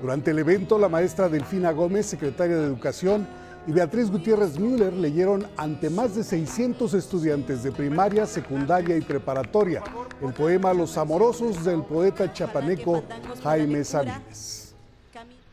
Durante 0.00 0.30
el 0.30 0.38
evento, 0.38 0.78
la 0.78 0.88
maestra 0.88 1.28
Delfina 1.28 1.72
Gómez, 1.72 2.06
secretaria 2.06 2.56
de 2.56 2.64
Educación, 2.64 3.28
y 3.68 3.72
Beatriz 3.72 4.10
Gutiérrez 4.10 4.58
Müller 4.58 4.94
leyeron 4.94 5.46
ante 5.58 5.90
más 5.90 6.14
de 6.14 6.24
600 6.24 6.94
estudiantes 6.94 7.62
de 7.62 7.70
primaria, 7.70 8.24
secundaria 8.24 8.96
y 8.96 9.02
preparatoria 9.02 9.82
el 10.22 10.32
poema 10.32 10.72
Los 10.72 10.96
Amorosos 10.96 11.62
del 11.64 11.82
poeta 11.82 12.32
chapaneco 12.32 13.04
Jaime 13.42 13.84
Sabines. 13.84 14.74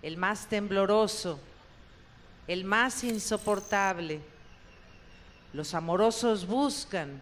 El 0.02 0.16
más 0.16 0.48
tembloroso, 0.48 1.38
el 2.48 2.64
más 2.64 3.04
insoportable. 3.04 4.22
Los 5.52 5.74
amorosos 5.74 6.48
buscan, 6.48 7.22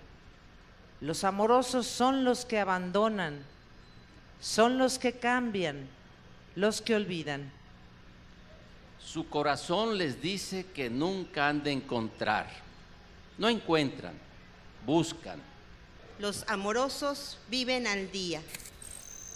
los 1.02 1.24
amorosos 1.24 1.88
son 1.88 2.24
los 2.24 2.46
que 2.46 2.60
abandonan, 2.60 3.44
son 4.40 4.78
los 4.78 5.00
que 5.00 5.14
cambian, 5.14 5.88
los 6.56 6.84
que 6.84 6.96
olvidan. 6.96 7.52
Su 9.14 9.30
corazón 9.30 10.00
les 10.00 10.24
dice 10.24 10.66
que 10.74 10.90
nunca 10.90 11.48
han 11.48 11.62
de 11.62 11.72
encontrar. 11.72 12.50
No 13.38 13.48
encuentran, 13.48 14.16
buscan. 14.88 15.40
Los 16.18 16.44
amorosos 16.48 17.38
viven 17.48 17.86
al 17.86 18.12
día. 18.12 18.42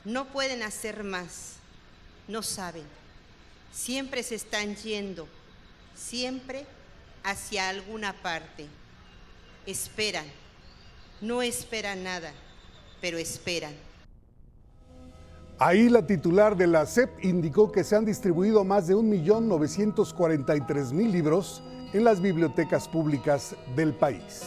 No 0.04 0.30
pueden 0.30 0.64
hacer 0.64 1.04
más. 1.04 1.58
No 2.28 2.42
saben. 2.42 2.86
Siempre 3.72 4.24
se 4.24 4.34
están 4.34 4.76
yendo. 4.78 5.28
Siempre 5.94 6.66
hacia 7.22 7.70
alguna 7.70 8.14
parte. 8.14 8.66
Esperan. 9.68 10.26
No 11.22 11.44
esperan 11.44 12.04
nada, 12.04 12.34
pero 13.00 13.20
esperan. 13.20 13.76
Ahí 15.60 15.90
la 15.90 16.06
titular 16.06 16.56
de 16.56 16.68
la 16.68 16.86
CEP 16.86 17.26
indicó 17.26 17.72
que 17.72 17.84
se 17.84 17.96
han 17.96 18.06
distribuido 18.06 18.64
más 18.64 18.86
de 18.86 18.96
1.943.000 18.96 21.12
libros 21.12 21.64
en 21.94 22.04
las 22.04 22.22
bibliotecas 22.22 22.88
públicas 22.88 23.56
del 23.76 23.96
país. 23.96 24.44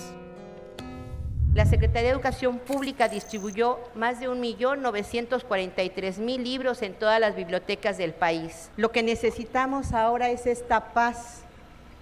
La 1.52 1.66
Secretaría 1.66 2.11
de 2.11 2.14
Educación 2.14 2.61
Pública 2.61 3.08
distribuyó 3.08 3.80
más 3.96 4.20
de 4.20 4.30
1.943.000 4.30 6.44
libros 6.44 6.80
en 6.80 6.94
todas 6.94 7.18
las 7.18 7.34
bibliotecas 7.34 7.98
del 7.98 8.12
país. 8.12 8.70
Lo 8.76 8.92
que 8.92 9.02
necesitamos 9.02 9.92
ahora 9.92 10.30
es 10.30 10.46
esta 10.46 10.92
paz, 10.92 11.42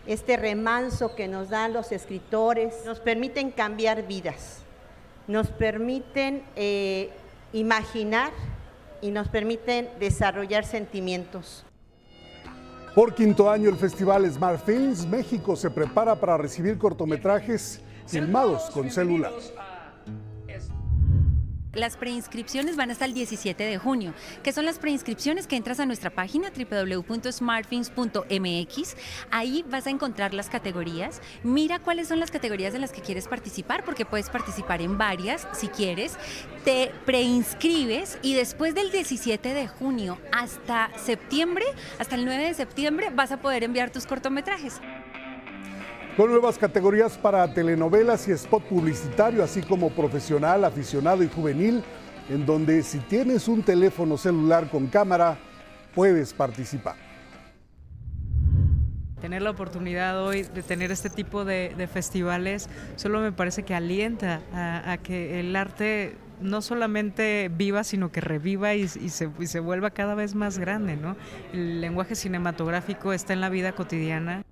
este 0.06 0.36
remanso 0.36 1.14
que 1.14 1.28
nos 1.28 1.48
dan 1.48 1.72
los 1.72 1.92
escritores. 1.92 2.74
Nos 2.84 3.00
permiten 3.00 3.52
cambiar 3.52 4.06
vidas, 4.06 4.59
nos 5.26 5.48
permiten 5.48 6.42
eh, 6.56 7.09
imaginar 7.54 8.32
y 9.01 9.11
nos 9.11 9.28
permiten 9.28 9.88
desarrollar 9.99 10.64
sentimientos. 10.64 11.64
Por 12.94 13.14
quinto 13.14 13.51
año 13.51 13.70
el 13.70 13.76
Festival 13.76 14.28
Smart 14.30 14.64
Films 14.64 15.07
México 15.07 15.55
se 15.55 15.70
prepara 15.70 16.16
para 16.16 16.36
recibir 16.36 16.78
cortometrajes 16.78 17.80
filmados 18.07 18.70
con 18.70 18.90
celular. 18.90 19.32
Las 21.79 21.97
preinscripciones 21.97 22.74
van 22.74 22.91
hasta 22.91 23.05
el 23.05 23.14
17 23.14 23.62
de 23.62 23.79
junio, 23.79 24.12
que 24.43 24.53
son 24.53 24.64
las 24.64 24.81
preinscripciones 24.81 25.47
que 25.47 25.55
entras 25.55 25.79
a 25.79 25.87
nuestra 25.87 26.11
página 26.11 26.51
www.smartfilms.mx. 26.51 28.97
Ahí 29.31 29.64
vas 29.70 29.87
a 29.87 29.91
encontrar 29.91 30.35
las 30.35 30.51
categorías. 30.51 31.22
Mira 31.45 31.79
cuáles 31.79 32.09
son 32.09 32.18
las 32.18 32.33
categorías 32.33 32.74
en 32.74 32.81
las 32.81 32.91
que 32.91 33.01
quieres 33.01 33.29
participar, 33.29 33.85
porque 33.85 34.05
puedes 34.05 34.29
participar 34.29 34.83
en 34.83 34.99
varias 34.99 35.47
si 35.53 35.68
quieres. 35.68 36.16
Te 36.64 36.91
preinscribes 37.07 38.18
y 38.22 38.35
después 38.35 38.74
del 38.74 38.91
17 38.91 39.55
de 39.55 39.68
junio 39.68 40.18
hasta 40.33 40.91
septiembre, 40.99 41.64
hasta 42.01 42.16
el 42.16 42.24
9 42.24 42.45
de 42.45 42.55
septiembre, 42.55 43.11
vas 43.14 43.31
a 43.31 43.41
poder 43.41 43.62
enviar 43.62 43.91
tus 43.91 44.05
cortometrajes 44.05 44.81
con 46.19 46.33
nuevas 46.33 46.59
categorías 46.59 47.16
para 47.16 47.55
telenovelas 47.55 48.27
y 48.27 48.33
spot 48.33 48.64
publicitario, 48.64 49.45
así 49.45 49.62
como 49.62 49.91
profesional, 49.91 50.64
aficionado 50.64 51.23
y 51.23 51.29
juvenil, 51.29 51.81
en 52.29 52.45
donde 52.45 52.83
si 52.83 52.99
tienes 52.99 53.47
un 53.47 53.62
teléfono 53.62 54.19
celular 54.19 54.69
con 54.69 54.89
cámara, 54.89 55.39
puedes 55.95 56.35
participar. 56.35 56.97
Tener 59.21 59.43
la 59.43 59.51
oportunidad 59.51 60.21
hoy 60.21 60.43
de 60.43 60.64
tener 60.64 60.91
este 60.91 61.09
tipo 61.09 61.45
de, 61.45 61.89
festivales 61.93 62.69
solo 62.97 63.21
me 63.21 63.31
parece 63.31 63.62
que 63.62 63.77
alienta 63.77 64.41
a, 64.53 64.99
que 64.99 65.39
el 65.39 65.55
arte 65.55 66.16
no 66.41 66.62
solamente 66.62 67.49
viva, 67.49 67.85
sino 67.85 68.11
que 68.11 68.21
reviva 68.21 68.75
y, 68.75 68.89
se, 68.89 69.31
y 69.39 69.47
se 69.47 69.61
vuelva 69.61 69.91
cada 69.91 70.16
vez 70.16 70.35
más 70.35 70.59
grande. 70.59 70.97
¿no? 70.97 71.14
El 71.53 71.81
lenguaje 71.81 72.16
cinematográfico 72.16 73.12
está 73.12 73.35
en 73.35 73.41
la 73.41 73.51
vida 73.51 73.71
cotidiana. 73.71 74.43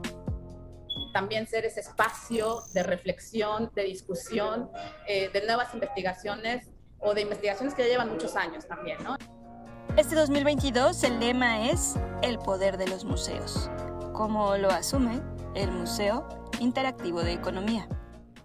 también 1.14 1.46
ser 1.46 1.64
ese 1.64 1.78
espacio 1.78 2.64
de 2.72 2.82
reflexión, 2.82 3.70
de 3.76 3.84
discusión, 3.84 4.68
eh, 5.06 5.30
de 5.32 5.46
nuevas 5.46 5.72
investigaciones 5.72 6.73
o 7.04 7.14
de 7.14 7.20
investigaciones 7.20 7.74
que 7.74 7.82
ya 7.82 7.88
llevan 7.88 8.10
muchos 8.10 8.34
años 8.34 8.66
también, 8.66 8.98
¿no? 9.04 9.16
Este 9.96 10.16
2022 10.16 11.04
el 11.04 11.20
lema 11.20 11.70
es 11.70 11.94
El 12.22 12.38
poder 12.38 12.78
de 12.78 12.88
los 12.88 13.04
museos, 13.04 13.70
como 14.12 14.56
lo 14.56 14.70
asume 14.70 15.20
el 15.54 15.70
Museo 15.70 16.26
Interactivo 16.58 17.22
de 17.22 17.34
Economía. 17.34 17.88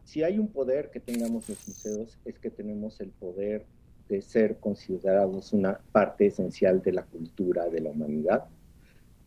Si 0.03 0.21
hay 0.21 0.37
un 0.37 0.47
poder 0.47 0.91
que 0.91 0.99
tengamos 0.99 1.49
los 1.49 1.67
museos 1.67 2.19
es 2.25 2.37
que 2.37 2.51
tenemos 2.51 2.99
el 2.99 3.09
poder 3.09 3.65
de 4.07 4.21
ser 4.21 4.59
considerados 4.59 5.53
una 5.53 5.79
parte 5.91 6.27
esencial 6.27 6.81
de 6.81 6.91
la 6.91 7.03
cultura 7.03 7.69
de 7.69 7.79
la 7.79 7.89
humanidad. 7.89 8.45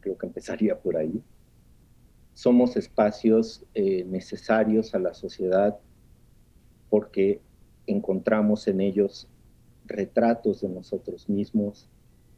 Creo 0.00 0.16
que 0.18 0.26
empezaría 0.26 0.78
por 0.78 0.96
ahí 0.96 1.22
somos 2.34 2.76
espacios 2.76 3.64
eh, 3.74 4.04
necesarios 4.04 4.94
a 4.94 4.98
la 4.98 5.14
sociedad 5.14 5.78
porque 6.88 7.40
encontramos 7.86 8.68
en 8.68 8.80
ellos 8.80 9.28
retratos 9.86 10.60
de 10.60 10.68
nosotros 10.68 11.28
mismos, 11.28 11.88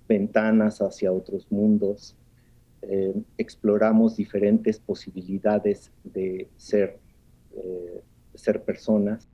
ventanas 0.09 0.80
hacia 0.80 1.12
otros 1.12 1.51
mundos, 1.51 2.16
eh, 2.82 3.14
exploramos 3.38 4.16
diferentes 4.16 4.78
posibilidades 4.78 5.90
de 6.03 6.49
ser, 6.57 6.99
eh, 7.57 8.03
ser 8.34 8.62
personas. 8.62 9.26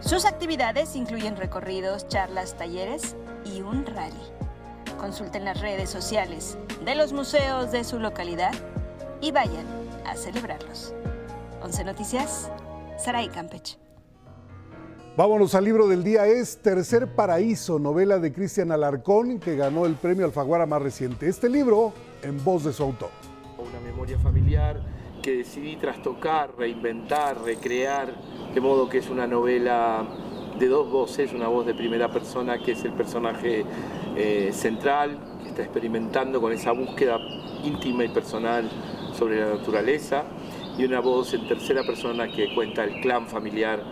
Sus 0.00 0.24
actividades 0.24 0.96
incluyen 0.96 1.36
recorridos, 1.36 2.08
charlas, 2.08 2.56
talleres 2.56 3.16
y 3.44 3.60
un 3.60 3.84
rally. 3.84 4.14
Consulten 4.98 5.44
las 5.44 5.60
redes 5.60 5.90
sociales 5.90 6.58
de 6.84 6.94
los 6.94 7.12
museos 7.12 7.72
de 7.72 7.84
su 7.84 7.98
localidad 7.98 8.52
y 9.20 9.32
vayan 9.32 9.66
a 10.06 10.16
celebrarlos. 10.16 10.94
11 11.62 11.84
Noticias, 11.84 12.50
Saray 12.98 13.28
Campech. 13.28 13.89
Vámonos 15.16 15.56
al 15.56 15.64
libro 15.64 15.88
del 15.88 16.04
día, 16.04 16.24
es 16.26 16.58
Tercer 16.58 17.08
Paraíso, 17.08 17.80
novela 17.80 18.20
de 18.20 18.32
Cristian 18.32 18.70
Alarcón, 18.70 19.40
que 19.40 19.56
ganó 19.56 19.84
el 19.84 19.94
premio 19.94 20.24
Alfaguara 20.24 20.66
más 20.66 20.80
reciente. 20.80 21.28
Este 21.28 21.48
libro 21.48 21.92
en 22.22 22.42
voz 22.44 22.62
de 22.62 22.72
su 22.72 22.84
autor. 22.84 23.10
Una 23.58 23.80
memoria 23.80 24.16
familiar 24.20 24.80
que 25.20 25.38
decidí 25.38 25.74
trastocar, 25.76 26.52
reinventar, 26.56 27.42
recrear, 27.42 28.14
de 28.54 28.60
modo 28.60 28.88
que 28.88 28.98
es 28.98 29.10
una 29.10 29.26
novela 29.26 30.06
de 30.58 30.68
dos 30.68 30.88
voces, 30.88 31.32
una 31.32 31.48
voz 31.48 31.66
de 31.66 31.74
primera 31.74 32.08
persona 32.12 32.62
que 32.62 32.72
es 32.72 32.84
el 32.84 32.92
personaje 32.92 33.64
eh, 34.16 34.50
central, 34.52 35.18
que 35.42 35.48
está 35.48 35.62
experimentando 35.62 36.40
con 36.40 36.52
esa 36.52 36.70
búsqueda 36.70 37.18
íntima 37.64 38.04
y 38.04 38.08
personal 38.10 38.70
sobre 39.12 39.40
la 39.40 39.56
naturaleza 39.56 40.22
y 40.78 40.84
una 40.84 41.00
voz 41.00 41.34
en 41.34 41.46
tercera 41.48 41.82
persona 41.82 42.28
que 42.28 42.54
cuenta 42.54 42.84
el 42.84 43.00
clan 43.00 43.26
familiar 43.26 43.82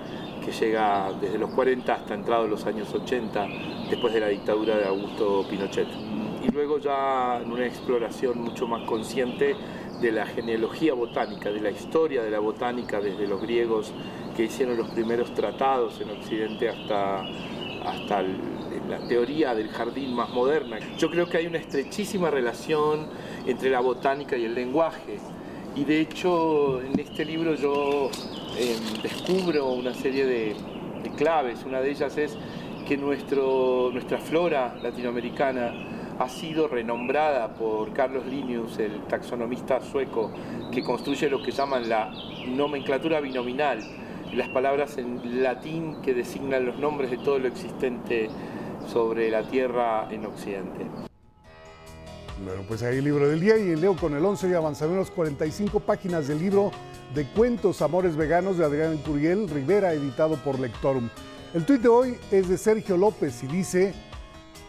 que 0.49 0.65
llega 0.65 1.13
desde 1.21 1.37
los 1.37 1.51
40 1.51 1.93
hasta 1.93 2.15
entrados 2.15 2.49
los 2.49 2.65
años 2.65 2.93
80, 2.95 3.47
después 3.91 4.15
de 4.15 4.21
la 4.21 4.29
dictadura 4.29 4.77
de 4.79 4.87
Augusto 4.87 5.45
Pinochet. 5.49 5.89
Y 6.43 6.51
luego 6.51 6.79
ya 6.79 7.41
en 7.43 7.53
una 7.53 7.67
exploración 7.67 8.41
mucho 8.41 8.67
más 8.67 8.85
consciente 8.85 9.55
de 10.01 10.13
la 10.13 10.25
genealogía 10.25 10.95
botánica, 10.95 11.51
de 11.51 11.61
la 11.61 11.71
historia 11.71 12.23
de 12.23 12.31
la 12.31 12.39
botánica 12.39 12.99
desde 12.99 13.27
los 13.27 13.43
griegos 13.43 13.93
que 14.37 14.45
hicieron 14.45 14.79
los 14.79 14.89
primeros 14.89 15.35
tratados 15.35 16.01
en 16.01 16.11
Occidente 16.11 16.71
hasta, 16.71 17.25
hasta 17.85 18.23
la 18.23 19.07
teoría 19.07 19.55
del 19.55 19.69
jardín 19.69 20.15
más 20.15 20.31
moderna. 20.31 20.79
Yo 20.97 21.11
creo 21.11 21.29
que 21.29 21.37
hay 21.37 21.47
una 21.47 21.59
estrechísima 21.59 22.31
relación 22.31 23.07
entre 23.47 23.69
la 23.69 23.81
botánica 23.81 24.35
y 24.37 24.47
el 24.47 24.55
lenguaje. 24.55 25.19
Y 25.77 25.85
de 25.85 26.01
hecho 26.01 26.81
en 26.81 26.99
este 26.99 27.27
libro 27.27 27.55
yo 27.55 28.11
em, 28.59 29.03
descubro 29.03 29.73
una 29.73 29.95
serie 29.95 30.27
de, 30.27 30.57
claves. 31.17 31.65
Una 31.65 31.81
de 31.81 31.91
ellas 31.91 32.19
es 32.19 32.37
que 32.87 32.97
nuestro, 32.97 33.91
nuestra 33.93 34.19
flora 34.19 34.77
latinoamericana 34.83 35.73
ha 36.19 36.29
sido 36.29 36.69
renombrada 36.69 37.55
por 37.55 37.93
Carlos 37.93 38.27
Linnaeus, 38.27 38.79
el 38.79 39.03
taxonomista 39.05 39.81
sueco, 39.81 40.33
que 40.73 40.83
construye 40.83 41.31
lo 41.31 41.43
que 41.43 41.51
llaman 41.51 41.89
la 41.89 42.13
nomenclatura 42.47 43.21
binominal, 43.21 43.81
las 44.35 44.49
palabras 44.49 44.99
en 44.99 45.43
latín 45.43 46.03
que 46.03 46.13
designan 46.13 46.67
los 46.67 46.79
nombres 46.79 47.11
de 47.11 47.19
todo 47.19 47.39
lo 47.39 47.49
existente 47.49 48.29
sobre 48.93 49.31
la 49.31 49.43
Tierra 49.45 50.09
en 50.11 50.27
Occidente. 50.27 50.87
Bueno, 52.45 52.63
pues 52.69 52.83
ahí 52.83 52.99
el 52.99 53.05
libro 53.05 53.29
del 53.29 53.41
día 53.41 53.57
y 53.57 53.75
leo 53.75 53.97
con 53.97 54.15
el 54.15 54.25
11 54.25 54.51
y 54.51 54.55
avanzamos 54.55 55.11
45 55.11 55.81
páginas 55.81 56.29
del 56.29 56.39
libro 56.39 56.71
de 57.15 57.27
cuentos 57.33 57.83
Amores 57.83 58.17
Veganos 58.17 58.59
de 58.59 58.65
Adrián 58.65 58.99
Curiel 58.99 59.49
Rivera, 59.49 59.93
editado 59.93 60.37
por 60.37 60.59
Lectorum. 60.59 61.09
El 61.55 61.65
tuit 61.65 61.81
de 61.81 61.89
hoy 61.89 62.17
es 62.31 62.49
de 62.49 62.59
Sergio 62.59 62.97
López 62.97 63.43
y 63.43 63.47
dice, 63.47 63.95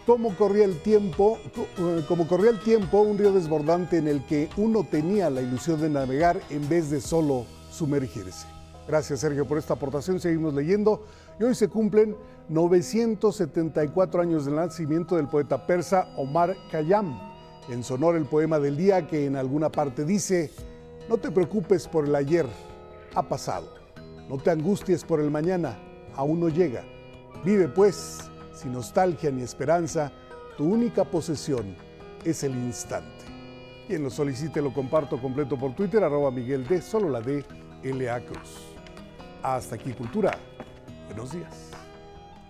cómo 0.05 0.35
corría 0.35 0.65
el 0.65 0.79
tiempo, 0.81 1.37
eh, 1.55 2.03
como 2.07 2.27
corría 2.27 2.51
el 2.51 2.59
tiempo, 2.59 3.01
un 3.01 3.17
río 3.17 3.31
desbordante 3.31 3.97
en 3.97 4.07
el 4.07 4.25
que 4.25 4.49
uno 4.57 4.87
tenía 4.89 5.29
la 5.29 5.41
ilusión 5.41 5.81
de 5.81 5.89
navegar 5.89 6.39
en 6.49 6.67
vez 6.69 6.89
de 6.89 7.01
solo 7.01 7.45
sumergirse. 7.71 8.47
Gracias 8.87 9.19
Sergio 9.19 9.47
por 9.47 9.57
esta 9.57 9.75
aportación, 9.75 10.19
seguimos 10.19 10.53
leyendo 10.53 11.05
y 11.39 11.43
hoy 11.43 11.53
se 11.53 11.67
cumplen 11.67 12.15
974 12.47 14.21
años 14.21 14.45
del 14.45 14.55
nacimiento 14.55 15.15
del 15.15 15.27
poeta 15.27 15.67
persa 15.67 16.07
Omar 16.17 16.55
Khayyam 16.71 17.29
en 17.69 17.83
sonor 17.83 18.15
el 18.15 18.25
poema 18.25 18.59
del 18.59 18.77
día 18.77 19.07
que 19.07 19.25
en 19.25 19.35
alguna 19.35 19.71
parte 19.71 20.05
dice, 20.05 20.51
no 21.09 21.17
te 21.17 21.31
preocupes 21.31 21.87
por 21.87 22.05
el 22.05 22.15
ayer, 22.15 22.45
ha 23.15 23.23
pasado. 23.23 23.73
No 24.29 24.37
te 24.37 24.51
angusties 24.51 25.03
por 25.03 25.19
el 25.19 25.31
mañana, 25.31 25.75
aún 26.15 26.39
no 26.39 26.49
llega. 26.49 26.83
Vive 27.43 27.67
pues, 27.67 28.29
sin 28.53 28.73
nostalgia 28.73 29.31
ni 29.31 29.41
esperanza, 29.41 30.11
tu 30.55 30.71
única 30.71 31.03
posesión 31.03 31.75
es 32.23 32.43
el 32.43 32.53
instante. 32.53 33.25
Quien 33.87 34.03
lo 34.03 34.11
solicite 34.11 34.61
lo 34.61 34.71
comparto 34.71 35.19
completo 35.19 35.57
por 35.57 35.75
Twitter, 35.75 36.03
arroba 36.03 36.29
Miguel 36.29 36.67
D, 36.67 36.79
solo 36.79 37.09
la 37.09 37.21
D, 37.21 37.43
L.A. 37.81 38.19
Cruz. 38.19 38.75
Hasta 39.41 39.75
aquí, 39.75 39.93
Cultura. 39.93 40.37
Buenos 41.07 41.31
días. 41.31 41.68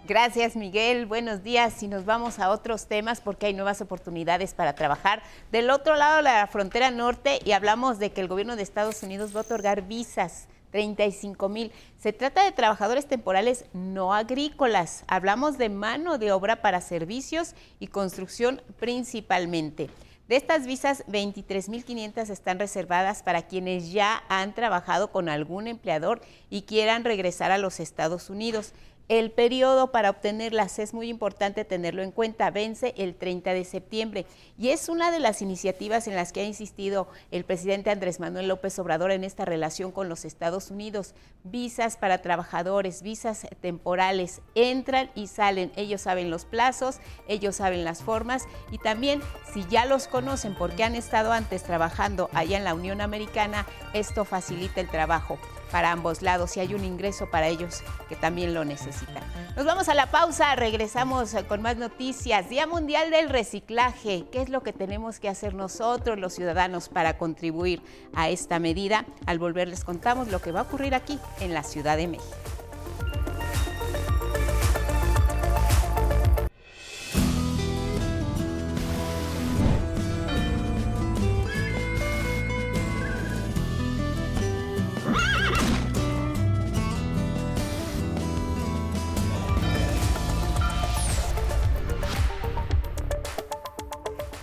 Gracias, 0.09 0.55
Miguel. 0.55 1.05
Buenos 1.05 1.43
días. 1.43 1.83
Y 1.83 1.87
nos 1.87 2.03
vamos 2.03 2.39
a 2.39 2.49
otros 2.49 2.87
temas 2.87 3.21
porque 3.21 3.45
hay 3.45 3.53
nuevas 3.53 3.79
oportunidades 3.79 4.55
para 4.55 4.73
trabajar 4.73 5.21
del 5.51 5.69
otro 5.69 5.93
lado 5.93 6.17
de 6.17 6.23
la 6.23 6.47
frontera 6.47 6.89
norte 6.89 7.37
y 7.45 7.51
hablamos 7.51 7.99
de 7.99 8.11
que 8.11 8.19
el 8.19 8.27
gobierno 8.27 8.55
de 8.55 8.63
Estados 8.63 9.03
Unidos 9.03 9.35
va 9.35 9.41
a 9.41 9.43
otorgar 9.43 9.83
visas. 9.83 10.47
35 10.71 11.49
mil. 11.49 11.71
Se 11.99 12.11
trata 12.11 12.43
de 12.43 12.51
trabajadores 12.51 13.07
temporales 13.07 13.65
no 13.73 14.13
agrícolas. 14.13 15.03
Hablamos 15.07 15.59
de 15.59 15.69
mano 15.69 16.17
de 16.17 16.31
obra 16.31 16.63
para 16.63 16.81
servicios 16.81 17.53
y 17.79 17.87
construcción 17.87 18.63
principalmente. 18.79 19.91
De 20.29 20.35
estas 20.35 20.67
visas, 20.67 21.03
23.500 21.07 22.29
están 22.29 22.59
reservadas 22.59 23.23
para 23.23 23.47
quienes 23.47 23.91
ya 23.91 24.21
han 24.29 24.53
trabajado 24.53 25.11
con 25.11 25.27
algún 25.27 25.67
empleador 25.67 26.21
y 26.51 26.61
quieran 26.61 27.03
regresar 27.03 27.49
a 27.49 27.57
los 27.57 27.79
Estados 27.79 28.29
Unidos. 28.29 28.73
El 29.09 29.31
periodo 29.31 29.91
para 29.91 30.11
obtenerlas 30.11 30.77
es 30.77 30.93
muy 30.93 31.09
importante 31.09 31.65
tenerlo 31.65 32.03
en 32.03 32.11
cuenta, 32.11 32.51
vence 32.51 32.93
el 32.95 33.15
30 33.15 33.55
de 33.55 33.65
septiembre. 33.65 34.27
Y 34.55 34.69
es 34.69 34.87
una 34.87 35.09
de 35.09 35.19
las 35.19 35.41
iniciativas 35.41 36.07
en 36.07 36.15
las 36.15 36.31
que 36.31 36.41
ha 36.41 36.43
insistido 36.43 37.07
el 37.31 37.43
presidente 37.43 37.89
Andrés 37.89 38.19
Manuel 38.19 38.47
López 38.47 38.77
Obrador 38.77 39.09
en 39.09 39.23
esta 39.23 39.45
relación 39.45 39.91
con 39.91 40.09
los 40.09 40.25
Estados 40.25 40.69
Unidos. 40.69 41.15
Visas 41.43 41.97
para 41.97 42.21
trabajadores, 42.21 43.01
visas 43.01 43.47
temporales, 43.61 44.43
entran 44.53 45.09
y 45.15 45.25
salen, 45.25 45.71
ellos 45.75 46.01
saben 46.01 46.29
los 46.29 46.45
plazos, 46.45 46.99
ellos 47.27 47.55
saben 47.55 47.83
las 47.83 48.03
formas. 48.03 48.45
Y 48.71 48.77
también 48.77 49.21
si 49.51 49.65
ya 49.71 49.87
los 49.87 50.07
conocen 50.07 50.53
porque 50.53 50.83
han 50.83 50.93
estado 50.93 51.31
antes 51.31 51.63
trabajando 51.63 52.29
allá 52.31 52.57
en 52.57 52.63
la 52.63 52.75
Unión 52.75 53.01
Americana, 53.01 53.65
esto 53.95 54.23
facilita 54.23 54.81
el 54.81 54.87
trabajo 54.87 55.39
para 55.71 55.91
ambos 55.91 56.21
lados 56.21 56.55
y 56.57 56.59
hay 56.59 56.73
un 56.73 56.83
ingreso 56.83 57.29
para 57.29 57.47
ellos 57.47 57.83
que 58.07 58.15
también 58.15 58.53
lo 58.53 58.65
necesitan. 58.65 59.23
Nos 59.55 59.65
vamos 59.65 59.89
a 59.89 59.93
la 59.93 60.11
pausa, 60.11 60.55
regresamos 60.55 61.35
con 61.47 61.61
más 61.61 61.77
noticias. 61.77 62.49
Día 62.49 62.67
Mundial 62.67 63.11
del 63.11 63.29
Reciclaje. 63.29 64.25
¿Qué 64.31 64.41
es 64.41 64.49
lo 64.49 64.61
que 64.63 64.73
tenemos 64.73 65.19
que 65.19 65.29
hacer 65.29 65.53
nosotros, 65.53 66.17
los 66.17 66.33
ciudadanos, 66.33 66.89
para 66.89 67.17
contribuir 67.17 67.81
a 68.13 68.29
esta 68.29 68.59
medida? 68.59 69.05
Al 69.25 69.39
volver 69.39 69.67
les 69.67 69.83
contamos 69.83 70.29
lo 70.29 70.41
que 70.41 70.51
va 70.51 70.61
a 70.61 70.63
ocurrir 70.63 70.95
aquí 70.95 71.19
en 71.39 71.53
la 71.53 71.63
Ciudad 71.63 71.97
de 71.97 72.07
México. 72.07 72.35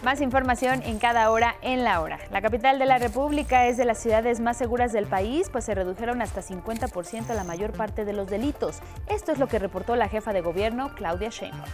Más 0.07 0.21
información 0.21 0.85
en 0.85 1.01
cada 1.01 1.33
hora 1.33 1.57
en 1.63 1.83
la 1.83 2.01
hora. 2.01 2.21
La 2.31 2.41
capital 2.41 2.79
de 2.79 2.87
la 2.87 2.97
República 2.97 3.67
es 3.67 3.77
de 3.77 3.85
las 3.85 4.01
ciudades 4.01 4.39
más 4.39 4.57
seguras 4.57 4.93
del 4.93 5.07
país, 5.07 5.49
pues 5.51 5.65
se 5.65 5.75
redujeron 5.75 6.23
hasta 6.23 6.43
50% 6.43 7.35
la 7.35 7.43
mayor 7.43 7.73
parte 7.73 8.05
de 8.05 8.13
los 8.13 8.31
delitos. 8.31 8.77
Esto 9.09 9.33
es 9.33 9.41
lo 9.41 9.49
que 9.49 9.59
reportó 9.59 9.97
la 9.97 10.09
jefa 10.09 10.33
de 10.33 10.43
gobierno, 10.43 10.95
Claudia 10.95 11.31
Sheinbaum. 11.31 11.69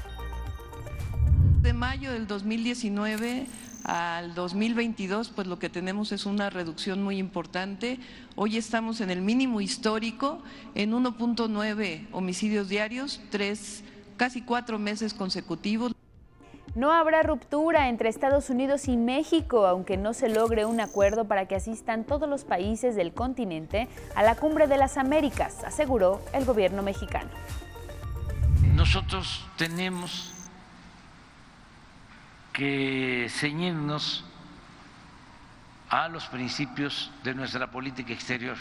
De 1.60 1.74
mayo 1.74 2.10
del 2.10 2.26
2019 2.26 3.48
al 3.84 4.34
2022, 4.34 5.28
pues 5.28 5.46
lo 5.46 5.58
que 5.58 5.68
tenemos 5.68 6.10
es 6.10 6.24
una 6.24 6.48
reducción 6.48 7.02
muy 7.02 7.18
importante. 7.18 8.00
Hoy 8.34 8.56
estamos 8.56 9.02
en 9.02 9.10
el 9.10 9.20
mínimo 9.20 9.60
histórico, 9.60 10.42
en 10.74 10.92
1.9 10.92 12.06
homicidios 12.12 12.70
diarios, 12.70 13.20
tres, 13.28 13.84
casi 14.16 14.40
cuatro 14.40 14.78
meses 14.78 15.12
consecutivos. 15.12 15.92
No 16.74 16.90
habrá 16.90 17.22
ruptura 17.22 17.90
entre 17.90 18.08
Estados 18.08 18.48
Unidos 18.48 18.88
y 18.88 18.96
México, 18.96 19.66
aunque 19.66 19.98
no 19.98 20.14
se 20.14 20.30
logre 20.30 20.64
un 20.64 20.80
acuerdo 20.80 21.26
para 21.26 21.46
que 21.46 21.54
asistan 21.54 22.04
todos 22.04 22.26
los 22.26 22.44
países 22.44 22.96
del 22.96 23.12
continente 23.12 23.88
a 24.14 24.22
la 24.22 24.36
Cumbre 24.36 24.66
de 24.66 24.78
las 24.78 24.96
Américas, 24.96 25.64
aseguró 25.64 26.22
el 26.32 26.46
gobierno 26.46 26.82
mexicano. 26.82 27.28
Nosotros 28.74 29.44
tenemos 29.58 30.32
que 32.54 33.26
ceñirnos 33.28 34.24
a 35.90 36.08
los 36.08 36.24
principios 36.28 37.10
de 37.22 37.34
nuestra 37.34 37.70
política 37.70 38.14
exterior, 38.14 38.56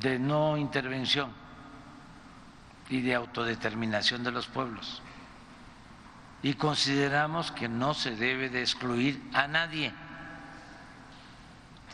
de 0.00 0.18
no 0.18 0.56
intervención 0.56 1.30
y 2.90 3.00
de 3.00 3.14
autodeterminación 3.14 4.24
de 4.24 4.32
los 4.32 4.48
pueblos 4.48 5.03
y 6.44 6.54
consideramos 6.54 7.50
que 7.52 7.70
no 7.70 7.94
se 7.94 8.14
debe 8.14 8.50
de 8.50 8.60
excluir 8.60 9.18
a 9.32 9.48
nadie 9.48 9.94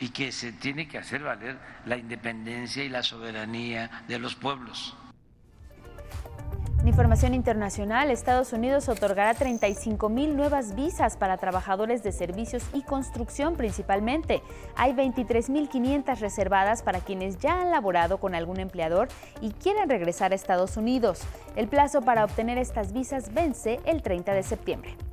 y 0.01 0.09
que 0.09 0.32
se 0.32 0.53
tiene 0.53 0.88
que 0.88 0.98
hacer 0.98 1.22
valer 1.22 1.57
la 1.86 1.96
independencia 1.96 2.82
y 2.82 2.88
la 2.88 3.05
soberanía 3.05 4.03
de 4.09 4.18
los 4.18 4.34
pueblos. 4.34 4.96
En 6.81 6.89
información 6.89 7.35
internacional, 7.35 8.11
Estados 8.11 8.55
Unidos 8.55 8.89
otorgará 8.89 9.35
35 9.35 10.09
mil 10.09 10.35
nuevas 10.35 10.74
visas 10.74 11.18
para 11.18 11.37
trabajadores 11.37 12.03
de 12.03 12.11
servicios 12.11 12.62
y 12.72 12.81
construcción 12.81 13.55
principalmente. 13.55 14.41
Hay 14.76 14.95
23.500 14.95 16.18
reservadas 16.18 16.83
para 16.83 17.01
quienes 17.01 17.39
ya 17.39 17.61
han 17.61 17.70
laborado 17.70 18.16
con 18.16 18.35
algún 18.35 18.61
empleador 18.61 19.09
y 19.43 19.51
quieren 19.51 19.91
regresar 19.91 20.33
a 20.33 20.37
Estados 20.37 20.78
Unidos. 20.78 21.20
El 21.55 21.68
plazo 21.68 22.01
para 22.01 22.24
obtener 22.24 22.57
estas 22.57 22.95
visas 22.95 23.35
vence 23.35 23.78
el 23.85 24.01
30 24.01 24.33
de 24.33 24.43
septiembre. 24.43 25.09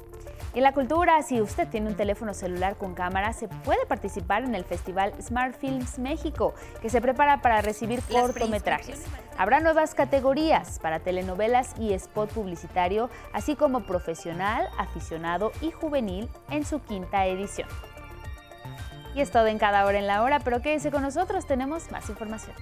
En 0.53 0.63
la 0.63 0.71
cultura, 0.71 1.21
si 1.21 1.41
usted 1.41 1.67
tiene 1.67 1.89
un 1.89 1.95
teléfono 1.95 2.33
celular 2.33 2.77
con 2.77 2.95
cámara, 2.95 3.33
se 3.33 3.47
puede 3.47 3.85
participar 3.85 4.43
en 4.43 4.55
el 4.55 4.63
Festival 4.63 5.13
Smart 5.21 5.55
Films 5.55 5.99
México, 5.99 6.53
que 6.81 6.89
se 6.89 7.01
prepara 7.01 7.41
para 7.41 7.61
recibir 7.61 8.01
cortometrajes. 8.03 9.03
Habrá 9.37 9.59
nuevas 9.59 9.93
categorías 9.93 10.79
para 10.79 10.99
telenovelas 10.99 11.75
y 11.79 11.93
spot 11.93 12.31
publicitario, 12.31 13.09
así 13.33 13.55
como 13.55 13.85
profesional, 13.85 14.67
aficionado 14.79 15.51
y 15.61 15.71
juvenil 15.71 16.27
en 16.49 16.65
su 16.65 16.81
quinta 16.81 17.27
edición. 17.27 17.69
Y 19.13 19.21
es 19.21 19.31
todo 19.31 19.47
en 19.47 19.59
cada 19.59 19.85
hora 19.85 19.99
en 19.99 20.07
la 20.07 20.23
hora, 20.23 20.39
pero 20.39 20.61
quédese 20.61 20.91
con 20.91 21.01
nosotros, 21.03 21.45
tenemos 21.45 21.91
más 21.91 22.09
información. 22.09 22.55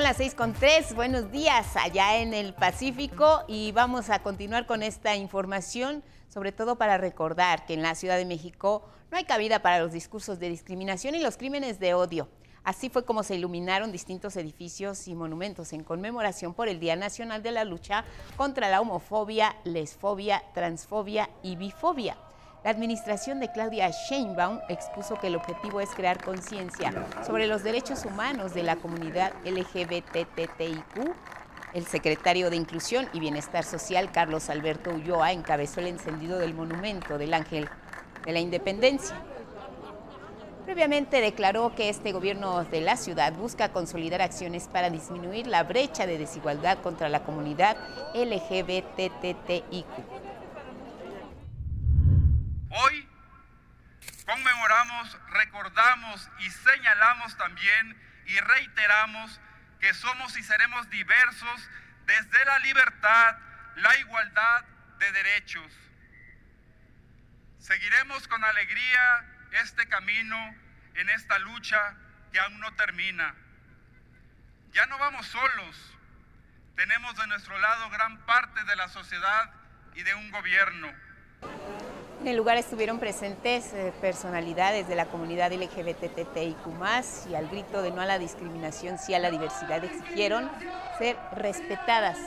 Son 0.00 0.06
las 0.06 0.16
seis 0.16 0.34
con 0.34 0.54
tres. 0.54 0.94
Buenos 0.94 1.30
días 1.30 1.76
allá 1.76 2.16
en 2.22 2.32
el 2.32 2.54
Pacífico 2.54 3.44
y 3.46 3.70
vamos 3.72 4.08
a 4.08 4.22
continuar 4.22 4.64
con 4.64 4.82
esta 4.82 5.14
información, 5.14 6.02
sobre 6.26 6.52
todo 6.52 6.76
para 6.76 6.96
recordar 6.96 7.66
que 7.66 7.74
en 7.74 7.82
la 7.82 7.94
Ciudad 7.94 8.16
de 8.16 8.24
México 8.24 8.88
no 9.10 9.18
hay 9.18 9.24
cabida 9.24 9.60
para 9.60 9.78
los 9.78 9.92
discursos 9.92 10.38
de 10.38 10.48
discriminación 10.48 11.14
y 11.16 11.20
los 11.20 11.36
crímenes 11.36 11.78
de 11.80 11.92
odio. 11.92 12.30
Así 12.64 12.88
fue 12.88 13.04
como 13.04 13.22
se 13.22 13.34
iluminaron 13.34 13.92
distintos 13.92 14.36
edificios 14.36 15.06
y 15.06 15.14
monumentos 15.14 15.74
en 15.74 15.84
conmemoración 15.84 16.54
por 16.54 16.70
el 16.70 16.80
Día 16.80 16.96
Nacional 16.96 17.42
de 17.42 17.50
la 17.50 17.66
Lucha 17.66 18.06
contra 18.38 18.70
la 18.70 18.80
homofobia, 18.80 19.54
lesfobia, 19.64 20.42
transfobia 20.54 21.28
y 21.42 21.56
bifobia. 21.56 22.16
La 22.62 22.70
administración 22.70 23.40
de 23.40 23.50
Claudia 23.50 23.88
Sheinbaum 23.88 24.60
expuso 24.68 25.14
que 25.14 25.28
el 25.28 25.36
objetivo 25.36 25.80
es 25.80 25.88
crear 25.90 26.22
conciencia 26.22 26.92
sobre 27.26 27.46
los 27.46 27.62
derechos 27.62 28.04
humanos 28.04 28.52
de 28.52 28.62
la 28.62 28.76
comunidad 28.76 29.32
LGBTTIQ. 29.46 31.14
El 31.72 31.86
secretario 31.86 32.50
de 32.50 32.56
Inclusión 32.56 33.08
y 33.14 33.20
Bienestar 33.20 33.64
Social, 33.64 34.12
Carlos 34.12 34.50
Alberto 34.50 34.90
Ulloa, 34.90 35.32
encabezó 35.32 35.80
el 35.80 35.86
encendido 35.86 36.38
del 36.38 36.52
monumento 36.52 37.16
del 37.16 37.32
Ángel 37.32 37.66
de 38.26 38.32
la 38.32 38.40
Independencia. 38.40 39.16
Previamente 40.66 41.22
declaró 41.22 41.74
que 41.74 41.88
este 41.88 42.12
gobierno 42.12 42.64
de 42.64 42.82
la 42.82 42.98
ciudad 42.98 43.32
busca 43.32 43.70
consolidar 43.70 44.20
acciones 44.20 44.68
para 44.68 44.90
disminuir 44.90 45.46
la 45.46 45.62
brecha 45.62 46.06
de 46.06 46.18
desigualdad 46.18 46.76
contra 46.82 47.08
la 47.08 47.24
comunidad 47.24 47.78
LGBTTIQ. 48.14 49.86
Hoy 52.72 53.08
conmemoramos, 54.24 55.18
recordamos 55.30 56.30
y 56.38 56.50
señalamos 56.50 57.36
también 57.36 58.00
y 58.26 58.38
reiteramos 58.38 59.40
que 59.80 59.92
somos 59.92 60.36
y 60.36 60.42
seremos 60.44 60.88
diversos 60.88 61.68
desde 62.06 62.44
la 62.44 62.60
libertad, 62.60 63.36
la 63.74 63.96
igualdad 63.98 64.64
de 65.00 65.10
derechos. 65.10 65.72
Seguiremos 67.58 68.28
con 68.28 68.44
alegría 68.44 69.24
este 69.62 69.88
camino 69.88 70.54
en 70.94 71.10
esta 71.10 71.40
lucha 71.40 71.96
que 72.32 72.38
aún 72.38 72.60
no 72.60 72.72
termina. 72.76 73.34
Ya 74.72 74.86
no 74.86 74.96
vamos 74.98 75.26
solos, 75.26 75.76
tenemos 76.76 77.16
de 77.16 77.26
nuestro 77.26 77.58
lado 77.58 77.90
gran 77.90 78.24
parte 78.26 78.62
de 78.62 78.76
la 78.76 78.88
sociedad 78.88 79.52
y 79.96 80.04
de 80.04 80.14
un 80.14 80.30
gobierno 80.30 80.94
en 82.20 82.28
el 82.28 82.36
lugar 82.36 82.58
estuvieron 82.58 82.98
presentes 82.98 83.72
eh, 83.72 83.94
personalidades 84.00 84.86
de 84.88 84.94
la 84.94 85.06
comunidad 85.06 85.52
LGBTTIQ+, 85.52 86.56
y 87.30 87.34
al 87.34 87.48
grito 87.48 87.80
de 87.80 87.90
no 87.90 88.02
a 88.02 88.06
la 88.06 88.18
discriminación, 88.18 88.98
sí 88.98 89.14
a 89.14 89.18
la 89.18 89.30
diversidad, 89.30 89.82
exigieron 89.82 90.50
ser 90.98 91.16
respetadas. 91.32 92.18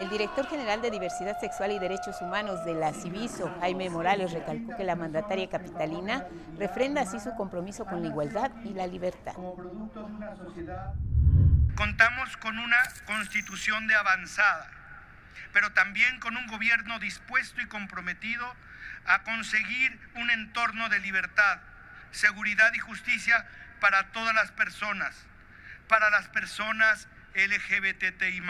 El 0.00 0.10
director 0.10 0.46
general 0.46 0.80
de 0.82 0.90
Diversidad 0.90 1.40
Sexual 1.40 1.72
y 1.72 1.78
Derechos 1.78 2.20
Humanos 2.20 2.64
de 2.64 2.74
la 2.74 2.92
Civiso, 2.92 3.52
Jaime 3.60 3.90
Morales, 3.90 4.32
recalcó 4.32 4.76
que 4.76 4.84
la 4.84 4.94
mandataria 4.94 5.48
capitalina 5.48 6.26
refrenda 6.56 7.00
así 7.00 7.18
su 7.18 7.34
compromiso 7.34 7.84
con 7.84 8.02
la 8.02 8.08
igualdad 8.08 8.52
y 8.64 8.74
la 8.74 8.86
libertad. 8.86 9.32
Contamos 11.74 12.36
con 12.36 12.58
una 12.58 12.76
constitución 13.06 13.88
de 13.88 13.94
avanzada, 13.94 14.70
pero 15.52 15.72
también 15.72 16.20
con 16.20 16.36
un 16.36 16.46
gobierno 16.46 16.98
dispuesto 17.00 17.60
y 17.60 17.66
comprometido 17.66 18.46
a 19.08 19.24
conseguir 19.24 19.98
un 20.14 20.30
entorno 20.30 20.88
de 20.88 21.00
libertad, 21.00 21.60
seguridad 22.10 22.72
y 22.74 22.78
justicia 22.78 23.46
para 23.80 24.12
todas 24.12 24.34
las 24.34 24.52
personas, 24.52 25.16
para 25.88 26.10
las 26.10 26.28
personas 26.28 27.08
LGBTI 27.34 28.40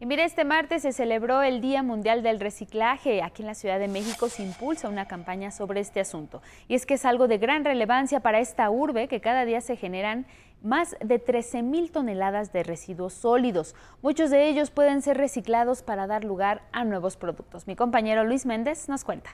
y 0.00 0.06
mire, 0.06 0.22
este 0.22 0.44
martes 0.44 0.82
se 0.82 0.92
celebró 0.92 1.42
el 1.42 1.60
Día 1.60 1.82
Mundial 1.82 2.22
del 2.22 2.38
Reciclaje. 2.38 3.20
Aquí 3.20 3.42
en 3.42 3.48
la 3.48 3.54
Ciudad 3.54 3.80
de 3.80 3.88
México 3.88 4.28
se 4.28 4.44
impulsa 4.44 4.88
una 4.88 5.08
campaña 5.08 5.50
sobre 5.50 5.80
este 5.80 5.98
asunto. 5.98 6.40
Y 6.68 6.76
es 6.76 6.86
que 6.86 6.94
es 6.94 7.04
algo 7.04 7.26
de 7.26 7.38
gran 7.38 7.64
relevancia 7.64 8.20
para 8.20 8.38
esta 8.38 8.70
urbe 8.70 9.08
que 9.08 9.20
cada 9.20 9.44
día 9.44 9.60
se 9.60 9.74
generan 9.74 10.24
más 10.62 10.96
de 11.00 11.18
13 11.18 11.62
mil 11.62 11.90
toneladas 11.90 12.52
de 12.52 12.62
residuos 12.62 13.14
sólidos. 13.14 13.74
Muchos 14.02 14.30
de 14.30 14.48
ellos 14.48 14.70
pueden 14.70 15.02
ser 15.02 15.16
reciclados 15.16 15.82
para 15.82 16.06
dar 16.06 16.24
lugar 16.24 16.62
a 16.72 16.84
nuevos 16.84 17.16
productos. 17.16 17.66
Mi 17.66 17.76
compañero 17.76 18.24
Luis 18.24 18.46
Méndez 18.46 18.88
nos 18.88 19.04
cuenta. 19.04 19.30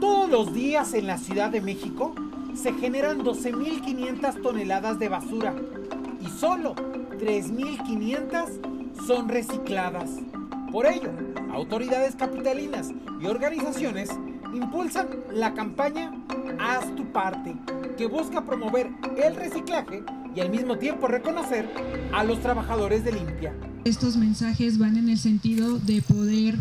Todos 0.00 0.30
los 0.30 0.54
días 0.54 0.94
en 0.94 1.06
la 1.06 1.18
Ciudad 1.18 1.50
de 1.50 1.60
México 1.60 2.14
se 2.54 2.72
generan 2.72 3.20
12.500 3.20 4.42
toneladas 4.42 4.98
de 4.98 5.08
basura 5.08 5.54
y 6.20 6.26
solo 6.26 6.74
3.500 6.74 9.06
son 9.06 9.28
recicladas. 9.28 10.10
Por 10.70 10.86
ello, 10.86 11.10
autoridades 11.52 12.14
capitalinas 12.14 12.90
y 13.20 13.26
organizaciones 13.26 14.10
impulsan 14.54 15.08
la 15.32 15.54
campaña 15.54 16.12
Haz 16.60 16.94
tu 16.96 17.12
parte, 17.12 17.54
que 17.96 18.06
busca 18.06 18.44
promover 18.44 18.90
el 19.22 19.36
reciclaje 19.36 20.02
y 20.34 20.40
al 20.40 20.50
mismo 20.50 20.76
tiempo 20.76 21.06
reconocer 21.06 21.68
a 22.12 22.24
los 22.24 22.40
trabajadores 22.40 23.04
de 23.04 23.12
limpia. 23.12 23.54
Estos 23.84 24.16
mensajes 24.16 24.78
van 24.78 24.96
en 24.96 25.08
el 25.08 25.18
sentido 25.18 25.78
de 25.78 26.02
poder 26.02 26.56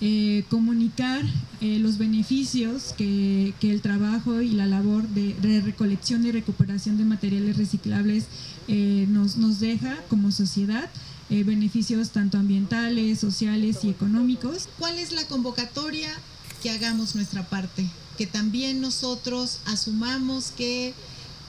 eh, 0.00 0.44
comunicar 0.50 1.22
eh, 1.60 1.78
los 1.78 1.98
beneficios 1.98 2.92
que, 2.96 3.54
el 3.62 3.80
trabajo 3.82 4.40
y 4.40 4.50
la 4.50 4.66
labor 4.66 5.06
de, 5.08 5.60
recolección 5.60 6.26
y 6.26 6.32
recuperación 6.32 6.98
de 6.98 7.04
materiales 7.04 7.56
reciclables 7.56 8.26
eh, 8.68 9.06
nos, 9.08 9.36
nos 9.36 9.60
deja 9.60 9.96
como 10.08 10.30
sociedad. 10.30 10.90
beneficios 11.30 12.10
tanto 12.10 12.36
ambientales, 12.36 13.20
sociales 13.20 13.84
y 13.84 13.90
económicos. 13.90 14.68
¿Cuál 14.78 14.98
es 14.98 15.12
la 15.12 15.24
convocatoria? 15.26 16.08
Que 16.62 16.70
hagamos 16.70 17.16
nuestra 17.16 17.42
parte, 17.42 17.88
que 18.16 18.26
también 18.26 18.80
nosotros 18.80 19.60
asumamos 19.66 20.52
que 20.52 20.94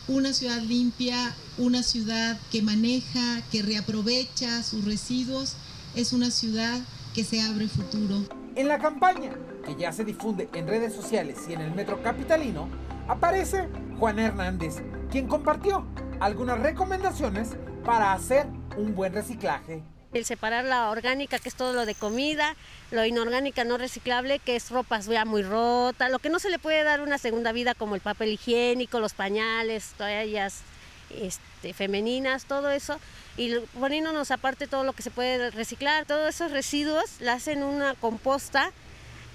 una 0.07 0.33
ciudad 0.33 0.59
limpia, 0.59 1.35
una 1.59 1.83
ciudad 1.83 2.39
que 2.51 2.63
maneja, 2.63 3.41
que 3.51 3.61
reaprovecha 3.61 4.63
sus 4.63 4.83
residuos, 4.83 5.53
es 5.95 6.13
una 6.13 6.31
ciudad 6.31 6.81
que 7.13 7.23
se 7.23 7.41
abre 7.41 7.67
futuro. 7.67 8.23
En 8.55 8.67
la 8.67 8.79
campaña, 8.79 9.33
que 9.63 9.75
ya 9.75 9.93
se 9.93 10.03
difunde 10.03 10.49
en 10.53 10.67
redes 10.67 10.93
sociales 10.93 11.37
y 11.47 11.53
en 11.53 11.61
el 11.61 11.75
metro 11.75 12.01
capitalino, 12.01 12.67
aparece 13.07 13.69
Juan 13.99 14.17
Hernández, 14.17 14.77
quien 15.11 15.27
compartió 15.27 15.85
algunas 16.19 16.59
recomendaciones 16.59 17.49
para 17.85 18.13
hacer 18.13 18.47
un 18.77 18.95
buen 18.95 19.13
reciclaje. 19.13 19.83
El 20.13 20.25
separar 20.25 20.65
la 20.65 20.91
orgánica, 20.91 21.39
que 21.39 21.49
es 21.49 21.55
todo 21.55 21.73
lo 21.73 21.87
de 21.87 21.95
comida, 21.95 22.55
lo 22.91 23.03
inorgánica 23.03 23.63
no 23.63 23.79
reciclable, 23.79 24.37
que 24.37 24.55
es 24.55 24.69
ropa 24.69 24.99
ya 24.99 25.25
muy 25.25 25.41
rota, 25.41 26.07
lo 26.09 26.19
que 26.19 26.29
no 26.29 26.37
se 26.37 26.51
le 26.51 26.59
puede 26.59 26.83
dar 26.83 27.01
una 27.01 27.17
segunda 27.17 27.51
vida 27.51 27.73
como 27.73 27.95
el 27.95 28.01
papel 28.01 28.33
higiénico, 28.33 28.99
los 28.99 29.13
pañales, 29.13 29.93
toallas 29.97 30.61
este, 31.09 31.73
femeninas, 31.73 32.45
todo 32.45 32.69
eso, 32.69 32.99
y 33.37 33.55
poniéndonos 33.79 34.29
aparte 34.29 34.67
todo 34.67 34.83
lo 34.83 34.93
que 34.93 35.01
se 35.01 35.09
puede 35.09 35.49
reciclar, 35.49 36.05
todos 36.05 36.29
esos 36.29 36.51
residuos 36.51 37.19
la 37.19 37.33
hacen 37.33 37.63
una 37.63 37.95
composta 37.95 38.71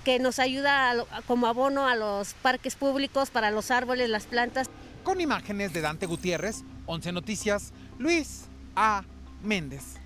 que 0.05 0.21
nos 0.21 0.39
ayuda 0.39 0.95
como 1.27 1.49
abono 1.49 1.89
a 1.89 1.97
los 1.97 2.35
parques 2.35 2.77
públicos, 2.77 3.31
para 3.31 3.51
los 3.51 3.73
árboles, 3.73 4.09
las 4.11 4.27
plantas. 4.27 4.71
Con 5.03 5.21
imágenes 5.21 5.73
de 5.73 5.81
Dante 5.81 6.07
Gutiérrez, 6.07 6.63
11 6.87 7.13
Noticias, 7.13 7.73
Luis 7.99 8.45
A. 8.77 9.03
Méndez. 9.43 9.98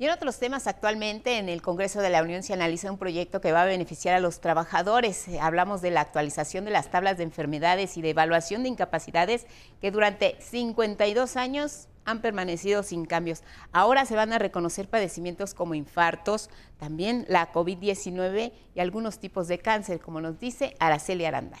Y 0.00 0.06
en 0.06 0.12
otros 0.12 0.38
temas, 0.38 0.66
actualmente 0.66 1.36
en 1.36 1.50
el 1.50 1.60
Congreso 1.60 2.00
de 2.00 2.08
la 2.08 2.22
Unión 2.22 2.42
se 2.42 2.54
analiza 2.54 2.90
un 2.90 2.96
proyecto 2.96 3.42
que 3.42 3.52
va 3.52 3.60
a 3.60 3.66
beneficiar 3.66 4.14
a 4.14 4.20
los 4.20 4.40
trabajadores. 4.40 5.26
Hablamos 5.38 5.82
de 5.82 5.90
la 5.90 6.00
actualización 6.00 6.64
de 6.64 6.70
las 6.70 6.90
tablas 6.90 7.18
de 7.18 7.24
enfermedades 7.24 7.98
y 7.98 8.00
de 8.00 8.08
evaluación 8.08 8.62
de 8.62 8.70
incapacidades 8.70 9.46
que 9.78 9.90
durante 9.90 10.36
52 10.40 11.36
años 11.36 11.88
han 12.06 12.22
permanecido 12.22 12.82
sin 12.82 13.04
cambios. 13.04 13.42
Ahora 13.72 14.06
se 14.06 14.16
van 14.16 14.32
a 14.32 14.38
reconocer 14.38 14.88
padecimientos 14.88 15.52
como 15.52 15.74
infartos, 15.74 16.48
también 16.78 17.26
la 17.28 17.52
COVID-19 17.52 18.52
y 18.74 18.80
algunos 18.80 19.18
tipos 19.18 19.48
de 19.48 19.58
cáncer, 19.58 20.00
como 20.00 20.22
nos 20.22 20.40
dice 20.40 20.76
Araceli 20.78 21.26
Aranday. 21.26 21.60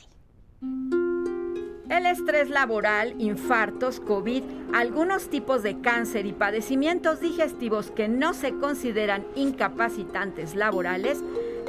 El 1.90 2.06
estrés 2.06 2.50
laboral, 2.50 3.16
infartos, 3.18 3.98
COVID, 3.98 4.44
algunos 4.72 5.28
tipos 5.28 5.64
de 5.64 5.80
cáncer 5.80 6.24
y 6.24 6.32
padecimientos 6.32 7.18
digestivos 7.18 7.90
que 7.90 8.06
no 8.06 8.32
se 8.32 8.56
consideran 8.56 9.26
incapacitantes 9.34 10.54
laborales 10.54 11.18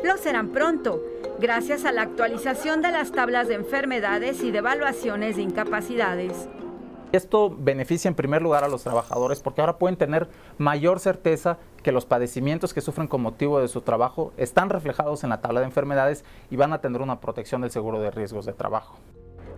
lo 0.03 0.17
serán 0.17 0.49
pronto, 0.49 1.01
gracias 1.39 1.86
a 1.86 1.91
la 1.91 2.03
actualización 2.03 2.84
de 2.84 2.91
las 2.91 3.11
tablas 3.11 3.47
de 3.47 3.55
enfermedades 3.55 4.43
y 4.43 4.51
de 4.51 4.59
evaluaciones 4.59 5.38
de 5.38 5.41
incapacidades. 5.41 6.47
Esto 7.13 7.49
beneficia 7.49 8.07
en 8.07 8.13
primer 8.13 8.43
lugar 8.43 8.63
a 8.63 8.67
los 8.67 8.84
trabajadores 8.84 9.39
porque 9.39 9.61
ahora 9.61 9.80
pueden 9.80 9.97
tener 9.97 10.30
mayor 10.59 10.99
certeza 10.99 11.57
que 11.82 11.91
los 11.91 12.05
padecimientos 12.05 12.76
que 12.76 12.82
sufren 12.82 13.07
con 13.07 13.24
motivo 13.24 13.59
de 13.59 13.67
su 13.67 13.82
trabajo 13.82 14.34
están 14.38 14.69
reflejados 14.69 15.24
en 15.24 15.32
la 15.32 15.41
tabla 15.41 15.61
de 15.61 15.65
enfermedades 15.65 16.24
y 16.51 16.57
van 16.57 16.74
a 16.74 16.80
tener 16.80 17.01
una 17.01 17.19
protección 17.19 17.61
del 17.61 17.72
seguro 17.72 17.99
de 17.99 18.11
riesgos 18.11 18.45
de 18.45 18.53
trabajo. 18.53 18.99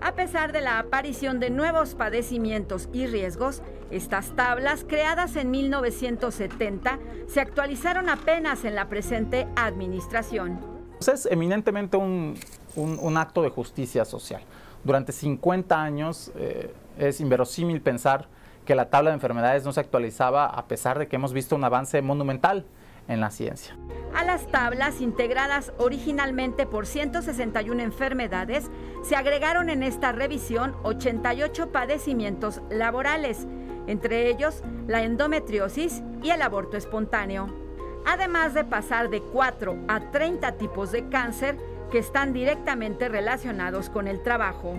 A 0.01 0.13
pesar 0.13 0.51
de 0.51 0.61
la 0.61 0.79
aparición 0.79 1.39
de 1.39 1.49
nuevos 1.49 1.95
padecimientos 1.95 2.89
y 2.93 3.07
riesgos, 3.07 3.61
estas 3.91 4.35
tablas, 4.35 4.85
creadas 4.87 5.35
en 5.35 5.51
1970, 5.51 6.99
se 7.27 7.41
actualizaron 7.41 8.09
apenas 8.09 8.65
en 8.65 8.75
la 8.75 8.89
presente 8.89 9.47
administración. 9.55 10.59
Es 10.99 11.25
eminentemente 11.25 11.97
un, 11.97 12.37
acto 13.17 13.41
de 13.41 13.49
justicia 13.49 14.05
social. 14.05 14.41
Durante 14.83 15.11
50 15.11 15.81
años 15.81 16.31
eh, 16.35 16.73
es 16.97 17.19
inverosímil 17.21 17.81
pensar 17.81 18.27
que 18.65 18.75
la 18.75 18.89
tabla 18.89 19.09
de 19.09 19.15
enfermedades 19.15 19.65
no 19.65 19.73
se 19.73 19.79
actualizaba 19.79 20.45
a 20.45 20.67
pesar 20.67 20.99
de 20.99 21.07
que 21.07 21.15
hemos 21.17 21.33
visto 21.33 21.55
un 21.55 21.63
avance 21.63 22.01
monumental 22.01 22.65
en 23.07 23.19
la 23.19 23.29
ciencia. 23.29 23.77
A 24.15 24.23
las 24.23 24.47
tablas 24.47 25.01
integradas 25.01 25.73
originalmente 25.77 26.65
por 26.65 26.85
161 26.85 27.81
enfermedades, 27.81 28.69
se 29.01 29.15
agregaron 29.15 29.69
en 29.69 29.83
esta 29.83 30.11
revisión 30.11 30.75
88 30.83 31.71
padecimientos 31.71 32.61
laborales, 32.69 33.47
entre 33.87 34.29
ellos 34.29 34.63
la 34.87 35.03
endometriosis 35.03 36.03
y 36.21 36.29
el 36.29 36.41
aborto 36.41 36.77
espontáneo. 36.77 37.47
Además 38.05 38.53
de 38.53 38.65
pasar 38.65 39.09
de 39.09 39.21
4 39.21 39.85
a 39.87 40.11
30 40.11 40.53
tipos 40.53 40.91
de 40.91 41.09
cáncer 41.09 41.57
que 41.91 41.99
están 41.99 42.33
directamente 42.33 43.09
relacionados 43.09 43.89
con 43.89 44.07
el 44.07 44.21
trabajo. 44.21 44.77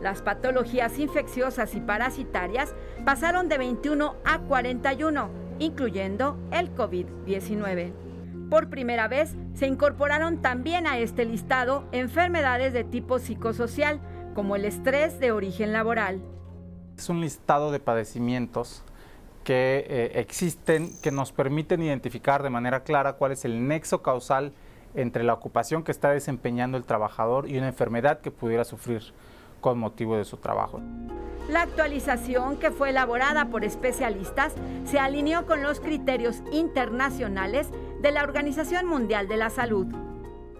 Las 0.00 0.22
patologías 0.22 0.98
infecciosas 0.98 1.74
y 1.74 1.80
parasitarias 1.80 2.74
pasaron 3.04 3.48
de 3.48 3.58
21 3.58 4.16
a 4.24 4.38
41, 4.40 5.47
incluyendo 5.58 6.38
el 6.50 6.74
COVID-19. 6.74 7.92
Por 8.50 8.70
primera 8.70 9.08
vez 9.08 9.34
se 9.54 9.66
incorporaron 9.66 10.40
también 10.40 10.86
a 10.86 10.98
este 10.98 11.24
listado 11.24 11.84
enfermedades 11.92 12.72
de 12.72 12.84
tipo 12.84 13.18
psicosocial, 13.18 14.00
como 14.34 14.56
el 14.56 14.64
estrés 14.64 15.20
de 15.20 15.32
origen 15.32 15.72
laboral. 15.72 16.22
Es 16.96 17.08
un 17.08 17.20
listado 17.20 17.70
de 17.70 17.80
padecimientos 17.80 18.84
que 19.44 19.86
eh, 19.88 20.20
existen, 20.20 20.90
que 21.02 21.10
nos 21.10 21.32
permiten 21.32 21.82
identificar 21.82 22.42
de 22.42 22.50
manera 22.50 22.84
clara 22.84 23.14
cuál 23.14 23.32
es 23.32 23.44
el 23.44 23.66
nexo 23.66 24.02
causal 24.02 24.52
entre 24.94 25.24
la 25.24 25.34
ocupación 25.34 25.82
que 25.82 25.92
está 25.92 26.10
desempeñando 26.10 26.76
el 26.76 26.84
trabajador 26.84 27.48
y 27.48 27.58
una 27.58 27.68
enfermedad 27.68 28.20
que 28.20 28.30
pudiera 28.30 28.64
sufrir 28.64 29.02
con 29.60 29.78
motivo 29.78 30.16
de 30.16 30.24
su 30.24 30.36
trabajo. 30.36 30.80
La 31.48 31.62
actualización, 31.62 32.58
que 32.58 32.70
fue 32.70 32.90
elaborada 32.90 33.46
por 33.46 33.64
especialistas, 33.64 34.52
se 34.84 34.98
alineó 34.98 35.46
con 35.46 35.62
los 35.62 35.80
criterios 35.80 36.42
internacionales 36.52 37.70
de 38.02 38.12
la 38.12 38.22
Organización 38.22 38.86
Mundial 38.86 39.28
de 39.28 39.38
la 39.38 39.48
Salud. 39.48 39.86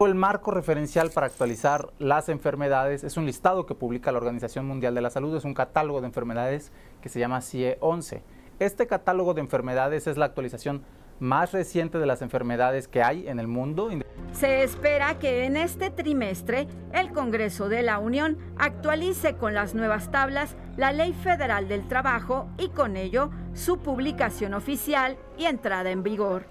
El 0.01 0.15
marco 0.15 0.51
referencial 0.51 1.11
para 1.11 1.27
actualizar 1.27 1.93
las 1.99 2.29
enfermedades 2.29 3.05
es 3.05 3.17
un 3.17 3.27
listado 3.27 3.67
que 3.67 3.75
publica 3.75 4.13
la 4.13 4.19
Organización 4.19 4.65
Mundial 4.65 4.95
de 4.95 5.03
la 5.03 5.11
Salud, 5.11 5.37
es 5.37 5.45
un 5.45 5.55
catálogo 5.55 6.01
de 6.01 6.07
enfermedades 6.07 6.73
que 7.03 7.09
se 7.09 7.19
llama 7.19 7.43
CIE 7.43 7.77
11. 7.81 8.23
Este 8.59 8.87
catálogo 8.87 9.35
de 9.35 9.41
enfermedades 9.41 10.07
es 10.07 10.17
la 10.17 10.27
actualización 10.27 10.83
más 11.21 11.53
reciente 11.53 11.99
de 11.99 12.07
las 12.07 12.23
enfermedades 12.23 12.89
que 12.89 13.03
hay 13.03 13.29
en 13.29 13.39
el 13.39 13.47
mundo. 13.47 13.91
Se 14.33 14.63
espera 14.63 15.19
que 15.19 15.45
en 15.45 15.57
este 15.57 15.91
trimestre 15.91 16.69
el 16.93 17.13
Congreso 17.13 17.69
de 17.69 17.83
la 17.83 17.99
Unión 17.99 18.39
actualice 18.57 19.35
con 19.35 19.55
las 19.55 19.75
nuevas 19.75 20.11
tablas 20.11 20.57
la 20.77 20.93
Ley 20.93 21.13
Federal 21.13 21.69
del 21.69 21.89
Trabajo 21.89 22.49
y 22.59 22.69
con 22.69 22.97
ello 22.97 23.31
su 23.55 23.79
publicación 23.79 24.55
oficial 24.55 25.17
y 25.37 25.47
entrada 25.47 25.91
en 25.91 26.03
vigor. 26.03 26.47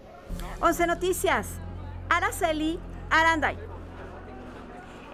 11 0.61 0.87
Noticias, 0.87 1.47
Araceli 2.09 2.79
Aranday. 3.09 3.57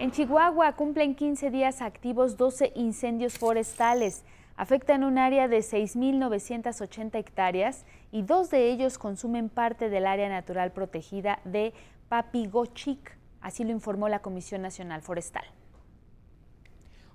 En 0.00 0.10
Chihuahua 0.10 0.72
cumplen 0.72 1.14
15 1.14 1.50
días 1.50 1.80
activos 1.80 2.36
12 2.36 2.72
incendios 2.74 3.38
forestales 3.38 4.24
afectan 4.56 5.02
un 5.04 5.18
área 5.18 5.48
de 5.48 5.58
6.980 5.58 7.16
hectáreas 7.16 7.84
y 8.14 8.22
dos 8.22 8.48
de 8.48 8.70
ellos 8.70 8.96
consumen 8.96 9.48
parte 9.48 9.90
del 9.90 10.06
área 10.06 10.28
natural 10.28 10.70
protegida 10.70 11.40
de 11.44 11.74
Papigochic, 12.08 13.18
así 13.40 13.64
lo 13.64 13.72
informó 13.72 14.08
la 14.08 14.22
Comisión 14.22 14.62
Nacional 14.62 15.02
Forestal. 15.02 15.44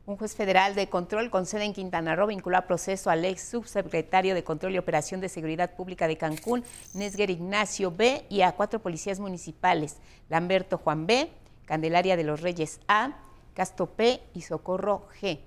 Un 0.05 0.17
juez 0.17 0.35
federal 0.35 0.75
de 0.75 0.89
control 0.89 1.29
con 1.29 1.45
sede 1.45 1.63
en 1.63 1.71
Quintana 1.71 2.17
Roo 2.17 2.27
vinculó 2.27 2.57
a 2.57 2.67
proceso 2.67 3.09
al 3.09 3.23
ex 3.23 3.43
subsecretario 3.43 4.35
de 4.35 4.43
Control 4.43 4.75
y 4.75 4.77
Operación 4.77 5.21
de 5.21 5.29
Seguridad 5.29 5.73
Pública 5.73 6.05
de 6.05 6.17
Cancún, 6.17 6.65
Nesger 6.93 7.29
Ignacio 7.29 7.95
B., 7.95 8.25
y 8.27 8.41
a 8.41 8.51
cuatro 8.51 8.81
policías 8.81 9.21
municipales, 9.21 10.01
Lamberto 10.27 10.79
Juan 10.79 11.07
B., 11.07 11.31
Candelaria 11.63 12.17
de 12.17 12.25
los 12.25 12.41
Reyes 12.41 12.81
A., 12.89 13.13
Casto 13.53 13.85
P. 13.85 14.21
y 14.33 14.41
Socorro 14.41 15.07
G 15.21 15.39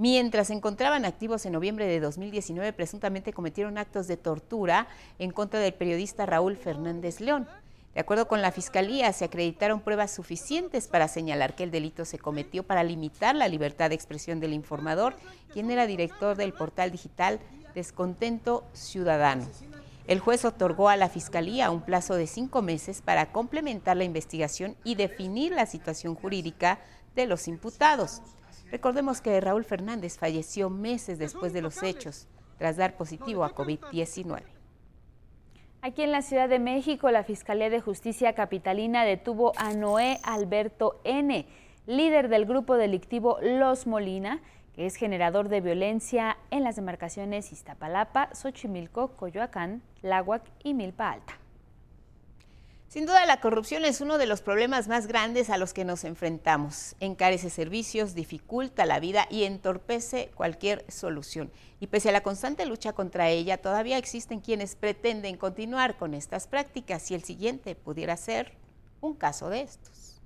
mientras 0.00 0.46
se 0.46 0.54
encontraban 0.54 1.04
activos 1.04 1.44
en 1.44 1.52
noviembre 1.52 1.86
de 1.86 2.00
2019, 2.00 2.72
presuntamente 2.72 3.34
cometieron 3.34 3.76
actos 3.76 4.08
de 4.08 4.16
tortura 4.16 4.88
en 5.18 5.30
contra 5.30 5.60
del 5.60 5.74
periodista 5.74 6.24
Raúl 6.24 6.56
Fernández 6.56 7.20
León. 7.20 7.46
De 7.92 8.00
acuerdo 8.00 8.26
con 8.26 8.40
la 8.40 8.50
Fiscalía, 8.50 9.12
se 9.12 9.26
acreditaron 9.26 9.82
pruebas 9.82 10.10
suficientes 10.10 10.88
para 10.88 11.06
señalar 11.06 11.54
que 11.54 11.64
el 11.64 11.70
delito 11.70 12.06
se 12.06 12.18
cometió 12.18 12.62
para 12.62 12.82
limitar 12.82 13.36
la 13.36 13.46
libertad 13.46 13.90
de 13.90 13.94
expresión 13.94 14.40
del 14.40 14.54
informador, 14.54 15.16
quien 15.52 15.70
era 15.70 15.86
director 15.86 16.34
del 16.34 16.54
portal 16.54 16.90
digital 16.90 17.38
Descontento 17.74 18.64
Ciudadano. 18.72 19.46
El 20.06 20.18
juez 20.18 20.46
otorgó 20.46 20.88
a 20.88 20.96
la 20.96 21.10
Fiscalía 21.10 21.70
un 21.70 21.82
plazo 21.82 22.14
de 22.14 22.26
cinco 22.26 22.62
meses 22.62 23.02
para 23.02 23.32
complementar 23.32 23.98
la 23.98 24.04
investigación 24.04 24.76
y 24.82 24.94
definir 24.94 25.52
la 25.52 25.66
situación 25.66 26.14
jurídica 26.14 26.78
de 27.14 27.26
los 27.26 27.48
imputados. 27.48 28.22
Recordemos 28.70 29.20
que 29.20 29.40
Raúl 29.40 29.64
Fernández 29.64 30.18
falleció 30.18 30.70
meses 30.70 31.18
después 31.18 31.52
de 31.52 31.62
los 31.62 31.82
hechos, 31.82 32.28
tras 32.58 32.76
dar 32.76 32.96
positivo 32.96 33.44
a 33.44 33.54
COVID-19. 33.54 34.42
Aquí 35.82 36.02
en 36.02 36.12
la 36.12 36.22
Ciudad 36.22 36.48
de 36.48 36.58
México, 36.58 37.10
la 37.10 37.24
Fiscalía 37.24 37.70
de 37.70 37.80
Justicia 37.80 38.34
Capitalina 38.34 39.04
detuvo 39.04 39.52
a 39.56 39.72
Noé 39.72 40.18
Alberto 40.22 41.00
N., 41.04 41.46
líder 41.86 42.28
del 42.28 42.44
grupo 42.44 42.76
delictivo 42.76 43.38
Los 43.40 43.86
Molina, 43.86 44.40
que 44.74 44.86
es 44.86 44.94
generador 44.96 45.48
de 45.48 45.60
violencia 45.60 46.36
en 46.50 46.62
las 46.62 46.76
demarcaciones 46.76 47.50
Iztapalapa, 47.50 48.28
Xochimilco, 48.34 49.16
Coyoacán, 49.16 49.82
Láhuac 50.02 50.42
y 50.62 50.74
Milpa 50.74 51.10
Alta. 51.10 51.39
Sin 52.90 53.06
duda 53.06 53.24
la 53.24 53.40
corrupción 53.40 53.84
es 53.84 54.00
uno 54.00 54.18
de 54.18 54.26
los 54.26 54.40
problemas 54.42 54.88
más 54.88 55.06
grandes 55.06 55.48
a 55.48 55.58
los 55.58 55.72
que 55.72 55.84
nos 55.84 56.02
enfrentamos. 56.02 56.96
Encarece 56.98 57.48
servicios, 57.48 58.16
dificulta 58.16 58.84
la 58.84 58.98
vida 58.98 59.28
y 59.30 59.44
entorpece 59.44 60.32
cualquier 60.34 60.84
solución. 60.88 61.52
Y 61.78 61.86
pese 61.86 62.08
a 62.08 62.12
la 62.12 62.24
constante 62.24 62.66
lucha 62.66 62.92
contra 62.92 63.28
ella, 63.28 63.58
todavía 63.58 63.96
existen 63.96 64.40
quienes 64.40 64.74
pretenden 64.74 65.36
continuar 65.36 65.98
con 65.98 66.14
estas 66.14 66.48
prácticas 66.48 67.08
y 67.12 67.14
el 67.14 67.22
siguiente 67.22 67.76
pudiera 67.76 68.16
ser 68.16 68.54
un 69.00 69.14
caso 69.14 69.50
de 69.50 69.60
estos. 69.60 70.20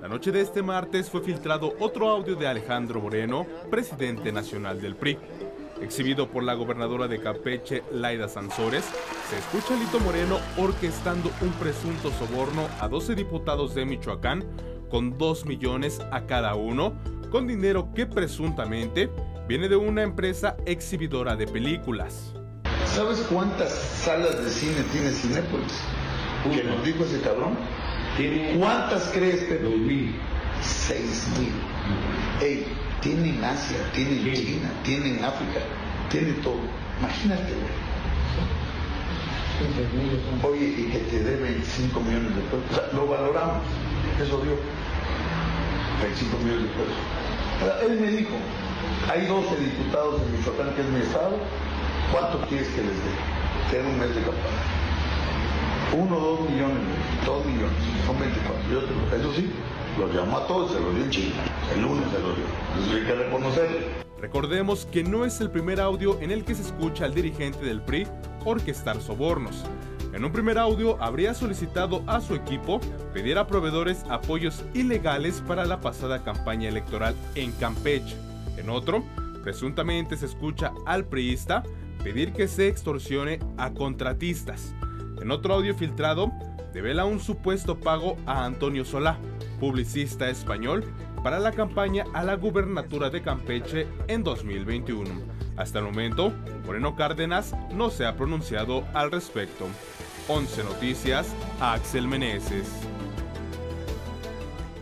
La 0.00 0.08
noche 0.08 0.32
de 0.32 0.40
este 0.40 0.60
martes 0.60 1.08
fue 1.08 1.22
filtrado 1.22 1.72
otro 1.78 2.08
audio 2.08 2.34
de 2.34 2.48
Alejandro 2.48 3.00
Moreno, 3.00 3.46
presidente 3.70 4.32
nacional 4.32 4.80
del 4.80 4.96
PRI 4.96 5.18
exhibido 5.82 6.28
por 6.28 6.42
la 6.42 6.54
gobernadora 6.54 7.08
de 7.08 7.20
Campeche, 7.20 7.82
Laida 7.92 8.28
Sansores, 8.28 8.84
se 9.28 9.38
escucha 9.38 9.74
a 9.74 9.78
Lito 9.78 10.00
Moreno 10.00 10.38
orquestando 10.56 11.30
un 11.40 11.50
presunto 11.52 12.10
soborno 12.12 12.68
a 12.80 12.88
12 12.88 13.14
diputados 13.14 13.74
de 13.74 13.84
Michoacán 13.84 14.44
con 14.90 15.16
2 15.18 15.46
millones 15.46 16.00
a 16.10 16.26
cada 16.26 16.54
uno, 16.54 16.94
con 17.30 17.46
dinero 17.46 17.92
que 17.94 18.06
presuntamente 18.06 19.08
viene 19.48 19.68
de 19.68 19.76
una 19.76 20.02
empresa 20.02 20.56
exhibidora 20.66 21.36
de 21.36 21.46
películas. 21.46 22.34
¿Sabes 22.86 23.20
cuántas 23.30 23.72
salas 23.72 24.44
de 24.44 24.50
cine 24.50 24.82
tiene 24.92 25.10
Cinépolis? 25.10 25.80
Que 26.42 26.64
nos 26.64 26.84
dijo 26.84 27.04
ese 27.04 27.20
cabrón. 27.20 27.56
¿Cuántas 28.58 29.08
crees, 29.14 29.44
Pedro? 29.44 29.70
mil. 29.70 30.14
Seis 30.60 31.28
mil. 31.38 31.52
Ey, 32.40 32.66
tienen 33.00 33.42
Asia, 33.44 33.78
tienen 33.94 34.32
China, 34.34 34.70
tienen 34.84 35.24
África, 35.24 35.60
tienen 36.10 36.40
todo. 36.42 36.60
Imagínate, 36.98 37.52
güey. 37.54 37.90
Oye, 40.42 40.66
y 40.66 40.84
que 40.90 40.98
te 40.98 41.22
dé 41.22 41.36
25 41.36 42.00
millones 42.00 42.34
de 42.34 42.42
pesos. 42.42 42.64
O 42.70 42.74
sea, 42.74 42.84
lo 42.94 43.06
valoramos. 43.06 43.62
Eso 44.20 44.40
dio. 44.40 44.56
25 46.02 46.38
millones 46.38 46.62
de 46.64 46.68
pesos. 46.76 46.96
él 47.84 48.00
me 48.00 48.10
dijo, 48.10 48.36
hay 49.08 49.26
12 49.26 49.56
diputados 49.56 50.22
en 50.22 50.38
Michoacán, 50.38 50.74
que 50.74 50.80
es 50.80 50.88
mi 50.88 51.00
estado, 51.00 51.36
¿cuánto 52.12 52.40
quieres 52.48 52.68
que 52.68 52.80
les 52.80 52.96
dé? 52.96 53.12
Ten 53.70 53.86
un 53.86 53.98
mes 53.98 54.14
de 54.14 54.22
campaña. 54.22 54.64
Uno, 55.92 56.16
dos 56.16 56.40
millones, 56.48 56.80
dos 57.26 57.44
millones, 57.44 57.76
son 58.06 58.18
24. 58.18 58.70
Yo 58.72 58.80
te 58.84 58.94
lo, 58.94 59.02
eso 59.12 59.34
sí, 59.34 59.50
llamó 60.08 60.38
a 60.38 60.46
todos, 60.46 60.72
se 60.72 60.78
dio 60.78 61.10
China. 61.10 61.42
El 61.74 61.82
lunes 61.82 62.04
se 62.10 62.18
dio. 62.18 64.00
Recordemos 64.20 64.86
que 64.86 65.02
no 65.02 65.24
es 65.24 65.40
el 65.40 65.50
primer 65.50 65.80
audio 65.80 66.18
en 66.20 66.30
el 66.30 66.44
que 66.44 66.54
se 66.54 66.62
escucha 66.62 67.04
al 67.04 67.14
dirigente 67.14 67.64
del 67.64 67.80
PRI 67.80 68.06
orquestar 68.44 69.00
sobornos. 69.00 69.64
En 70.12 70.24
un 70.24 70.32
primer 70.32 70.58
audio 70.58 71.00
habría 71.02 71.34
solicitado 71.34 72.02
a 72.06 72.20
su 72.20 72.34
equipo 72.34 72.80
pedir 73.14 73.38
a 73.38 73.46
proveedores 73.46 74.04
apoyos 74.08 74.64
ilegales 74.74 75.42
para 75.46 75.64
la 75.64 75.80
pasada 75.80 76.22
campaña 76.22 76.68
electoral 76.68 77.14
en 77.34 77.52
Campeche. 77.52 78.16
En 78.56 78.70
otro, 78.70 79.04
presuntamente 79.42 80.16
se 80.16 80.26
escucha 80.26 80.72
al 80.84 81.04
priista 81.04 81.62
pedir 82.02 82.32
que 82.32 82.48
se 82.48 82.68
extorsione 82.68 83.38
a 83.56 83.70
contratistas. 83.70 84.74
En 85.20 85.30
otro 85.30 85.54
audio 85.54 85.74
filtrado, 85.74 86.32
devela 86.72 87.04
un 87.04 87.20
supuesto 87.20 87.78
pago 87.78 88.16
a 88.26 88.44
Antonio 88.44 88.84
Solá, 88.84 89.18
publicista 89.60 90.28
español, 90.28 90.84
para 91.22 91.38
la 91.38 91.52
campaña 91.52 92.04
a 92.14 92.24
la 92.24 92.34
gubernatura 92.34 93.10
de 93.10 93.22
Campeche 93.22 93.86
en 94.08 94.24
2021. 94.24 95.08
Hasta 95.56 95.78
el 95.78 95.84
momento, 95.84 96.32
Moreno 96.64 96.96
Cárdenas 96.96 97.54
no 97.72 97.90
se 97.90 98.06
ha 98.06 98.16
pronunciado 98.16 98.84
al 98.94 99.12
respecto. 99.12 99.66
11 100.28 100.64
Noticias, 100.64 101.34
Axel 101.60 102.08
Meneses. 102.08 102.68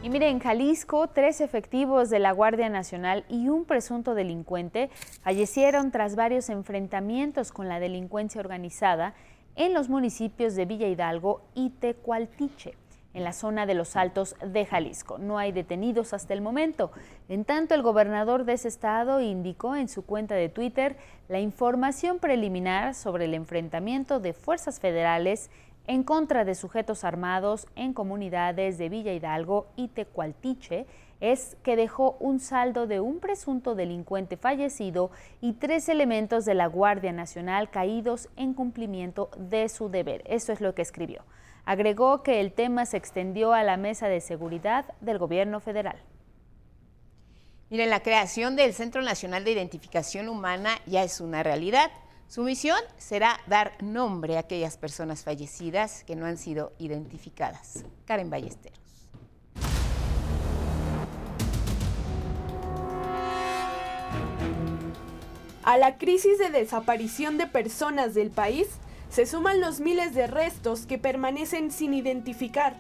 Y 0.03 0.11
mire, 0.11 0.29
en 0.29 0.39
Jalisco, 0.39 1.09
tres 1.09 1.41
efectivos 1.41 2.09
de 2.09 2.21
la 2.21 2.33
Guardia 2.33 2.69
Nacional 2.69 3.25
y 3.29 3.49
un 3.49 3.65
presunto 3.65 4.15
delincuente 4.15 4.91
fallecieron 5.23 5.91
tras 5.91 6.15
varios 6.15 6.49
enfrentamientos 6.51 7.51
con 7.51 7.69
la 7.69 7.81
delincuencia 7.81 8.41
organizada 8.41 9.15
en 9.57 9.75
los 9.75 9.89
municipios 9.89 10.55
de 10.55 10.67
Villa 10.67 10.87
Hidalgo 10.87 11.43
y 11.55 11.71
Tecualtiche 11.71 12.75
en 13.15 13.25
la 13.25 13.33
zona 13.33 13.67
de 13.67 13.75
los 13.75 13.97
Altos 13.97 14.37
de 14.45 14.67
Jalisco. 14.67 15.19
No 15.19 15.39
hay 15.39 15.53
detenidos 15.53 16.13
hasta 16.13 16.35
el 16.35 16.41
momento. 16.41 16.91
En 17.29 17.45
tanto, 17.45 17.75
el 17.75 17.83
gobernador 17.83 18.45
de 18.45 18.55
ese 18.55 18.69
estado 18.69 19.21
indicó 19.21 19.77
en 19.77 19.89
su 19.89 20.05
cuenta 20.05 20.35
de 20.35 20.49
Twitter 20.49 20.97
la 21.29 21.41
información 21.41 22.19
preliminar 22.19 22.95
sobre 22.95 23.25
el 23.25 23.35
enfrentamiento 23.35 24.21
de 24.21 24.33
fuerzas 24.33 24.81
federales 24.81 25.51
en 25.87 26.05
contra 26.05 26.45
de 26.45 26.55
sujetos 26.55 27.03
armados 27.03 27.67
en 27.75 27.95
comunidades 27.95 28.77
de 28.77 28.91
Villa 28.91 29.13
Hidalgo 29.15 29.69
y 29.75 29.89
Tecualtiche 29.89 30.87
es 31.21 31.57
que 31.63 31.77
dejó 31.77 32.17
un 32.21 32.39
saldo 32.41 32.87
de 32.87 33.01
un 33.01 33.19
presunto 33.21 33.75
delincuente 33.75 34.37
fallecido 34.37 35.11
y 35.41 35.55
tres 35.55 35.89
elementos 35.89 36.45
de 36.45 36.55
la 36.55 36.67
Guardia 36.67 37.13
Nacional 37.13 37.71
caídos 37.71 38.29
en 38.37 38.55
cumplimiento 38.55 39.31
de 39.37 39.69
su 39.69 39.89
deber. 39.89 40.23
Eso 40.27 40.53
es 40.53 40.61
lo 40.61 40.75
que 40.75 40.83
escribió. 40.83 41.23
Agregó 41.69 42.23
que 42.23 42.41
el 42.41 42.55
tema 42.55 42.87
se 42.87 42.97
extendió 42.97 43.53
a 43.53 43.63
la 43.63 43.77
mesa 43.77 44.09
de 44.09 44.23
seguridad 44.23 44.87
del 45.03 45.19
gobierno 45.19 45.61
federal. 45.61 46.03
Miren, 47.69 47.91
la 47.91 48.01
creación 48.01 48.57
del 48.57 48.73
Centro 48.73 49.03
Nacional 49.03 49.45
de 49.45 49.53
Identificación 49.53 50.31
Humana 50.31 50.71
ya 50.87 51.05
es 51.05 51.21
una 51.21 51.43
realidad. 51.43 51.91
Su 52.27 52.43
misión 52.43 52.79
será 52.97 53.39
dar 53.49 53.75
nombre 53.83 54.39
a 54.39 54.41
aquellas 54.41 54.79
personas 54.79 55.25
fallecidas 55.25 56.05
que 56.05 56.17
no 56.17 56.25
han 56.25 56.39
sido 56.39 56.73
identificadas. 56.79 57.85
Karen 58.07 58.31
Ballesteros. 58.31 58.79
A 65.65 65.77
la 65.77 65.99
crisis 65.99 66.39
de 66.39 66.49
desaparición 66.49 67.37
de 67.37 67.47
personas 67.47 68.15
del 68.15 68.31
país 68.31 68.79
se 69.11 69.27
suman 69.27 69.61
los 69.61 69.81
miles 69.81 70.15
de 70.15 70.27
restos 70.27 70.87
que 70.87 70.99
permanecen 70.99 71.71
sin 71.71 71.95
identificar 71.95 72.77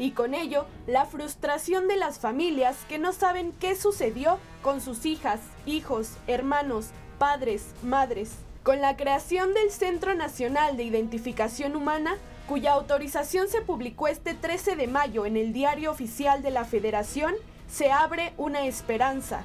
y 0.00 0.12
con 0.12 0.32
ello 0.32 0.66
la 0.86 1.04
frustración 1.04 1.86
de 1.86 1.96
las 1.96 2.18
familias 2.18 2.78
que 2.88 2.98
no 2.98 3.12
saben 3.12 3.52
qué 3.60 3.76
sucedió 3.76 4.38
con 4.62 4.80
sus 4.80 5.04
hijas, 5.04 5.40
hijos, 5.66 6.12
hermanos, 6.26 6.86
padres, 7.18 7.66
madres. 7.82 8.32
Con 8.62 8.80
la 8.80 8.96
creación 8.96 9.52
del 9.52 9.70
Centro 9.70 10.14
Nacional 10.14 10.78
de 10.78 10.84
Identificación 10.84 11.76
Humana, 11.76 12.16
cuya 12.48 12.72
autorización 12.72 13.48
se 13.48 13.60
publicó 13.60 14.08
este 14.08 14.32
13 14.32 14.74
de 14.74 14.86
mayo 14.86 15.26
en 15.26 15.36
el 15.36 15.52
Diario 15.52 15.90
Oficial 15.90 16.42
de 16.42 16.50
la 16.50 16.64
Federación, 16.64 17.34
se 17.68 17.92
abre 17.92 18.32
una 18.38 18.64
esperanza. 18.64 19.44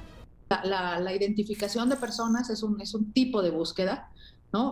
La, 0.64 1.14
identificación 1.14 1.90
de 1.90 1.98
personas 1.98 2.50
es 2.50 2.64
un, 2.64 2.80
es 2.80 2.94
un 2.94 3.12
tipo 3.12 3.42
de 3.42 3.52
búsqueda 3.52 4.10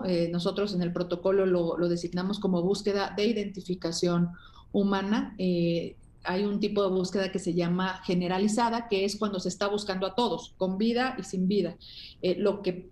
eh, 0.06 0.30
nosotros 0.32 0.74
en 0.74 0.82
el 0.82 0.94
protocolo 0.94 1.46
lo, 1.46 1.88
designamos 1.88 2.40
como 2.40 2.62
búsqueda 2.62 3.14
de 3.16 3.26
identificación 3.26 4.30
humana. 4.72 5.36
Eh, 5.38 5.96
hay 6.24 6.46
un 6.46 6.60
tipo 6.60 6.84
de 6.84 6.90
búsqueda 6.90 7.32
que 7.32 7.40
se 7.40 7.54
llama 7.54 8.02
generalizada, 8.06 8.88
que 8.88 9.04
es 9.04 9.18
cuando 9.18 9.40
se 9.40 9.50
está 9.50 9.68
buscando 9.68 10.08
a 10.08 10.16
todos, 10.16 10.54
con 10.58 10.78
vida 10.78 11.16
y 11.20 11.24
sin 11.24 11.48
vida. 11.48 11.76
Eh, 12.22 12.36
lo 12.38 12.62
que 12.62 12.90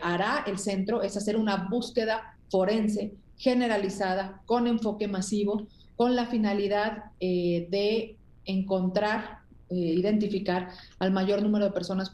hará 0.00 0.44
el 0.46 0.58
centro 0.58 1.02
es 1.02 1.16
hacer 1.16 1.36
una 1.36 1.68
búsqueda 1.68 2.38
forense 2.50 3.12
generalizada, 3.36 4.42
con 4.46 4.66
enfoque 4.66 5.06
masivo, 5.06 5.66
con 5.96 6.16
la 6.16 6.26
finalidad 6.26 7.12
de 7.20 8.16
encontrar, 8.46 9.40
identificar 9.68 10.70
al 10.98 11.10
mayor 11.12 11.42
número 11.42 11.66
de 11.66 11.72
personas 11.72 12.10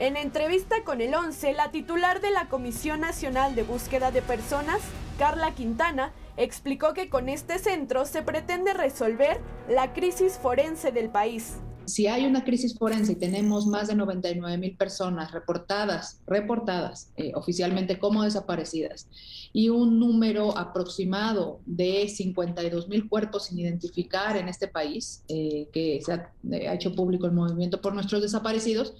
En 0.00 0.16
entrevista 0.16 0.82
con 0.84 1.00
el 1.00 1.14
11, 1.14 1.52
la 1.52 1.70
titular 1.70 2.20
de 2.20 2.32
la 2.32 2.48
Comisión 2.48 3.00
Nacional 3.00 3.54
de 3.54 3.62
Búsqueda 3.62 4.10
de 4.10 4.22
Personas, 4.22 4.80
Carla 5.20 5.54
Quintana, 5.54 6.12
explicó 6.36 6.94
que 6.94 7.08
con 7.08 7.28
este 7.28 7.60
centro 7.60 8.04
se 8.04 8.22
pretende 8.22 8.74
resolver 8.74 9.38
la 9.68 9.92
crisis 9.92 10.36
forense 10.36 10.90
del 10.90 11.10
país. 11.10 11.58
Si 11.86 12.08
hay 12.08 12.24
una 12.26 12.42
crisis 12.42 12.76
forense 12.76 13.12
y 13.12 13.16
tenemos 13.16 13.66
más 13.66 13.86
de 13.86 13.94
99 13.94 14.58
mil 14.58 14.76
personas 14.76 15.30
reportadas, 15.30 16.20
reportadas 16.26 17.12
eh, 17.16 17.32
oficialmente 17.36 17.98
como 17.98 18.24
desaparecidas 18.24 19.06
y 19.52 19.68
un 19.68 20.00
número 20.00 20.56
aproximado 20.56 21.60
de 21.66 22.08
52 22.08 22.88
mil 22.88 23.08
cuerpos 23.08 23.46
sin 23.46 23.58
identificar 23.58 24.36
en 24.36 24.48
este 24.48 24.66
país, 24.66 25.22
eh, 25.28 25.68
que 25.72 26.00
se 26.04 26.14
eh, 26.14 26.68
ha 26.68 26.74
hecho 26.74 26.94
público 26.94 27.26
el 27.26 27.32
movimiento 27.32 27.80
por 27.80 27.94
nuestros 27.94 28.22
desaparecidos, 28.22 28.94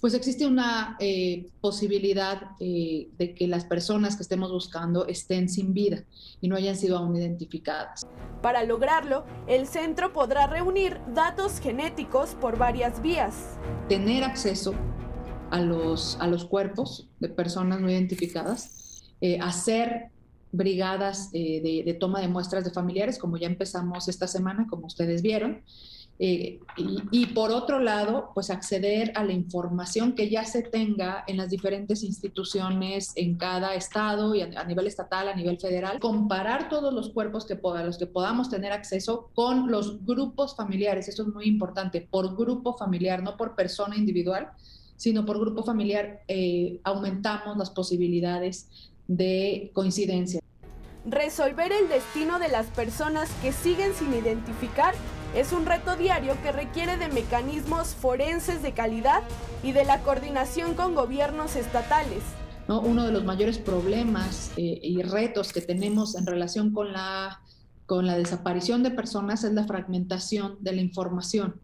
pues 0.00 0.14
existe 0.14 0.46
una 0.46 0.96
eh, 1.00 1.48
posibilidad 1.60 2.50
eh, 2.60 3.08
de 3.18 3.34
que 3.34 3.46
las 3.46 3.64
personas 3.64 4.16
que 4.16 4.22
estemos 4.22 4.52
buscando 4.52 5.06
estén 5.06 5.48
sin 5.48 5.72
vida 5.72 6.04
y 6.40 6.48
no 6.48 6.56
hayan 6.56 6.76
sido 6.76 6.98
aún 6.98 7.16
identificadas. 7.16 8.02
Para 8.42 8.64
lograrlo, 8.64 9.24
el 9.46 9.66
centro 9.66 10.12
podrá 10.12 10.46
reunir 10.46 11.00
datos 11.14 11.60
genéticos 11.60 12.34
por 12.34 12.58
varias 12.58 13.00
vías. 13.00 13.58
Tener 13.88 14.24
acceso 14.24 14.74
a 15.50 15.60
los, 15.60 16.18
a 16.20 16.26
los 16.26 16.44
cuerpos 16.44 17.08
de 17.20 17.28
personas 17.28 17.80
no 17.80 17.90
identificadas, 17.90 19.12
eh, 19.20 19.38
hacer 19.40 20.10
brigadas 20.52 21.32
de, 21.32 21.82
de 21.84 21.94
toma 21.94 22.20
de 22.20 22.28
muestras 22.28 22.64
de 22.64 22.70
familiares, 22.70 23.18
como 23.18 23.36
ya 23.36 23.46
empezamos 23.46 24.08
esta 24.08 24.26
semana, 24.26 24.66
como 24.68 24.86
ustedes 24.86 25.20
vieron, 25.20 25.62
eh, 26.18 26.60
y, 27.10 27.26
por 27.26 27.50
otro 27.50 27.78
lado, 27.78 28.30
pues 28.32 28.48
acceder 28.48 29.12
a 29.16 29.24
la 29.24 29.32
información 29.32 30.14
que 30.14 30.30
ya 30.30 30.44
se 30.44 30.62
tenga 30.62 31.24
en 31.26 31.36
las 31.36 31.50
diferentes 31.50 32.02
instituciones 32.02 33.12
en 33.16 33.36
cada 33.36 33.74
estado 33.74 34.34
y 34.34 34.40
a, 34.40 34.64
nivel 34.64 34.86
estatal, 34.86 35.28
a 35.28 35.34
nivel 35.34 35.58
federal, 35.58 36.00
comparar 36.00 36.70
todos 36.70 36.92
los 36.94 37.10
cuerpos 37.10 37.44
que 37.44 37.58
a 37.62 37.82
los 37.82 37.98
que 37.98 38.06
podamos 38.06 38.48
tener 38.48 38.72
acceso 38.72 39.30
con 39.34 39.70
los 39.70 40.04
grupos 40.06 40.56
familiares. 40.56 41.08
Eso 41.08 41.22
es 41.22 41.28
muy 41.28 41.46
importante, 41.46 42.00
por 42.00 42.34
grupo 42.34 42.74
familiar, 42.76 43.22
no 43.22 43.36
por 43.36 43.54
persona 43.54 43.96
individual, 43.96 44.48
sino 44.96 45.26
por 45.26 45.38
grupo 45.38 45.62
familiar, 45.62 46.22
eh, 46.28 46.80
aumentamos 46.84 47.58
las 47.58 47.70
posibilidades 47.70 48.68
de 49.06 49.70
coincidencia. 49.74 50.40
Resolver 51.04 51.70
el 51.72 51.88
destino 51.88 52.38
de 52.38 52.48
las 52.48 52.66
personas 52.68 53.30
que 53.42 53.52
siguen 53.52 53.92
sin 53.94 54.12
identificar 54.14 54.94
es 55.36 55.52
un 55.52 55.66
reto 55.66 55.96
diario 55.96 56.34
que 56.42 56.50
requiere 56.50 56.96
de 56.96 57.08
mecanismos 57.08 57.88
forenses 57.88 58.62
de 58.62 58.72
calidad 58.72 59.22
y 59.62 59.72
de 59.72 59.84
la 59.84 60.00
coordinación 60.00 60.74
con 60.74 60.94
gobiernos 60.94 61.56
estatales. 61.56 62.22
¿no? 62.68 62.80
Uno 62.80 63.04
de 63.04 63.12
los 63.12 63.22
mayores 63.22 63.58
problemas 63.58 64.50
eh, 64.56 64.80
y 64.82 65.02
retos 65.02 65.52
que 65.52 65.60
tenemos 65.60 66.14
en 66.16 66.26
relación 66.26 66.72
con 66.72 66.90
la, 66.90 67.42
con 67.84 68.06
la 68.06 68.16
desaparición 68.16 68.82
de 68.82 68.90
personas 68.90 69.44
es 69.44 69.52
la 69.52 69.64
fragmentación 69.64 70.56
de 70.60 70.72
la 70.72 70.80
información. 70.80 71.60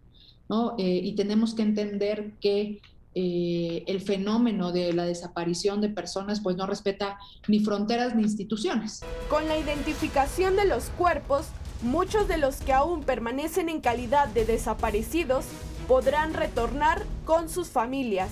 ¿no? 0.51 0.75
Eh, 0.79 1.01
y 1.03 1.15
tenemos 1.15 1.55
que 1.55 1.63
entender 1.63 2.33
que 2.43 2.83
eh, 3.15 3.85
el 3.87 4.03
fenómeno 4.03 4.71
de 4.71 4.93
la 4.93 5.05
desaparición 5.05 5.81
de 5.81 5.89
personas 5.89 6.41
pues 6.41 6.57
no 6.57 6.67
respeta 6.67 7.19
ni 7.49 7.61
fronteras 7.61 8.15
ni 8.15 8.23
instituciones. 8.23 9.01
Con 9.31 9.49
la 9.49 9.57
identificación 9.57 10.57
de 10.57 10.67
los 10.67 10.85
cuerpos, 10.91 11.47
muchos 11.83 12.29
de 12.29 12.39
los 12.39 12.57
que 12.57 12.73
aún 12.73 13.03
permanecen 13.03 13.69
en 13.69 13.81
calidad 13.81 14.29
de 14.29 14.45
desaparecidos 14.45 15.45
podrán 15.89 16.35
retornar 16.35 17.03
con 17.25 17.49
sus 17.49 17.69
familias. 17.69 18.31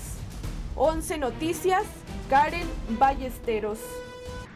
11 0.75 1.17
Noticias, 1.17 1.83
Karen 2.29 2.67
Ballesteros. 2.97 3.79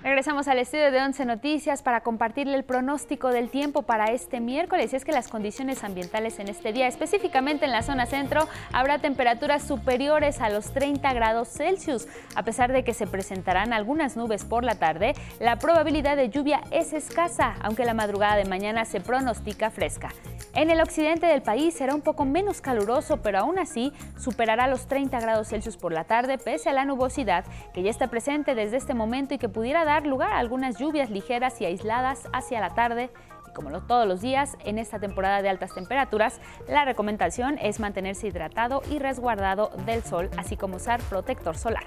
Regresamos 0.05 0.47
al 0.47 0.59
estudio 0.59 0.91
de 0.91 1.01
Once 1.01 1.25
Noticias 1.25 1.81
para 1.81 2.01
compartirle 2.01 2.55
el 2.55 2.63
pronóstico 2.63 3.29
del 3.29 3.49
tiempo 3.49 3.81
para 3.81 4.11
este 4.11 4.39
miércoles. 4.39 4.93
Y 4.93 4.97
es 4.97 5.03
que 5.03 5.11
las 5.11 5.29
condiciones 5.29 5.83
ambientales 5.83 6.37
en 6.37 6.47
este 6.47 6.71
día, 6.73 6.87
específicamente 6.87 7.65
en 7.65 7.71
la 7.71 7.81
zona 7.81 8.05
centro, 8.05 8.47
habrá 8.71 8.99
temperaturas 8.99 9.63
superiores 9.63 10.41
a 10.41 10.51
los 10.51 10.71
30 10.73 11.11
grados 11.13 11.49
Celsius. 11.49 12.07
A 12.35 12.43
pesar 12.43 12.71
de 12.71 12.83
que 12.83 12.93
se 12.93 13.07
presentarán 13.07 13.73
algunas 13.73 14.15
nubes 14.15 14.45
por 14.45 14.63
la 14.63 14.75
tarde, 14.75 15.15
la 15.39 15.55
probabilidad 15.55 16.17
de 16.17 16.29
lluvia 16.29 16.61
es 16.69 16.93
escasa, 16.93 17.55
aunque 17.63 17.83
la 17.83 17.95
madrugada 17.95 18.35
de 18.35 18.45
mañana 18.45 18.85
se 18.85 19.01
pronostica 19.01 19.71
fresca. 19.71 20.09
En 20.53 20.69
el 20.69 20.81
occidente 20.81 21.25
del 21.25 21.41
país 21.41 21.73
será 21.73 21.95
un 21.95 22.01
poco 22.01 22.25
menos 22.25 22.61
caluroso, 22.61 23.17
pero 23.23 23.39
aún 23.39 23.57
así 23.57 23.91
superará 24.19 24.67
los 24.67 24.87
30 24.87 25.19
grados 25.19 25.49
Celsius 25.49 25.77
por 25.77 25.91
la 25.91 26.03
tarde, 26.03 26.37
pese 26.37 26.69
a 26.69 26.73
la 26.73 26.85
nubosidad 26.85 27.43
que 27.73 27.81
ya 27.81 27.89
está 27.89 28.07
presente 28.07 28.53
desde 28.53 28.77
este 28.77 28.93
momento 28.93 29.33
y 29.33 29.37
que 29.39 29.49
pudiera 29.49 29.83
dar 29.83 29.94
lugar 30.03 30.33
a 30.33 30.39
algunas 30.39 30.77
lluvias 30.77 31.09
ligeras 31.09 31.59
y 31.61 31.65
aisladas 31.65 32.27
hacia 32.33 32.59
la 32.59 32.73
tarde. 32.73 33.09
Y 33.47 33.53
como 33.53 33.81
todos 33.83 34.07
los 34.07 34.21
días, 34.21 34.57
en 34.65 34.79
esta 34.79 34.99
temporada 34.99 35.41
de 35.41 35.49
altas 35.49 35.73
temperaturas, 35.73 36.41
la 36.67 36.85
recomendación 36.85 37.57
es 37.61 37.79
mantenerse 37.79 38.27
hidratado 38.27 38.81
y 38.89 38.99
resguardado 38.99 39.71
del 39.85 40.03
sol, 40.03 40.29
así 40.37 40.57
como 40.57 40.77
usar 40.77 41.01
protector 41.03 41.57
solar. 41.57 41.85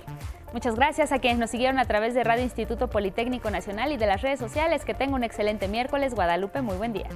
Muchas 0.53 0.77
gracias 0.77 1.13
a 1.13 1.19
quienes 1.19 1.39
nos 1.39 1.51
siguieron 1.51 1.79
a 1.79 1.85
través 1.85 2.15
de 2.15 2.25
Radio 2.25 2.43
Instituto 2.43 2.89
Politécnico 2.89 3.51
Nacional 3.51 3.93
y 3.93 3.97
de 3.99 4.07
las 4.07 4.23
redes 4.23 4.39
sociales. 4.39 4.85
Que 4.85 4.95
tenga 4.95 5.15
un 5.15 5.25
excelente 5.25 5.69
miércoles. 5.69 6.15
Guadalupe, 6.15 6.63
muy 6.63 6.77
buen 6.77 6.93
día. 6.93 7.09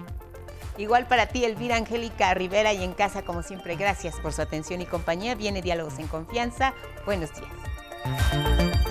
Igual 0.79 1.07
para 1.07 1.27
ti, 1.27 1.45
Elvira 1.45 1.77
Angélica 1.77 2.33
Rivera, 2.35 2.73
y 2.73 2.83
en 2.83 2.95
casa, 2.95 3.23
como 3.23 3.43
siempre, 3.43 3.77
gracias 3.77 4.19
por 4.21 4.33
su 4.33 4.43
atención 4.43 4.81
y 4.81 4.87
compañía. 4.87 5.35
Viene 5.35 5.63
Diálogos 5.63 5.99
en 5.99 6.09
Confianza. 6.09 6.73
Buenos 7.05 7.31
días. 7.35 8.82